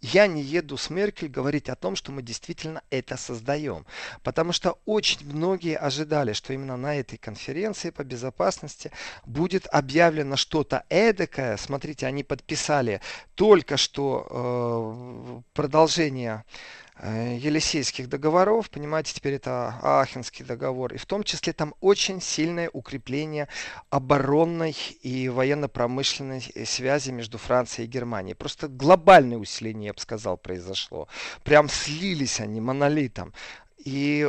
я 0.00 0.26
не 0.26 0.40
еду 0.42 0.78
с 0.78 0.88
Меркель 0.88 1.28
говорить 1.28 1.68
о 1.68 1.74
том, 1.74 1.96
что 1.96 2.12
мы 2.12 2.22
действительно 2.22 2.82
это 2.90 3.18
создаем. 3.18 3.84
Потому 4.22 4.52
что 4.52 4.78
очень 4.86 5.30
многие 5.30 5.76
ожидали, 5.76 6.32
что 6.32 6.54
именно 6.54 6.78
на 6.78 6.96
этой 6.96 7.18
конференции 7.18 7.90
по 7.90 8.04
безопасности 8.04 8.90
будет 9.26 9.66
объявлено 9.70 10.36
что-то 10.36 10.84
эдакое. 10.88 11.58
Смотрите, 11.58 12.06
они 12.06 12.24
подписали 12.24 13.02
только 13.34 13.76
что 13.76 14.26
э, 14.30 15.42
продолжение 15.52 16.44
Елисейских 17.02 18.08
договоров, 18.08 18.70
понимаете, 18.70 19.12
теперь 19.12 19.34
это 19.34 19.78
Ахенский 19.82 20.44
договор, 20.46 20.94
и 20.94 20.96
в 20.96 21.04
том 21.04 21.24
числе 21.24 21.52
там 21.52 21.74
очень 21.80 22.22
сильное 22.22 22.70
укрепление 22.72 23.48
оборонной 23.90 24.74
и 25.02 25.28
военно-промышленной 25.28 26.40
связи 26.64 27.10
между 27.10 27.36
Францией 27.36 27.86
и 27.86 27.90
Германией. 27.90 28.34
Просто 28.34 28.68
глобальное 28.68 29.36
усиление, 29.36 29.88
я 29.88 29.92
бы 29.92 30.00
сказал, 30.00 30.38
произошло. 30.38 31.06
Прям 31.44 31.68
слились 31.68 32.40
они 32.40 32.62
монолитом. 32.62 33.34
И 33.86 34.28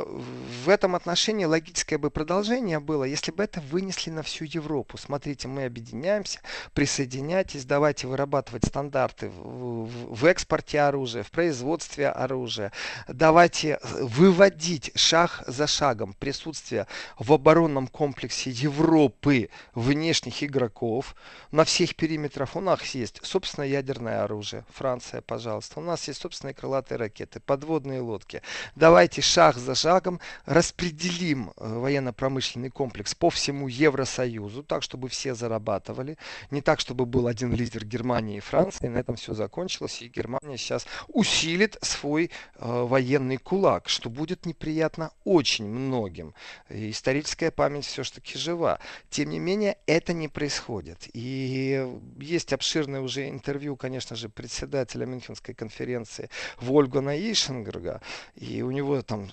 в 0.63 0.69
этом 0.69 0.95
отношении 0.95 1.45
логическое 1.45 1.97
бы 1.97 2.11
продолжение 2.11 2.79
было, 2.79 3.05
если 3.05 3.31
бы 3.31 3.43
это 3.43 3.59
вынесли 3.59 4.11
на 4.11 4.21
всю 4.21 4.45
Европу. 4.45 4.99
Смотрите, 4.99 5.47
мы 5.47 5.65
объединяемся, 5.65 6.41
присоединяйтесь, 6.75 7.65
давайте 7.65 8.05
вырабатывать 8.05 8.65
стандарты 8.65 9.29
в, 9.29 9.85
в, 9.85 10.15
в 10.15 10.25
экспорте 10.25 10.81
оружия, 10.81 11.23
в 11.23 11.31
производстве 11.31 12.09
оружия. 12.09 12.71
Давайте 13.07 13.79
выводить 13.99 14.91
шаг 14.93 15.43
за 15.47 15.65
шагом 15.65 16.13
присутствие 16.13 16.85
в 17.17 17.33
оборонном 17.33 17.87
комплексе 17.87 18.51
Европы 18.51 19.49
внешних 19.73 20.43
игроков 20.43 21.15
на 21.49 21.63
всех 21.63 21.95
периметрах. 21.95 22.55
У 22.55 22.61
нас 22.61 22.83
есть 22.93 23.25
собственное 23.25 23.69
ядерное 23.69 24.23
оружие. 24.23 24.65
Франция, 24.71 25.21
пожалуйста. 25.21 25.79
У 25.79 25.83
нас 25.83 26.07
есть 26.07 26.21
собственные 26.21 26.53
крылатые 26.53 26.99
ракеты, 26.99 27.39
подводные 27.39 28.01
лодки. 28.01 28.43
Давайте 28.75 29.23
шаг 29.23 29.46
шаг 29.47 29.57
за 29.57 29.75
шагом 29.75 30.19
распределим 30.45 31.51
э, 31.55 31.79
военно-промышленный 31.79 32.69
комплекс 32.69 33.15
по 33.15 33.29
всему 33.29 33.67
Евросоюзу, 33.69 34.63
так, 34.63 34.83
чтобы 34.83 35.07
все 35.07 35.35
зарабатывали. 35.35 36.17
Не 36.51 36.61
так, 36.61 36.81
чтобы 36.81 37.05
был 37.05 37.27
один 37.27 37.53
лидер 37.53 37.85
Германии 37.85 38.37
и 38.37 38.41
Франции. 38.41 38.87
На 38.87 38.97
этом 38.97 39.15
все 39.15 39.33
закончилось. 39.33 40.01
И 40.01 40.09
Германия 40.09 40.57
сейчас 40.57 40.85
усилит 41.07 41.77
свой 41.81 42.25
э, 42.25 42.29
военный 42.59 43.37
кулак, 43.37 43.87
что 43.87 44.09
будет 44.09 44.45
неприятно 44.45 45.11
очень 45.23 45.65
многим. 45.65 46.33
И 46.69 46.91
историческая 46.91 47.51
память 47.51 47.85
все-таки 47.85 48.37
жива. 48.37 48.79
Тем 49.09 49.29
не 49.29 49.39
менее, 49.39 49.77
это 49.85 50.11
не 50.11 50.27
происходит. 50.27 51.07
И 51.13 51.87
есть 52.19 52.51
обширное 52.51 52.99
уже 52.99 53.29
интервью, 53.29 53.77
конечно 53.77 54.15
же, 54.15 54.27
председателя 54.27 55.05
Мюнхенской 55.05 55.55
конференции 55.55 56.29
Вольгана 56.59 57.15
Ишенгерга. 57.31 58.01
И 58.35 58.61
у 58.61 58.71
него 58.71 59.01
там 59.01 59.29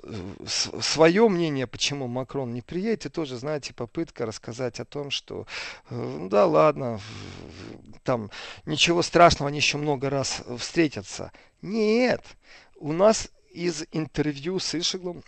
свое 0.46 1.28
мнение, 1.28 1.66
почему 1.66 2.06
Макрон 2.06 2.52
не 2.52 2.62
приедет, 2.62 3.06
и 3.06 3.08
тоже, 3.08 3.36
знаете, 3.36 3.74
попытка 3.74 4.26
рассказать 4.26 4.80
о 4.80 4.84
том, 4.84 5.10
что 5.10 5.46
э, 5.90 5.94
ну 5.94 6.28
да 6.28 6.46
ладно, 6.46 7.00
там 8.02 8.30
ничего 8.66 9.02
страшного, 9.02 9.48
они 9.48 9.58
еще 9.58 9.78
много 9.78 10.10
раз 10.10 10.42
встретятся. 10.58 11.32
Нет, 11.62 12.22
у 12.76 12.92
нас 12.92 13.28
из 13.52 13.84
интервью 13.92 14.58
с 14.58 14.74
Ишиглом 14.74 15.22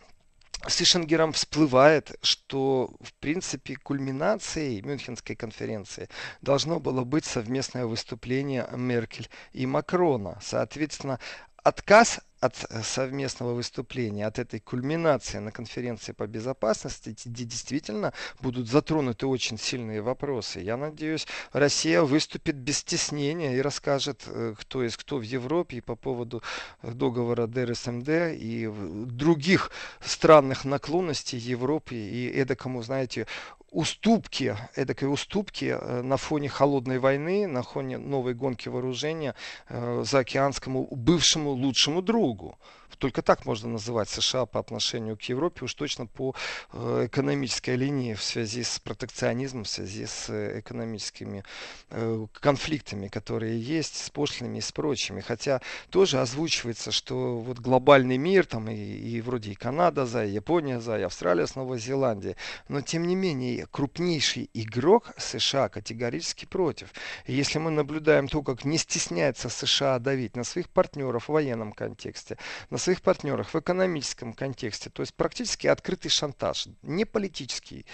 с 0.68 0.81
Ишенгером 0.81 1.33
всплывает, 1.33 2.16
что 2.22 2.97
в 3.01 3.12
принципе 3.14 3.77
кульминацией 3.77 4.81
Мюнхенской 4.81 5.37
конференции 5.37 6.09
должно 6.41 6.81
было 6.81 7.05
быть 7.05 7.24
совместное 7.24 7.87
выступление 7.87 8.68
Меркель 8.72 9.29
и 9.53 9.66
Макрона. 9.66 10.39
Соответственно, 10.43 11.20
отказ 11.62 12.20
от 12.47 12.64
э, 12.70 12.82
совместного 12.82 13.53
выступления, 13.53 14.26
от 14.26 14.38
этой 14.38 14.61
кульминации 14.61 15.38
на 15.38 15.53
конференции 15.53 16.12
по 16.12 16.26
безопасности, 16.26 17.14
где 17.24 17.44
действительно 17.44 18.12
будут 18.40 18.68
затронуты 18.68 19.26
очень 19.26 19.59
сильные 19.59 20.01
вопросы. 20.01 20.61
Я 20.61 20.76
надеюсь, 20.76 21.26
Россия 21.53 22.03
выступит 22.03 22.57
без 22.57 22.78
стеснения 22.78 23.57
и 23.57 23.61
расскажет, 23.61 24.22
э, 24.26 24.55
кто 24.59 24.82
есть 24.82 24.97
кто 24.97 25.18
в 25.18 25.22
Европе 25.22 25.78
и 25.78 25.80
по 25.80 25.97
поводу 25.97 26.42
договора 26.82 27.47
ДРСМД 27.47 28.09
и 28.32 28.70
других 29.07 29.70
странных 30.01 30.64
наклонностей 30.64 31.38
Европы 31.38 31.94
и 31.94 32.28
эдакому, 32.28 32.82
знаете, 32.82 33.26
уступки, 33.71 34.57
эдакой 34.75 35.12
уступки 35.12 35.77
э, 35.79 36.03
на 36.03 36.17
фоне 36.17 36.49
холодной 36.49 36.99
войны, 36.99 37.47
на 37.47 37.62
фоне 37.62 37.99
новой 37.99 38.35
гонки 38.35 38.69
вооружения 38.69 39.35
э, 39.69 40.03
заокеанскому 40.05 40.89
бывшему 40.91 41.51
лучшему 41.51 42.03
другу. 42.03 42.59
Только 42.99 43.22
так 43.22 43.45
можно 43.47 43.68
называть 43.68 44.09
США 44.09 44.47
по 44.47 44.61
отношению 44.61 45.16
к 45.16 45.22
Европе, 45.22 45.64
уж 45.64 45.74
точно 45.74 46.07
по 46.07 46.34
э, 46.72 47.07
экономической 47.07 47.76
линии 47.76 48.14
в 48.14 48.22
связи 48.22 48.62
с 48.62 48.78
протекционизмом, 48.78 49.64
в 49.64 49.68
связи 49.68 50.07
с 50.07 50.28
э, 50.28 50.61
экономическими 50.61 51.45
э, 51.91 52.26
конфликтами, 52.32 53.09
которые 53.09 53.61
есть, 53.61 54.05
с 54.05 54.11
пошлинами 54.11 54.59
и 54.59 54.61
с 54.61 54.72
прочими. 54.72 55.20
Хотя 55.20 55.61
тоже 55.91 56.20
озвучивается, 56.20 56.93
что 56.93 57.39
вот 57.39 57.59
глобальный 57.59 58.16
мир, 58.16 58.47
там 58.47 58.68
и, 58.68 58.74
и 58.74 59.20
вроде 59.20 59.53
и 59.53 59.55
Канада 59.55 60.07
за, 60.07 60.24
и 60.24 60.30
Япония 60.30 60.80
за, 60.80 60.99
и 60.99 61.03
Австралия 61.03 61.47
с 61.47 61.55
Новой 61.55 61.78
Зеландией, 61.78 62.37
но 62.68 62.80
тем 62.80 63.07
не 63.07 63.14
менее 63.14 63.66
крупнейший 63.70 64.51
игрок 64.55 65.12
США 65.18 65.68
категорически 65.68 66.45
против. 66.47 66.93
И 67.26 67.34
если 67.34 67.59
мы 67.59 67.70
наблюдаем 67.70 68.28
то, 68.28 68.43
как 68.43 68.64
не 68.64 68.78
стесняется 68.78 69.49
США 69.49 69.99
давить 69.99 70.37
на 70.37 70.45
своих 70.45 70.68
партнеров 70.68 71.28
в 71.28 71.32
военном 71.32 71.72
контексте, 71.72 72.39
на 72.77 72.79
своих 72.79 73.01
партнерах 73.01 73.55
в 73.55 73.59
экономическом 73.59 74.35
контексте. 74.35 74.91
То 74.91 75.01
есть 75.01 75.14
практически 75.14 75.66
открытый 75.66 76.11
шантаж, 76.11 76.68
не 76.83 77.07
политический. 77.07 77.87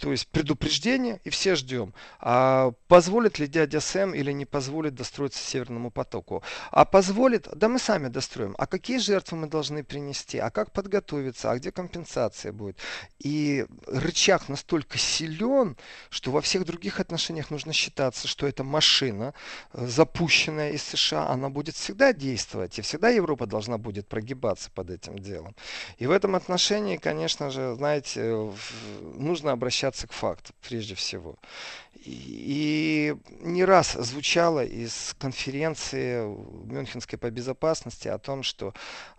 То 0.00 0.10
есть 0.10 0.26
предупреждение 0.28 1.20
и 1.24 1.28
все 1.28 1.54
ждем. 1.54 1.92
А 2.18 2.70
позволит 2.88 3.38
ли 3.38 3.46
дядя 3.46 3.80
Сэм 3.80 4.14
или 4.14 4.32
не 4.32 4.46
позволит 4.46 4.94
достроиться 4.94 5.38
Северному 5.38 5.90
потоку? 5.90 6.42
А 6.70 6.86
позволит, 6.86 7.46
да 7.54 7.68
мы 7.68 7.78
сами 7.78 8.08
достроим. 8.08 8.54
А 8.56 8.66
какие 8.66 8.96
жертвы 8.96 9.36
мы 9.36 9.48
должны 9.48 9.84
принести? 9.84 10.38
А 10.38 10.48
как 10.48 10.72
подготовиться? 10.72 11.50
А 11.50 11.58
где 11.58 11.70
компенсация 11.70 12.52
будет? 12.52 12.78
И 13.18 13.66
рычаг 13.86 14.48
настолько 14.48 14.96
силен, 14.96 15.76
что 16.08 16.30
во 16.30 16.40
всех 16.40 16.64
других 16.64 17.00
отношениях 17.00 17.50
нужно 17.50 17.74
считаться, 17.74 18.28
что 18.28 18.46
эта 18.46 18.64
машина, 18.64 19.34
э, 19.74 19.86
запущенная 19.86 20.70
из 20.70 20.82
США, 20.84 21.28
она 21.28 21.50
будет 21.50 21.74
всегда 21.74 22.14
действовать. 22.14 22.78
И 22.78 22.82
всегда 22.82 23.10
Европа 23.10 23.44
должна 23.44 23.76
будет 23.76 24.08
прогибаться 24.08 24.21
прогибаться 24.22 24.70
под 24.70 24.90
этим 24.90 25.18
делом. 25.18 25.54
И 25.98 26.06
в 26.06 26.10
этом 26.10 26.36
отношении, 26.36 26.96
конечно 26.96 27.50
же, 27.50 27.74
знаете, 27.74 28.52
нужно 29.14 29.52
обращаться 29.52 30.06
к 30.06 30.12
факту 30.12 30.52
прежде 30.68 30.94
всего. 30.94 31.36
И 32.04 33.14
не 33.40 33.64
раз 33.64 33.92
звучало 33.92 34.64
из 34.64 35.14
конференции 35.18 36.24
Мюнхенской 36.66 37.18
по 37.18 37.30
безопасности 37.30 38.08
о 38.08 38.18
том, 38.18 38.42
что 38.42 38.74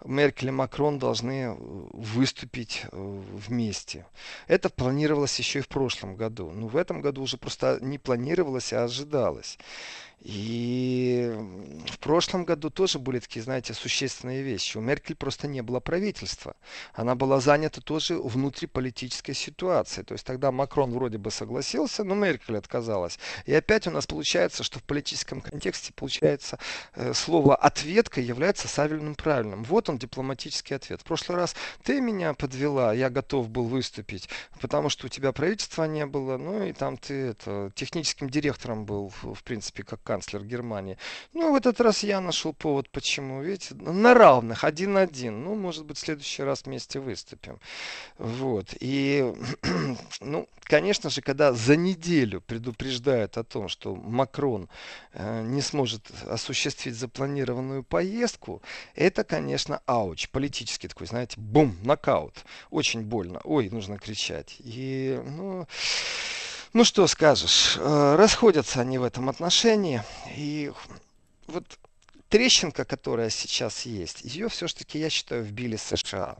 Меркель 0.05 0.47
и 0.47 0.51
Макрон 0.51 0.99
должны 0.99 1.55
выступить 1.93 2.83
э, 2.83 3.21
вместе. 3.47 4.05
Это 4.47 4.69
планировалось 4.69 5.39
еще 5.39 5.59
и 5.59 5.61
в 5.61 5.67
прошлом 5.67 6.15
году. 6.15 6.51
Но 6.51 6.67
в 6.67 6.75
этом 6.75 7.01
году 7.01 7.21
уже 7.21 7.37
просто 7.37 7.79
не 7.81 7.97
планировалось, 7.97 8.73
а 8.73 8.83
ожидалось. 8.83 9.57
И 10.23 11.35
в 11.91 11.99
прошлом 11.99 12.45
году 12.45 12.69
тоже 12.69 12.97
были 12.97 13.19
такие, 13.19 13.43
знаете, 13.43 13.73
существенные 13.73 14.41
вещи. 14.41 14.77
У 14.77 14.81
Меркель 14.81 15.15
просто 15.15 15.47
не 15.47 15.61
было 15.61 15.81
правительства. 15.81 16.55
Она 16.93 17.15
была 17.15 17.41
занята 17.41 17.81
тоже 17.81 18.15
внутриполитической 18.15 19.33
ситуацией. 19.33 20.05
То 20.05 20.13
есть 20.13 20.25
тогда 20.25 20.51
Макрон 20.51 20.91
вроде 20.91 21.17
бы 21.17 21.29
согласился, 21.29 22.05
но 22.05 22.15
Меркель 22.15 22.57
отказалась. 22.57 23.19
И 23.45 23.53
опять 23.53 23.85
у 23.87 23.91
нас 23.91 24.07
получается, 24.07 24.63
что 24.63 24.79
в 24.79 24.83
политическом 24.83 25.41
контексте 25.41 25.91
получается 25.93 26.57
э, 26.95 27.13
слово 27.13 27.55
«ответка» 27.55 28.21
является 28.21 28.67
правильным 28.73 29.15
правильным. 29.15 29.63
Вот 29.63 29.89
он, 29.89 29.97
дипломатический 29.97 30.75
ответ. 30.75 31.01
В 31.01 31.03
прошлый 31.03 31.37
раз 31.37 31.55
ты 31.83 31.99
меня 31.99 32.33
подвела, 32.33 32.93
я 32.93 33.09
готов 33.09 33.49
был 33.49 33.65
выступить, 33.65 34.29
потому 34.61 34.89
что 34.89 35.07
у 35.07 35.09
тебя 35.09 35.31
правительства 35.31 35.85
не 35.85 36.05
было, 36.05 36.37
ну 36.37 36.63
и 36.63 36.73
там 36.73 36.97
ты 36.97 37.13
это, 37.13 37.71
техническим 37.75 38.29
директором 38.29 38.85
был, 38.85 39.11
в 39.21 39.43
принципе, 39.43 39.83
как 39.83 40.01
канцлер 40.13 40.43
Германии. 40.43 40.97
Ну, 41.33 41.51
в 41.51 41.55
этот 41.55 41.81
раз 41.81 42.03
я 42.03 42.21
нашел 42.21 42.53
повод, 42.53 42.87
почему. 42.89 43.41
Видите, 43.41 43.73
на 43.75 44.13
равных, 44.13 44.63
один-один. 44.63 45.43
Ну, 45.43 45.55
может 45.55 45.85
быть, 45.85 45.97
в 45.97 45.99
следующий 45.99 46.43
раз 46.43 46.65
вместе 46.65 46.99
выступим. 46.99 47.59
Вот. 48.19 48.75
И, 48.79 49.33
ну, 50.21 50.47
конечно 50.63 51.09
же, 51.09 51.21
когда 51.21 51.51
за 51.53 51.75
неделю 51.75 52.41
предупреждают 52.41 53.37
о 53.37 53.43
том, 53.43 53.69
что 53.69 53.95
Макрон 53.95 54.69
э, 55.13 55.41
не 55.41 55.61
сможет 55.61 56.11
осуществить 56.27 56.95
запланированную 56.95 57.83
поездку, 57.83 58.61
это, 58.95 59.23
конечно, 59.23 59.81
ауч. 59.87 60.29
Политический 60.29 60.87
такой, 60.87 61.07
знаете, 61.07 61.39
бум, 61.39 61.75
нокаут. 61.83 62.45
Очень 62.69 63.01
больно. 63.01 63.41
Ой, 63.43 63.69
нужно 63.69 63.97
кричать. 63.97 64.57
И, 64.59 65.19
ну... 65.25 65.67
Ну 66.73 66.83
что 66.83 67.05
скажешь, 67.05 67.77
э, 67.77 68.15
расходятся 68.15 68.81
они 68.81 68.97
в 68.97 69.03
этом 69.03 69.29
отношении. 69.29 70.01
И 70.35 70.71
вот 71.45 71.63
трещинка, 72.29 72.83
которая 72.83 73.29
сейчас 73.29 73.85
есть, 73.85 74.21
ее 74.23 74.49
все-таки, 74.49 74.97
я 74.97 75.11
считаю, 75.11 75.43
вбили 75.43 75.75
США. 75.75 76.35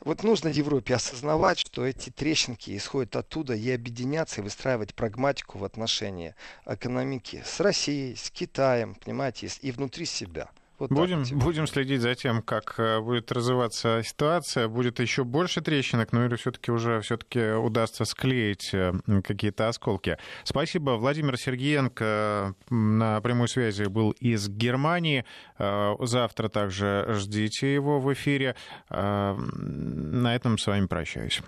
Вот 0.00 0.22
нужно 0.22 0.48
Европе 0.48 0.94
осознавать, 0.94 1.60
что 1.60 1.86
эти 1.86 2.10
трещинки 2.10 2.76
исходят 2.76 3.16
оттуда 3.16 3.54
и 3.54 3.70
объединяться, 3.70 4.42
и 4.42 4.44
выстраивать 4.44 4.94
прагматику 4.94 5.56
в 5.56 5.64
отношении 5.64 6.34
экономики 6.66 7.42
с 7.46 7.58
Россией, 7.58 8.16
с 8.16 8.30
Китаем, 8.30 8.96
понимаете, 8.96 9.48
и 9.62 9.72
внутри 9.72 10.04
себя. 10.04 10.50
Вот 10.90 10.98
будем, 10.98 11.24
так, 11.24 11.38
будем 11.38 11.66
следить 11.66 12.02
за 12.02 12.14
тем, 12.14 12.42
как 12.42 12.74
э, 12.78 13.00
будет 13.00 13.32
развиваться 13.32 14.02
ситуация. 14.04 14.68
Будет 14.68 15.00
еще 15.00 15.24
больше 15.24 15.62
трещинок, 15.62 16.12
но 16.12 16.26
или 16.26 16.36
все-таки 16.36 16.70
уже 16.70 17.00
все-таки 17.00 17.52
удастся 17.52 18.04
склеить 18.04 18.74
э, 18.74 18.92
какие-то 19.22 19.68
осколки. 19.68 20.18
Спасибо. 20.44 20.92
Владимир 20.92 21.38
Сергеенко 21.38 22.54
на 22.68 23.20
прямой 23.22 23.48
связи 23.48 23.84
был 23.84 24.10
из 24.10 24.48
Германии. 24.48 25.24
Э, 25.58 25.94
завтра 26.00 26.48
также 26.48 27.06
ждите 27.08 27.72
его 27.72 27.98
в 27.98 28.12
эфире. 28.12 28.54
На 28.90 30.34
этом 30.34 30.58
с 30.58 30.66
вами 30.66 30.86
прощаюсь. 30.86 31.40